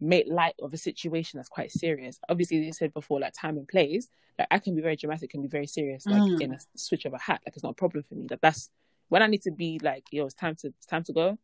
[0.00, 2.18] make light of a situation that's quite serious.
[2.28, 4.08] Obviously, you said before, like time and place.
[4.38, 6.40] Like I can be very dramatic can be very serious, like Mm.
[6.40, 7.40] in a switch of a hat.
[7.46, 8.26] Like it's not a problem for me.
[8.28, 8.70] Like that's
[9.08, 11.38] when I need to be like, yo, it's time to it's time to go.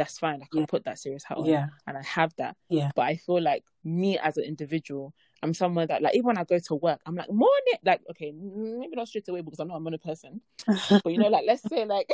[0.00, 0.40] That's fine.
[0.42, 0.66] I can Yeah.
[0.66, 1.66] put that serious hat on Yeah.
[1.86, 2.56] and I have that.
[2.70, 2.90] Yeah.
[2.96, 5.12] But I feel like me as an individual,
[5.42, 8.32] I'm someone that like even when I go to work, I'm like morning, like okay,
[8.32, 11.68] maybe not straight away because I'm not a morning person, but you know, like let's
[11.68, 12.10] say like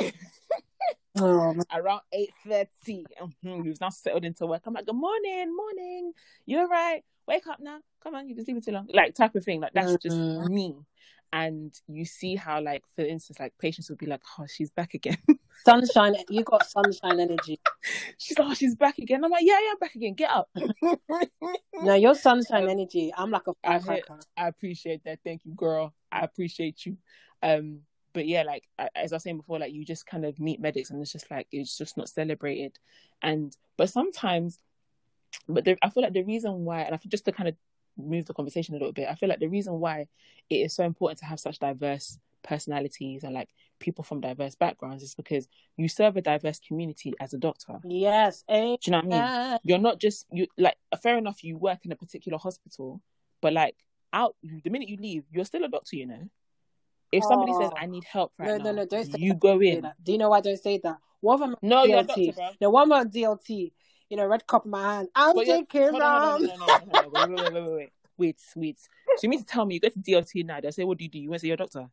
[1.17, 3.05] Oh, around eight thirty.
[3.21, 4.63] Mm-hmm, now settled into work.
[4.65, 6.11] I'm like, good morning, morning.
[6.45, 7.03] You're right.
[7.25, 7.79] Wake up now.
[8.03, 8.87] Come on, you've been sleeping too long.
[8.93, 9.61] Like type of thing.
[9.61, 10.49] Like that's just Mhm.
[10.49, 10.75] me.
[11.33, 14.93] And you see how, like, for instance, like patients would be like, "Oh, she's back
[14.93, 15.17] again."
[15.65, 16.15] sunshine.
[16.29, 17.59] You got sunshine energy.
[18.17, 19.23] she's like, oh, she's back again.
[19.23, 20.13] I'm like, yeah, yeah, I'm back again.
[20.13, 20.49] Get up.
[21.79, 23.13] No, your sunshine energy.
[23.15, 24.23] I'm like a I heard- firecracker.
[24.35, 25.19] I appreciate that.
[25.23, 25.93] Thank you, girl.
[26.11, 26.97] I appreciate you.
[27.43, 27.81] Um,
[28.13, 28.63] but yeah, like
[28.95, 31.29] as I was saying before, like you just kind of meet medics, and it's just
[31.29, 32.79] like it's just not celebrated.
[33.21, 34.59] And but sometimes,
[35.47, 37.55] but the, I feel like the reason why, and I feel just to kind of
[37.95, 40.07] move the conversation a little bit, I feel like the reason why
[40.49, 42.17] it is so important to have such diverse
[42.47, 43.49] personalities and like
[43.79, 47.79] people from diverse backgrounds is because you serve a diverse community as a doctor.
[47.87, 48.43] Yes.
[48.47, 49.23] eh, Do you know what I mean?
[49.23, 49.57] eh.
[49.63, 53.01] you're not just you like fair enough you work in a particular hospital
[53.41, 53.75] but like
[54.13, 56.23] out the minute you leave you're still a doctor you know
[57.11, 57.77] if somebody says Oh.
[57.83, 59.39] i need help right No, now no, no, don't say you that.
[59.39, 59.81] go in.
[60.03, 60.97] Do you know why I don't say that?
[61.19, 62.07] What if I'm no you're a DLT?
[62.07, 63.71] doctor bro The one on DLT,
[64.09, 65.07] you know, red cup in my hand.
[65.15, 66.49] I'm But taking hold on, hold rum.
[66.51, 68.79] on, no, no, no, no, no, wait, wait, wait, wait, wait, wait, wait.
[69.17, 70.59] So you mean to tell me you go to DLT now?
[70.61, 71.89] They say, "What do you do?" You want to say you're a doctor?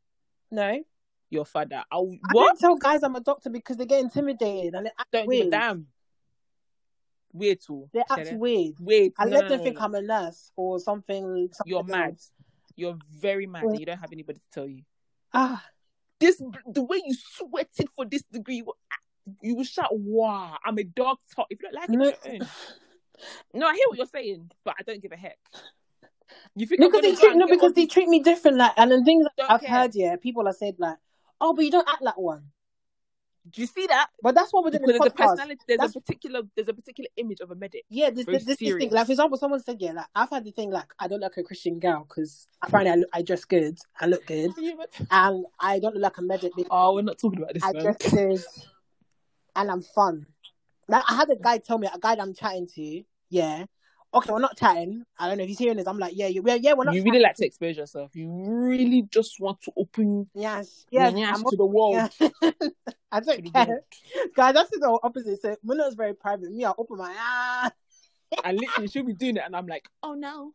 [0.51, 0.83] No,
[1.31, 1.83] Your father?
[1.91, 2.21] I what?
[2.33, 5.41] don't tell guys I'm a doctor because they get intimidated and they act Don't give
[5.41, 5.51] a weird.
[5.51, 5.87] damn.
[7.33, 7.89] Weird too.
[7.93, 8.75] They act weird.
[8.79, 9.13] Weird.
[9.19, 9.81] I No, let them think.
[9.81, 11.49] I'm a nurse or something.
[11.53, 11.89] something You're else.
[11.89, 12.17] mad.
[12.77, 13.65] You're very mad.
[13.65, 14.83] and You don't have anybody to tell you.
[15.33, 15.65] Ah,
[16.21, 16.41] this
[16.71, 18.73] the way you sweated for this degree you,
[19.43, 22.35] you will shout wow i'm a doctor if you don't like it no, it's your
[22.35, 22.41] own.
[23.53, 25.37] no i hear what you're saying but i don't give a heck
[26.55, 28.57] you think no, because they treat no, because they treat me different.
[28.57, 29.71] Like, and then things Don't I've care.
[29.71, 30.97] heard, yeah, people have said like,
[31.41, 32.45] "Oh, but you don't act like one."
[33.51, 35.97] do you see that But that's what we're doing because there's a personality there's That's-
[35.97, 38.91] a particular there's a particular image of a medic Yeah, this Very this, this thing.
[38.91, 41.37] Like for example, someone said, "Yeah, like I've had the thing like I don't look
[41.37, 44.51] like a Christian girl because apparently I, look, I dress good, I look good,
[45.11, 47.83] and I don't look like a medic oh we're not talking about this I man
[47.83, 48.41] dress good,
[49.57, 50.27] and I'm fun."
[50.89, 53.67] Like I had a guy tell me, a guy that I'm chatting to, yeah,
[54.15, 55.05] okay, we're not chatting.
[55.19, 55.87] I don't know if he's hearing this.
[55.87, 56.95] I'm like, yeah, you, yeah, yeah, we're not.
[56.95, 61.43] you really like to expose yourself you really just want to open Yes, yes, nyash
[61.49, 62.31] to the world yeah.
[63.13, 63.83] I don't care,
[64.35, 64.55] guys.
[64.55, 65.41] That's the opposite.
[65.41, 66.51] So Muna's very private.
[66.51, 67.71] Me, I open my ah.
[68.45, 70.53] and literally she'll be doing it and i'm like oh no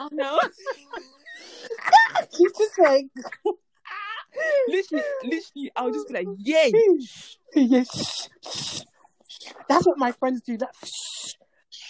[0.00, 0.38] oh no
[2.36, 3.06] She's just like,
[4.68, 6.72] literally literally i'll just be like yay
[7.54, 8.28] yes.
[9.68, 10.56] That's what my friends do.
[10.58, 10.74] That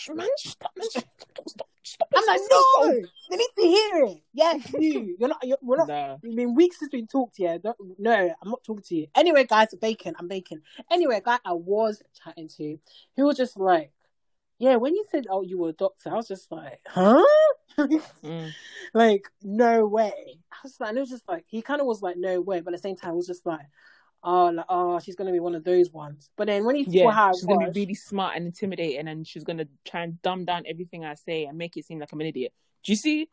[0.09, 1.05] man, stop, man, stop,
[1.47, 2.09] stop, stop.
[2.15, 4.23] I'm like, no, they need to hear it.
[4.33, 5.17] Yes, you.
[5.21, 5.39] You're not.
[5.43, 5.89] You're, we're not.
[5.89, 6.17] Nah.
[6.23, 7.39] It's been weeks since we talked.
[7.39, 9.07] Yeah, don't, no, I'm not talking to you.
[9.15, 10.15] Anyway, guys, bacon.
[10.19, 10.63] I'm bacon.
[10.91, 12.79] Anyway, a guy I was chatting to,
[13.15, 13.93] he was just like,
[14.59, 14.77] yeah.
[14.77, 17.23] When you said, oh, you were a doctor, I was just like, huh?
[17.79, 18.51] Mm.
[18.93, 20.41] like, no way.
[20.53, 22.61] I was like, and it was just like, he kind of was like, no way,
[22.61, 23.65] but at the same time, it was just like,
[24.23, 26.31] oh, like, oh, she's gonna be one of those ones.
[26.37, 29.27] But then when he saw Yeah, how she's gonna be really smart and intimidating, and
[29.27, 32.21] she's gonna try and dumb down everything I say and make it seem like I'm
[32.21, 32.53] an idiot.
[32.85, 33.29] Do you see?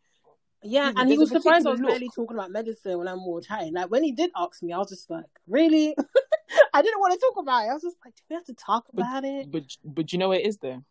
[0.64, 3.42] Yeah, There's and he was surprised I was barely talking about medicine when I'm more
[3.42, 3.74] chatting.
[3.74, 5.96] Like when he did ask me, I was just like, really?
[6.74, 7.70] I didn't want to talk about it.
[7.70, 9.52] I was just like, do we have to talk But- about it?
[9.52, 10.78] But but do you know what it is though?
[10.78, 10.84] Do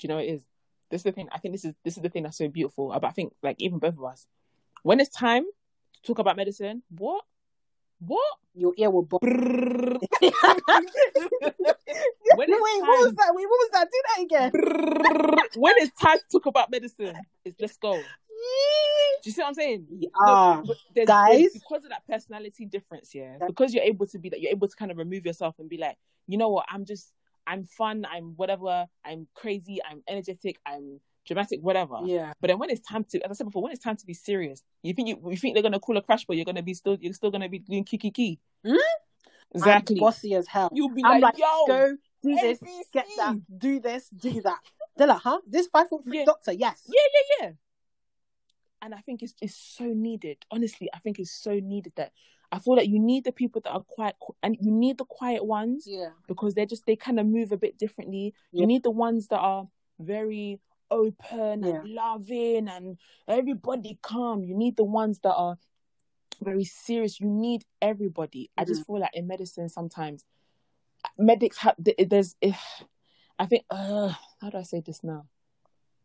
[0.00, 0.46] you know what it is?
[0.90, 1.28] This is the thing.
[1.32, 3.08] I think this is this is the thing that's so beautiful about.
[3.08, 4.26] I think like even both of us,
[4.82, 7.24] when it's time to talk about medicine, what,
[8.00, 8.34] what?
[8.54, 9.22] Your ear will bop.
[12.36, 13.32] When wait, what was that?
[13.34, 13.88] Wait, what was that?
[13.92, 14.50] Do that again.
[15.56, 17.14] when it's time to talk about medicine,
[17.44, 17.92] it's let's go.
[19.22, 19.86] Do you see what I'm saying?
[20.20, 21.30] Ah, But there's, guys.
[21.38, 23.46] there's- because of that personality difference, yeah, Yeah.
[23.46, 25.78] because you're able to be that, you're able to kind of remove yourself and be
[25.78, 25.96] like,
[26.26, 27.12] you know what, I'm just,
[27.46, 32.00] I'm fun, I'm whatever, I'm crazy, I'm energetic, I'm dramatic, whatever.
[32.04, 32.32] yeah.
[32.40, 34.14] But then when it's time to, as I said before, when it's time to be
[34.14, 36.74] serious, you think you, you think they're gonna call a crash, but you're gonna be
[36.74, 38.40] still, you're still gonna be doing kiki kiki.
[38.66, 38.76] Hmm?
[39.54, 39.96] Exactly.
[39.96, 40.70] I'm bossy as hell.
[40.72, 42.80] You'll be I'm like, like, yo, go do this, ABC.
[42.92, 44.58] get that, do this, do that.
[44.96, 45.40] They're like, huh?
[45.46, 46.24] This five foot three Yeah.
[46.24, 46.52] doctor?
[46.52, 46.82] Yes.
[46.86, 47.52] Yeah, yeah, yeah.
[48.82, 50.38] And I think it's it's so needed.
[50.50, 52.12] Honestly, I think it's so needed that
[52.52, 55.44] I feel like you need the people that are quiet and you need the quiet
[55.44, 56.10] ones Yeah.
[56.28, 58.34] because they're just they kind of move a bit differently.
[58.52, 58.60] Yeah.
[58.62, 59.66] You need the ones that are
[59.98, 61.80] very open Yeah.
[61.80, 62.98] and loving and
[63.28, 64.42] everybody calm.
[64.44, 65.56] You need the ones that are
[66.42, 67.20] very serious.
[67.20, 68.50] You need everybody.
[68.56, 68.72] I Mm-hmm.
[68.72, 70.24] just feel like in medicine sometimes
[71.18, 72.58] medics have there's if
[73.38, 75.26] I think uh how do I say this now?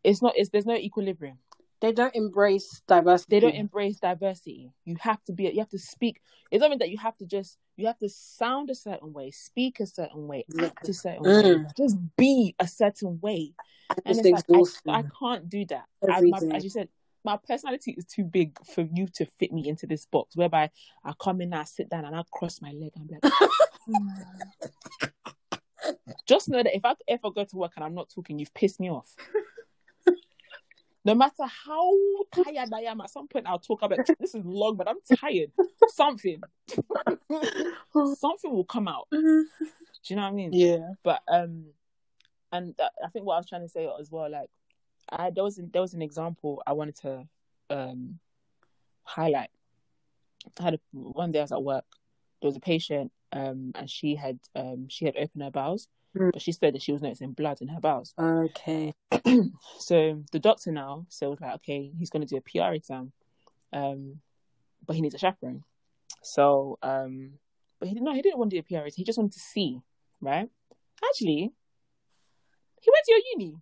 [0.04, 1.38] It's not it's there's no equilibrium
[1.80, 3.30] They don't embrace diversity.
[3.30, 4.70] they don't embrace diversity.
[4.84, 6.20] You have to be, you have to speak.
[6.50, 9.80] It's something that you have to just, you have to sound a certain way, speak
[9.80, 11.76] a certain way, act a certain way, Mm.
[11.76, 13.54] just be a certain way.
[14.04, 14.94] And It's it's like.
[14.94, 15.84] I, I can't do that.
[16.02, 16.88] Every my, as you said,
[17.24, 20.36] my personality is too big for you to fit me into this box.
[20.36, 20.70] Whereby
[21.04, 22.92] I come in, I sit down, and I cross my leg.
[22.96, 23.22] I'm like,
[26.26, 28.80] just know that if I ever go to work and I'm not talking, you've pissed
[28.80, 29.14] me off.
[31.04, 31.96] No matter how
[32.32, 35.50] tired I am, at some point I'll talk about this is long, but I'm tired.
[35.88, 36.42] Something,
[38.16, 39.08] something will come out.
[39.10, 39.46] Do
[40.08, 40.50] you know what I mean?
[40.52, 40.92] Yeah.
[41.02, 41.66] But um,
[42.52, 44.50] and I think what I was trying to say as well, like,
[45.10, 47.26] I there was an, there was an example I wanted to
[47.70, 48.18] um
[49.02, 49.50] highlight.
[50.58, 51.84] I had a, one day I was at work.
[52.40, 56.32] There was a patient, um, and she had um she had opened her bowels, Mm.
[56.32, 58.14] but she said that she was noticing blood in her bowels.
[58.18, 58.92] Okay.
[59.78, 63.12] so the doctor now so was like, okay, he's going to do a PR exam,
[63.72, 64.20] um,
[64.86, 65.62] but he needs a chaperone.
[66.22, 67.34] So, um,
[67.78, 68.06] but he didn't.
[68.06, 68.86] No, he didn't want to do a PR.
[68.86, 68.96] exam.
[68.96, 69.80] He just wanted to see,
[70.20, 70.48] right?
[71.04, 71.52] Actually,
[72.82, 73.56] he went to your uni.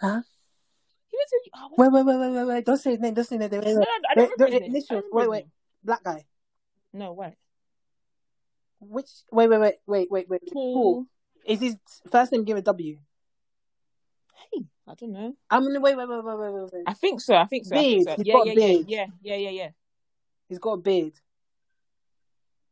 [0.00, 0.20] Huh?
[1.08, 1.50] He went to.
[1.56, 2.64] Oh, Wait, wait, wait, wait, wait, wait.
[2.66, 3.14] Don't say his name.
[3.14, 3.60] Don't say his name.
[3.60, 3.86] Wait, wait, no, wait.
[3.86, 4.62] no, I don't The- remember his name.
[4.62, 4.88] I initials.
[4.88, 5.46] don't remember Wait, wait.
[5.84, 6.24] Black guy.
[6.92, 7.34] No, wait.
[8.80, 9.08] Which?
[9.30, 10.40] Wait, wait, wait, wait, wait, wait.
[10.52, 10.74] Paul.
[10.74, 11.06] Paul.
[11.46, 11.76] Is his
[12.10, 12.98] first name given a W?
[14.52, 15.34] Hey, I don't know.
[15.50, 16.82] I'm gonna wait, wait, wait, wait, wait, wait.
[16.86, 17.34] I think so.
[17.34, 17.76] I think so.
[17.76, 18.16] I think Beard.
[18.18, 18.22] so.
[18.22, 18.84] He's Yeah, got a beard.
[18.88, 19.68] yeah, yeah, yeah, yeah,
[20.48, 21.12] He's got a beard.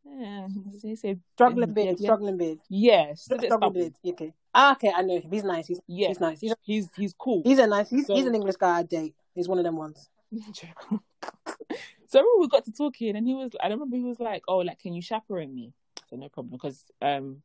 [0.05, 0.49] yeah.
[0.82, 1.97] He said Struggling yeah, beard.
[2.01, 2.07] yeah.
[2.07, 2.59] Struggling beard.
[2.69, 3.95] Yeah, a bit Struggling beard.
[4.07, 4.32] Okay.
[4.55, 4.93] Ah, okay.
[4.95, 5.31] I know him.
[5.31, 5.66] He's nice.
[5.66, 6.40] He's, Yeah, he's nice.
[6.40, 7.43] He's he's he's cool.
[7.45, 7.90] he's a nice.
[7.90, 9.15] He's, So- he's an English guy I date.
[9.35, 10.09] He's one of them ones.
[10.55, 13.51] so I remember we got to talking, and he was.
[13.61, 15.73] I don't remember he was like, "Oh, like, can you chaperone me?"
[16.11, 17.43] So "No problem," because um,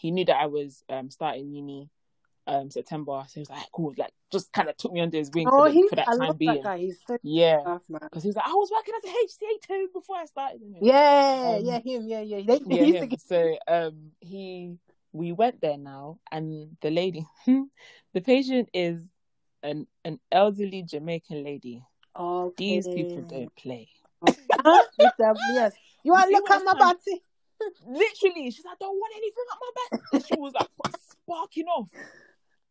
[0.00, 1.90] he knew that I was um starting uni
[2.46, 5.30] um September, so he was like, "Cool," like just kind of took me under his
[5.34, 6.62] wing Oh, for, the, for that I time being.
[6.62, 10.16] that so Yeah, because he was like, "I was working as a HCA too before
[10.16, 12.40] I started." Yeah, Um, yeah, him, yeah, yeah.
[12.46, 13.08] They, yeah, he used to him.
[13.10, 14.78] get, So um, he
[15.12, 19.02] we went there now, and the lady, the patient is
[19.62, 21.84] an an elderly Jamaican lady.
[22.18, 22.54] okay.
[22.56, 23.88] These people don't play.
[25.54, 25.74] Yes.
[26.02, 27.22] You want to look at my body?
[27.86, 30.68] Literally, she's like, "I don't want anything up my back." And she was like
[31.10, 31.88] sparking off.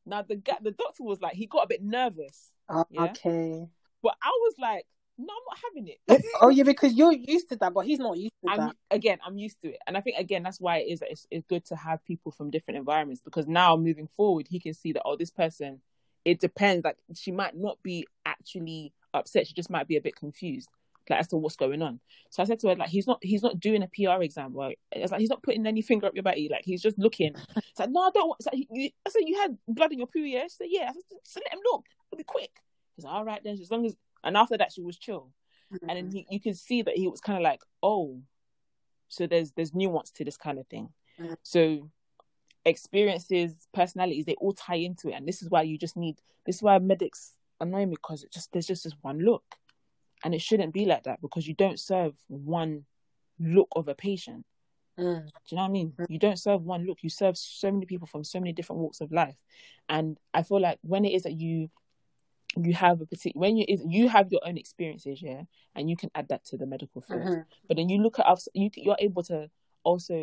[0.06, 3.04] Now the guy, the doctor was like, he got a bit nervous, Oh, Yeah.
[3.12, 3.68] Okay.
[4.02, 4.86] but I was like,
[5.18, 8.18] "No, I'm not having it." oh yeah, because you're used to that, but he's not
[8.18, 8.76] used to I'm that.
[8.92, 11.28] again, I'm used to it, and I think again that's why it is that it's,
[11.30, 14.94] it's good to have people from different environments because now moving forward, he can see
[14.94, 15.82] that oh, this person.
[16.26, 16.84] It depends.
[16.84, 20.70] Like she might not be actually upset; she just might be a bit confused,
[21.10, 22.00] like as to what's going on.
[22.30, 24.78] So I said to her, like, he's not he's not doing a PR exam, right?
[24.92, 27.36] It's like he's not putting any finger up your body, like he's just looking.
[27.56, 28.28] It's like no, I don't.
[28.28, 30.44] want It's like, you, I said you had blood in your poo, yeah?
[30.44, 30.90] She said yeah.
[30.90, 31.86] I said, so let him look.
[32.12, 32.52] It'll be quick.
[32.96, 33.96] He's like, all right then, as long as.
[34.22, 35.32] And after that, she was chill
[35.72, 38.20] and then he, you can see that he was kind of like, oh,
[39.08, 40.90] so there's there's nuance to this kind of thing.
[41.20, 41.36] Mm.
[41.44, 41.90] So
[42.66, 46.18] experiences, personalities, they all tie into it, and this is why you just need.
[46.46, 49.44] This is why medics annoy me because it just there's just this one look,
[50.24, 52.86] and it shouldn't be like that because you don't serve one
[53.40, 54.46] look of a patient.
[54.98, 55.26] Mm.
[55.26, 55.94] Do you know what I mean?
[56.10, 57.00] You don't serve one look.
[57.02, 59.38] You serve so many people from so many different walks of life,
[59.88, 61.70] and I feel like when it is that you
[62.58, 65.44] you have a particular when you is you have your own experiences, yeah,
[65.76, 67.22] and you can add that to the medical field.
[67.22, 67.46] Mhm.
[67.68, 69.50] But then you look at us, you you're able to
[69.90, 70.16] also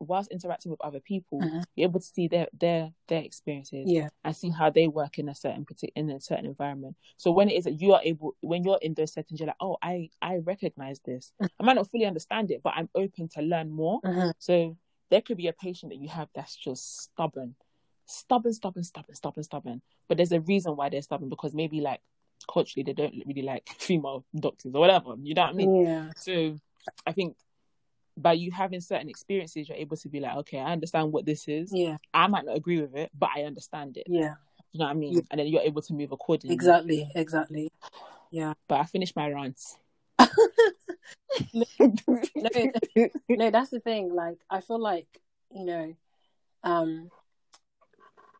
[0.00, 1.38] whilst interacting with other people,
[1.76, 4.08] you're able to see their their their experiences Yeah.
[4.24, 6.96] and see how they work in a certain in a certain environment.
[7.16, 9.56] So when it is that you are able, when you're in those settings, you're like,
[9.60, 11.32] oh, I I recognize this.
[11.40, 14.00] I might not fully understand it, but I'm open to learn more.
[14.02, 14.32] Mhm.
[14.38, 14.76] So
[15.10, 17.54] there could be a patient that you have that's just stubborn,
[18.06, 19.82] stubborn, stubborn, stubborn, stubborn, stubborn.
[20.06, 22.00] But there's a reason why they're stubborn because maybe like
[22.52, 25.14] culturally they don't really like female doctors or whatever.
[25.22, 25.84] You know what I mean?
[25.84, 26.10] Yeah.
[26.16, 26.58] So
[27.06, 27.36] I think
[28.20, 31.48] by you having certain experiences, you're able to be like, okay, I understand what this
[31.48, 31.70] is.
[31.72, 31.96] Yeah.
[32.12, 34.04] I might not agree with it, but I understand it.
[34.06, 34.34] Yeah.
[34.72, 35.12] You know what I mean?
[35.14, 35.20] Yeah.
[35.30, 36.54] And then you're able to move accordingly.
[36.54, 37.08] Exactly.
[37.14, 37.72] Exactly.
[38.30, 38.54] Yeah.
[38.68, 39.76] But I finished my rants.
[41.52, 41.64] No,
[43.28, 44.14] no, that's the thing.
[44.14, 45.06] Like, I feel like
[45.54, 45.94] you know,
[46.64, 47.10] um,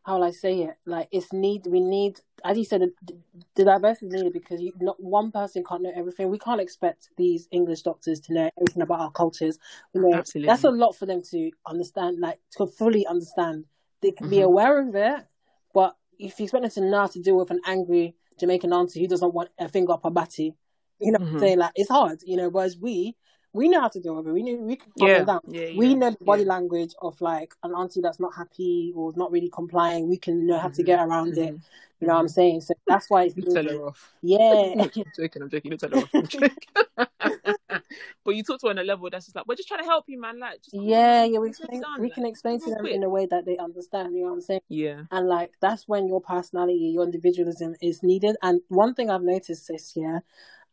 [0.09, 0.75] how will I say it?
[0.87, 1.67] Like, it's need.
[1.67, 3.15] We need, as you said, the,
[3.55, 6.29] the diversity is needed because you, not one person can't know everything.
[6.29, 9.59] We can't expect these English doctors to know everything about our cultures.
[9.93, 10.47] You know, Absolutely.
[10.47, 12.19] that's a lot for them to understand.
[12.19, 13.65] Like, to fully understand.
[14.01, 14.45] They can be Mhm.
[14.45, 15.27] aware of it,
[15.73, 19.01] but if you expect them to know how to deal with an angry Jamaican auntie
[19.01, 20.55] who doesn't want a finger up her batty,
[20.99, 21.39] you know, Mhm.
[21.39, 22.19] saying like it's hard.
[22.23, 23.15] You know, whereas we
[23.53, 24.31] we know how to deal with it.
[24.33, 25.17] We know we can calm Yeah.
[25.17, 25.41] them down.
[25.47, 26.49] Yeah, We yeah, know the body yeah.
[26.49, 30.07] language of like an auntie that's not happy or not really complying.
[30.07, 30.85] We can know how to Mhm.
[30.85, 31.53] get around it.
[31.55, 31.61] Mhm.
[31.99, 32.61] You know what I'm saying?
[32.61, 34.13] So that's why it's You tell her off.
[34.21, 34.39] Yeah.
[34.95, 36.09] I'm joking, I'm joking, you tell her off.
[36.13, 36.51] I'm joking.
[38.23, 39.85] but you talk to her on a level that's just like, we're just trying to
[39.85, 40.39] help you, man.
[40.39, 42.83] Like, just Yeah, yeah, we It's explain, done, we like, can explain to real them
[42.85, 42.93] quick.
[42.93, 44.61] in a way that they understand, you know what I'm saying?
[44.69, 45.03] Yeah.
[45.11, 48.37] And like that's when your personality, your individualism is needed.
[48.41, 50.23] And one thing I've noticed this year,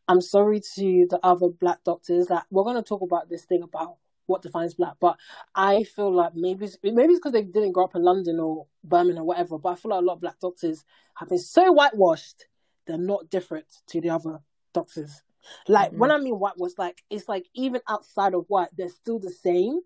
[0.09, 3.97] I'm sorry to the other black doctors, that we're gonna talk about this thing about
[4.27, 4.95] what defines black.
[5.01, 5.19] But
[5.55, 8.67] I feel like maybe it's, maybe it's because they didn't grow up in London or
[8.85, 9.59] Birmingham or whatever.
[9.59, 10.85] But I feel like a lot of black doctors
[11.15, 12.47] have been so whitewashed,
[12.87, 14.41] they're not different to the other
[14.73, 15.23] doctors.
[15.69, 15.99] Like Mhm.
[15.99, 19.81] when I mean whitewashed, like it's like even outside of white, they're still the same.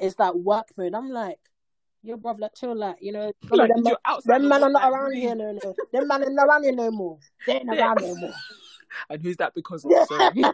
[0.00, 0.94] It's like work mode.
[0.94, 1.38] I'm like,
[2.02, 3.84] your brother, like chill, like you know, Like, them,
[4.24, 5.74] them man are not around here no no.
[5.92, 7.18] Them man are not around here no more.
[7.46, 8.34] They ain't around no more.
[9.10, 9.92] And who's that because of?
[9.92, 10.04] Yeah.
[10.04, 10.32] Sorry.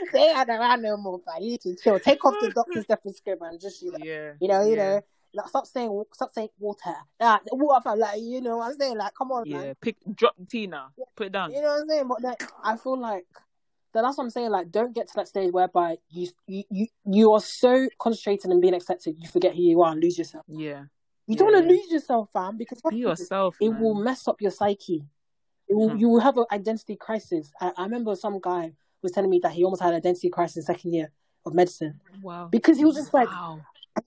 [0.12, 1.98] they ain't around no more, but you need to chill.
[1.98, 4.32] Take off the doctor's stethoscope and just you know, yeah.
[4.40, 4.76] you know, you yeah.
[4.76, 5.00] know.
[5.32, 6.92] Like, stop saying, stop saying water.
[7.20, 8.96] Like, water, like you know what I'm saying.
[8.96, 9.62] Like, come on, man.
[9.62, 9.72] Yeah.
[9.80, 11.04] Pick drop Tina, now.
[11.14, 11.52] Put it down.
[11.52, 12.08] You know what I'm saying?
[12.08, 12.34] But then
[12.64, 13.26] I feel like
[13.94, 14.50] that's what I'm saying.
[14.50, 18.60] Like, don't get to that stage whereby you you you, you are so concentrated on
[18.60, 20.44] being accepted, you forget who you are and lose yourself.
[20.48, 20.84] Yeah.
[21.28, 23.56] You don't want to lose yourself, fam, because Be yourself.
[23.60, 23.80] it man.
[23.80, 25.04] will mess up your psyche.
[25.70, 25.98] Mhm.
[26.00, 27.52] You will have an identity crisis.
[27.60, 28.72] I, I remember some guy
[29.02, 31.10] was telling me that he almost had an identity crisis second year
[31.46, 32.48] of medicine Wow.
[32.50, 33.60] because he was just like wow.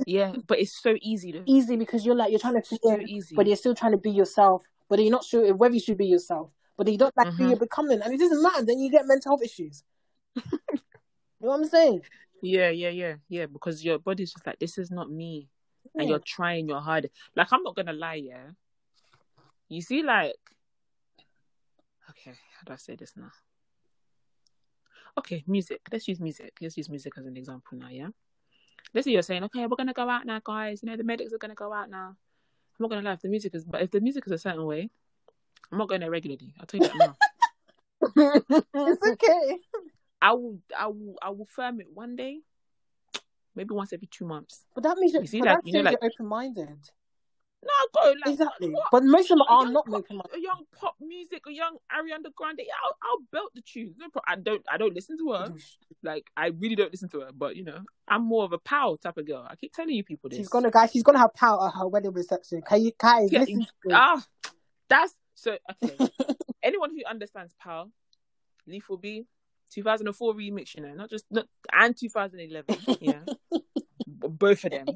[0.06, 1.44] Yeah, but it's so easy to.
[1.46, 3.36] easy because you're like you're trying to fit So in, easy.
[3.36, 6.06] but you're still trying to be yourself, but you're not sure whether you should be
[6.08, 7.50] yourself, but you don't like who Mhm.
[7.50, 8.66] you're becoming, and it doesn't matter.
[8.66, 9.84] Then you get mental health issues.
[10.36, 10.42] you
[11.42, 12.02] know what I'm saying?
[12.42, 13.46] Yeah, yeah, yeah, yeah.
[13.46, 15.48] Because your body's just like, this is not me,
[15.96, 17.14] and you're trying your hardest.
[17.36, 18.52] Like I'm not gonna lie, yeah.
[19.70, 20.36] You see, like,
[22.10, 23.32] okay, how do I say this now?
[25.18, 25.82] Okay, music.
[25.92, 26.54] Let's use music.
[26.62, 28.10] Let's use music as an example now, yeah.
[28.94, 30.82] Let's say you're saying, okay, we're gonna go out now, guys.
[30.82, 32.16] You know, the medics are gonna go out now.
[32.16, 34.66] I'm not gonna lie if the music is, but if the music is a certain
[34.66, 34.90] way,
[35.72, 36.54] I'm not going there regularly.
[36.60, 37.16] I'll tell you that now.
[38.74, 39.58] it's okay.
[40.22, 42.40] I will, I will, I will firm it one day,
[43.56, 44.66] maybe once every two months.
[44.74, 46.90] But that means you're, see, like, that you know, like- you're open minded.
[47.64, 48.70] No, go like Exactly.
[48.70, 48.88] what?
[48.92, 50.12] But most of them are not pop- minded.
[50.36, 52.60] A young pop music, a young Ariana Grande.
[52.60, 53.96] Yeah, I'll, I'll belt the tunes.
[53.98, 54.24] No problem.
[54.28, 55.54] I don't, I don't listen to her.
[56.04, 57.30] Like, I really don't listen to her.
[57.34, 59.48] But you know, I'm more of a pow type of girl.
[59.50, 60.38] I keep telling you people this.
[60.40, 60.92] She's gonna guys.
[60.92, 62.62] She's gonna have power at her wedding reception.
[62.62, 63.66] Can you guys Yeah, listen?
[63.92, 64.26] Ah,
[64.90, 65.58] that's so.
[65.84, 66.10] Okay,
[66.64, 67.90] anyone who understands pow,
[68.68, 69.26] Lethal B,
[69.72, 72.76] 2004 remix, you know, not just not and 2011.
[73.00, 73.22] Yeah,
[74.08, 74.88] both of them.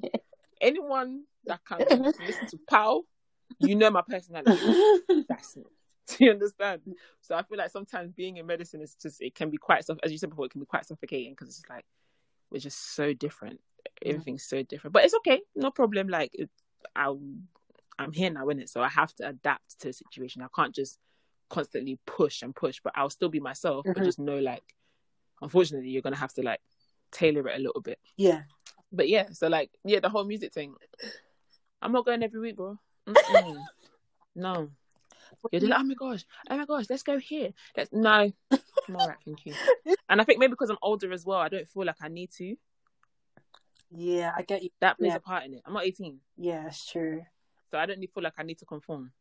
[0.59, 1.79] Anyone that can
[2.25, 3.03] listen to pow,
[3.59, 4.61] you know my personality.
[5.29, 5.65] That's it.
[6.17, 6.81] Do you understand?
[7.21, 9.99] So I feel like sometimes being in medicine is just it can be quite suff-
[10.03, 11.85] as you said before, it can be quite suffocating because it's just like
[12.49, 13.59] we're just so different.
[14.05, 16.07] Everything's so different, but it's okay, no problem.
[16.07, 16.49] Like it,
[16.95, 17.13] I,
[17.99, 20.41] I'm here now, in it, so I have to adapt to the situation.
[20.41, 20.99] I can't just
[21.49, 23.85] constantly push and push, but I'll still be myself.
[23.85, 24.05] But Mhm.
[24.05, 24.63] just know, like,
[25.41, 26.61] unfortunately, you're gonna have to like
[27.11, 27.99] tailor it a little bit.
[28.15, 28.43] yeah.
[28.93, 30.75] But yeah, so like, yeah, the whole music thing.
[31.81, 32.77] I'm not going every week, bro.
[33.07, 33.63] Mm-mm.
[34.35, 34.69] no.
[35.51, 37.51] You're just like, oh my gosh, oh my gosh, let's go here.
[37.75, 38.31] Let's no.
[38.51, 39.53] I'm all right, thank you.
[40.09, 42.31] And I think maybe because I'm older as well, I don't feel like I need
[42.37, 42.55] to.
[43.91, 44.69] Yeah, I get you.
[44.81, 45.17] That plays Yeah.
[45.17, 45.61] a part in it.
[45.65, 47.23] I'm not 18, Yeah, it's true.
[47.71, 49.11] so I don't feel like I need to conform.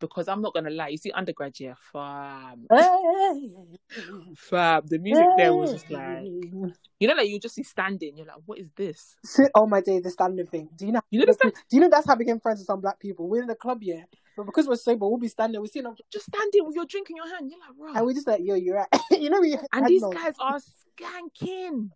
[0.00, 2.58] Because I'm not gonna lie, you see, undergrad, yeah, fab,
[4.36, 4.88] fab.
[4.88, 8.16] The music there was just like, you know, like you just see standing.
[8.16, 9.16] You're like, what is this?
[9.54, 10.68] Oh my day, the standing thing.
[10.76, 11.00] Do you know?
[11.10, 13.28] You know stand- Do you know that's how I became friends with some black people?
[13.28, 14.02] We're in the club, yeah,
[14.36, 15.60] but because we're sober, we'll be standing.
[15.60, 17.50] We see them, Just standing with your drink in your hand.
[17.50, 17.96] You're like, right.
[17.96, 18.88] and we're just like, yo, you're right.
[19.10, 20.60] you know, we And these guys are
[20.96, 21.90] skanking.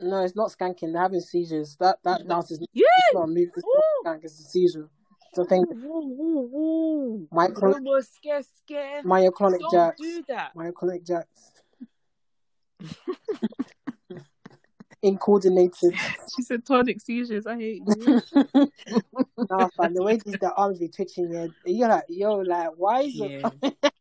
[0.00, 0.92] No, it's not skanking.
[0.92, 1.76] They're having seizures.
[1.78, 2.84] That that dance is Yeah.
[3.06, 3.50] it's not a move.
[3.56, 3.64] It's
[4.04, 4.24] not skank.
[4.24, 4.88] It's a seizure.
[5.36, 5.64] It's a thing.
[7.32, 9.02] Micro, No more scare, scare.
[9.02, 10.00] myoclonic Don't jacks.
[10.00, 10.54] do that.
[10.54, 11.52] Myoclonic jerks.
[15.02, 15.94] Incoordinated.
[16.34, 17.46] She said tonic seizures.
[17.46, 18.22] I hate you.
[19.48, 19.94] nah, fam.
[19.94, 21.46] The way these their arms be twitching, yeah.
[21.64, 23.44] You're like, yo, like, why is it?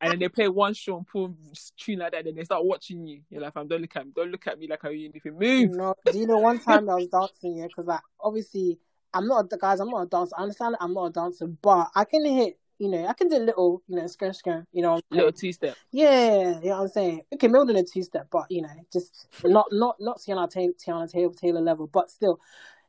[0.01, 1.35] And then they play one Sean Paul
[1.77, 3.21] tune like that, and then they start watching you.
[3.29, 4.13] You're like, fam, don't look at me.
[4.15, 5.37] Don't look at me like I owe you anything.
[5.37, 5.71] Move.
[5.71, 8.79] No, do you know one time I was dancing, yeah, because like obviously
[9.13, 10.35] I'm not a guys, I'm not a dancer.
[10.37, 13.29] I understand that I'm not a dancer, but I can hit, you know, I can
[13.29, 14.99] do a little, you know, skr skr, you know.
[15.11, 15.75] Little two step.
[15.91, 17.21] Yeah, you know what I'm saying.
[17.33, 20.73] Okay, more than a two step, but you know, just not not not Teyana Taylor,
[20.73, 22.39] Teyana Taylor, Taylor level, but still.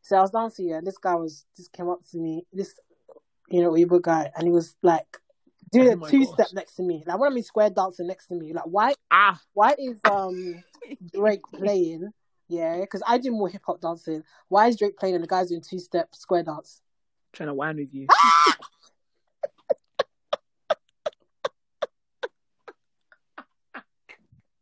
[0.03, 2.79] So I was dancing, yeah, and this guy was just came up to me, this
[3.49, 5.19] you know, Igbo guy, and he was like
[5.71, 6.33] doing Oh a two gosh.
[6.35, 7.05] step next to me.
[7.07, 9.41] Like when I mean square dancing next to me, like why Ah.
[9.53, 10.63] why is um
[11.13, 12.13] Drake playing?
[12.49, 14.23] Yeah, because I do more hip hop dancing.
[14.49, 16.83] Why is Drake playing and the guy's doing two step square dance?
[17.33, 18.07] Trying to whine with you.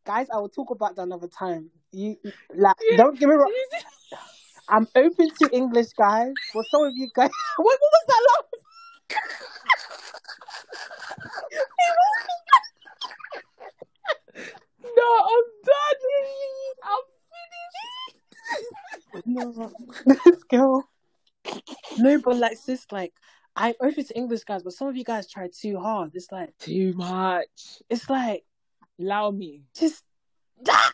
[0.05, 1.71] Guys, I will talk about that another time.
[1.93, 2.17] You
[2.55, 3.53] like don't get me wrong.
[4.69, 6.33] I'm open to English, guys.
[6.53, 8.47] For some of you guys, what, what was that laugh?
[14.97, 16.03] no, I'm done.
[16.83, 17.05] I'm
[20.25, 20.89] this girl.
[21.99, 23.13] No, but like sis, like
[23.55, 26.13] I'm open to English guys, but some of you guys try too hard.
[26.15, 27.83] It's like Too much.
[27.91, 28.45] it's like
[29.01, 29.63] Allow me.
[29.77, 30.05] just
[30.63, 30.93] that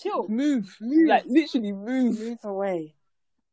[0.00, 0.28] chill.
[0.28, 0.74] Move.
[0.80, 1.08] Move.
[1.08, 2.18] Like literally move.
[2.18, 2.94] Move away.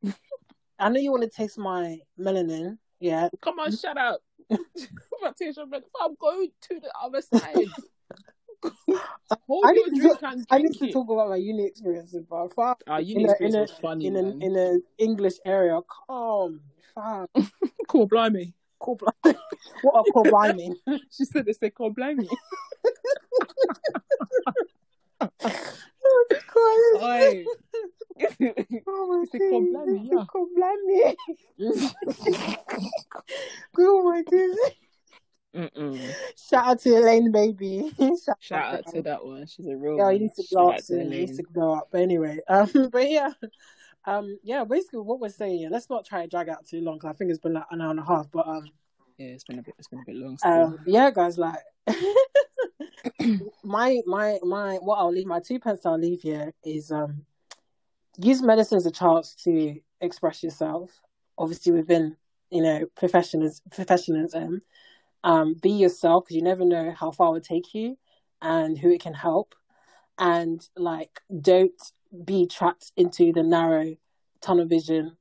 [0.79, 2.77] I know you want to taste my melanin.
[2.99, 3.29] Yeah.
[3.41, 4.21] Come on, shut up.
[4.51, 7.67] I'm going to the other side.
[8.63, 12.83] I need to I need to talk about my uni experiences, but fuck.
[12.87, 15.79] Ah, Our in uni a, in a, was funny, in an in an English area.
[16.07, 16.61] Come,
[16.93, 17.27] fam.
[17.87, 18.53] Cool, blimey.
[18.79, 19.07] Cool, bl-
[19.81, 20.73] what a cool blimey.
[21.11, 22.27] She said they said cool, blimey.
[25.21, 25.27] oh.
[27.01, 27.45] Oi.
[28.87, 29.49] Oh my god.
[29.49, 30.25] cool blimey, it's a yeah.
[30.31, 30.47] cool
[33.79, 34.71] oh my goodness.
[35.55, 35.99] Mm-mm.
[36.49, 37.91] Shout out to Elaine, baby.
[37.97, 39.47] Shout, Shout out to that one.
[39.47, 41.11] She's a real Yeah, you need to blow out up to soon.
[41.11, 41.87] You need to blow up.
[41.91, 43.31] But anyway, um, but yeah,
[44.05, 44.63] um, yeah.
[44.63, 47.13] Basically, what we're saying, yeah, let's not try to drag out too long because I
[47.13, 48.29] think it's been like an hour and a half.
[48.31, 48.69] But um,
[49.17, 49.73] Yeah, it's been a bit.
[49.79, 50.37] It's been a bit long.
[50.43, 51.59] Um, yeah, guys, like
[53.63, 57.25] my my my what I'll leave my two pence I'll leave here is um,
[58.19, 61.01] use medicine as a chance to express yourself.
[61.39, 62.17] Obviously, within
[62.51, 64.43] you know professionals professionalism.
[64.43, 64.61] Um,
[65.61, 67.97] be yourself because you never know how far it will take you
[68.41, 69.55] and who it can help.
[70.17, 71.81] And like, don't
[72.25, 73.95] be trapped into the narrow
[74.41, 75.17] tunnel vision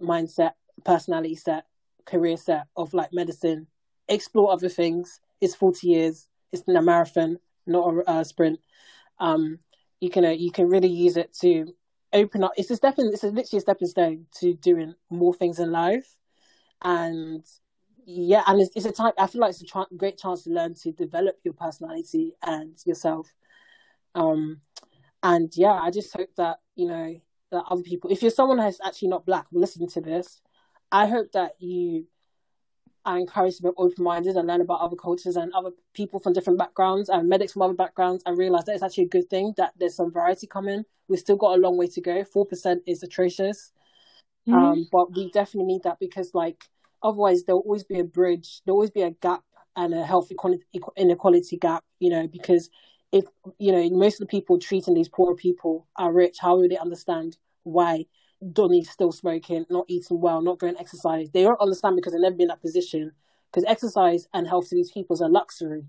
[0.00, 0.52] mindset,
[0.84, 1.64] personality set,
[2.04, 3.66] career set of like medicine.
[4.08, 5.20] Explore other things.
[5.40, 6.28] It's 40 years.
[6.52, 8.60] It's a marathon, not a sprint.
[9.18, 9.58] Um,
[10.00, 11.72] you can uh, you can really use it to
[12.12, 12.52] open up.
[12.56, 13.06] It's a stepping.
[13.12, 16.16] It's a, literally a stepping stone to doing more things in life.
[16.82, 17.44] And
[18.04, 19.12] yeah, and it's, it's a time.
[19.18, 22.76] I feel like it's a ch- great chance to learn to develop your personality and
[22.84, 23.32] yourself.
[24.14, 24.60] Um,
[25.22, 27.20] and yeah, I just hope that you know
[27.50, 30.40] that other people, if you're someone who's actually not black, listening to this,
[30.90, 32.06] I hope that you
[33.04, 36.32] are encouraged to be open minded and learn about other cultures and other people from
[36.32, 39.52] different backgrounds and medics from other backgrounds and realize that it's actually a good thing
[39.56, 40.84] that there's some variety coming.
[41.08, 42.24] We've still got a long way to go.
[42.24, 43.72] Four percent is atrocious.
[44.46, 44.54] Mhm.
[44.54, 46.64] Um, but we definitely need that because, like,
[47.02, 49.42] otherwise there'll always be a bridge, there'll always be a gap
[49.76, 50.30] and a health
[50.96, 51.84] inequality gap.
[51.98, 52.68] You know, because
[53.10, 53.24] if
[53.58, 56.78] you know most of the people treating these poor people are rich, how will they
[56.78, 58.06] understand why
[58.52, 61.30] Donny's still smoking, not eating well, not going to exercise?
[61.30, 63.12] They don't understand because they've never been in that position.
[63.50, 65.84] Because exercise and health to these people is a luxury.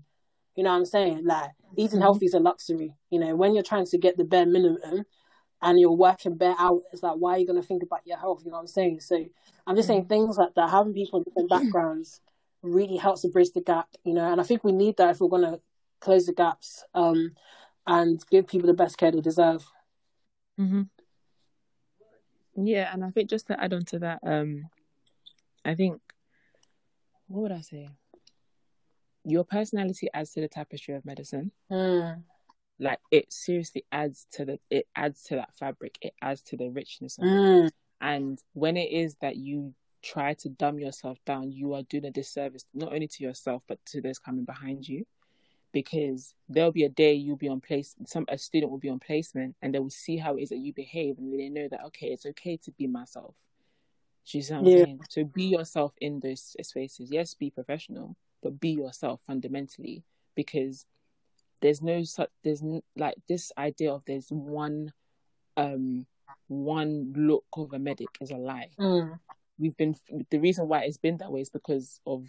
[0.54, 1.24] You know what I'm saying?
[1.24, 2.02] Like eating Mhm.
[2.02, 2.94] healthy is a luxury.
[3.10, 5.04] You know, when you're trying to get the bare minimum
[5.64, 8.42] and you're working bare hours, like why are you gonna think about your health?
[8.44, 9.00] You know what I'm saying?
[9.00, 9.24] So
[9.66, 12.20] I'm just saying things like that, having people in different backgrounds
[12.62, 15.20] really helps to bridge the gap, you know, and I think we need that if
[15.20, 15.58] we're gonna
[16.00, 17.32] close the gaps, um,
[17.86, 19.66] and give people the best care they deserve.
[20.56, 20.82] hmm
[22.56, 24.68] Yeah, and I think just to add on to that, um,
[25.64, 26.00] I think
[27.26, 27.88] what would I say?
[29.24, 31.52] Your personality adds to the tapestry of medicine.
[31.70, 32.22] Mm.
[32.78, 35.96] Like it seriously adds to the it adds to that fabric.
[36.02, 37.28] It adds to the richness of it.
[37.28, 37.70] Mm.
[38.00, 42.10] And when it is that you try to dumb yourself down, you are doing a
[42.10, 45.06] disservice not only to yourself but to those coming behind you.
[45.72, 49.00] Because there'll be a day you'll be on place some a student will be on
[49.00, 51.84] placement and they will see how it is that you behave and they know that
[51.86, 53.34] okay, it's okay to be myself.
[54.26, 55.00] Do you see what I'm saying?
[55.08, 57.10] So be yourself in those spaces.
[57.10, 60.02] Yes, be professional, but be yourself fundamentally
[60.34, 60.86] because
[61.60, 64.92] there's no such there's n- like this idea of there's one
[65.56, 66.06] um
[66.48, 68.70] one look of a medic is a lie.
[68.78, 69.18] Mm.
[69.58, 69.94] we've been
[70.30, 72.28] the reason why it's been that way is because of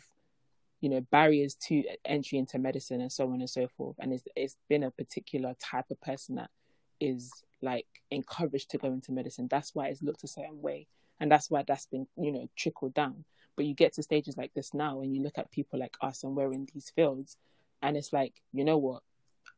[0.81, 3.95] you know barriers to entry into medicine and so on and so forth.
[3.99, 6.49] And it's it's been a particular type of person that
[6.99, 7.31] is
[7.61, 9.47] like encouraged to go into medicine.
[9.49, 10.87] That's why it's looked a certain way.
[11.19, 13.25] And that's why that's been you know trickled down.
[13.55, 16.23] But you get to stages like this now and you look at people like us
[16.23, 17.37] and we're in these fields
[17.81, 19.01] and it's like you know what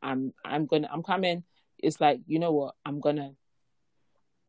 [0.02, 1.42] i'm i'm gonna i'm coming
[1.78, 3.32] it's like you know what i'm gonna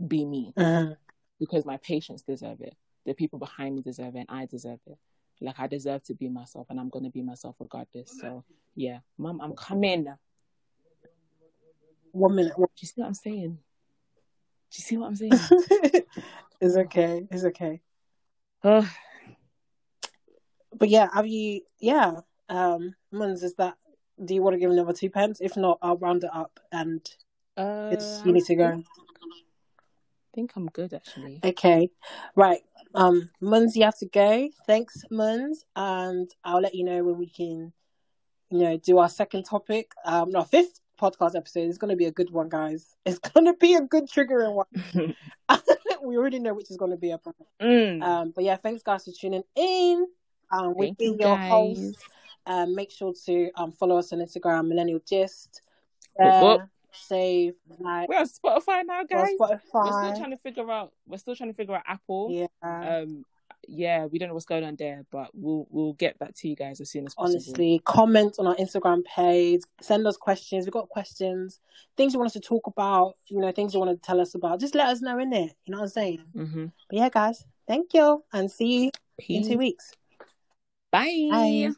[0.06, 0.96] be me Mm.
[1.40, 2.76] because my patients deserve it.
[3.06, 4.98] The people behind me deserve it, and I deserve it.
[5.42, 8.18] Like I deserve to be myself, and I'm gonna be myself regardless.
[8.20, 8.44] So
[8.76, 10.04] yeah, mom, I'm coming.
[10.06, 10.12] Do
[12.12, 12.54] One minute.
[12.58, 13.58] you see what I'm saying?
[14.72, 15.32] Do you see what I'm saying?
[16.62, 17.28] it's okay.
[17.32, 17.82] It's okay.
[18.64, 18.86] Ugh.
[20.78, 21.62] But yeah, have you?
[21.80, 22.22] Yeah.
[22.48, 23.76] Um, is that?
[24.24, 25.40] Do you want to give another two pence?
[25.42, 27.02] If not, I'll round it up and
[27.58, 28.84] uh, it's you need to go.
[28.84, 31.40] I think I'm good actually.
[31.44, 31.90] Okay,
[32.36, 32.62] right.
[32.94, 34.50] Um, Muns, you have to go.
[34.66, 37.74] Thanks, Muns, and I'll let you know when we can,
[38.50, 39.92] you know, do our second topic.
[40.06, 42.96] Um, our fifth podcast episode is going to be a good one, guys.
[43.06, 45.16] It's going to be a good triggering one.
[46.04, 47.48] we already know which is going to be a problem.
[47.62, 48.04] Mm.
[48.04, 50.08] Um, but yeah, thanks guys for tuning in.
[50.52, 51.50] Um, we've been you, your guys.
[51.50, 51.98] host.
[52.46, 55.62] Um, make sure to um follow us on Instagram, Millennial Gist.
[56.20, 56.58] Uh,
[56.92, 59.30] save, like, We're on Spotify now, guys.
[59.40, 60.92] We're still trying to figure out.
[61.08, 62.30] We're still trying to figure out Apple.
[62.32, 62.48] Yeah.
[63.02, 63.24] Um,
[63.68, 66.56] yeah, we don't know what's going on there, but we'll we'll get that to you
[66.56, 67.36] guys as soon as possible.
[67.36, 71.60] honestly comment on our instagram page send us questions we've got questions
[71.98, 74.34] things you want us to talk about you know things you want to tell us
[74.34, 76.66] about just let us know in there you know what i'm saying Mm-hmm.
[76.90, 78.92] but yeah guys thank you and see you
[79.28, 79.92] in two weeks
[80.92, 81.28] Bye.
[81.30, 81.70] Bye.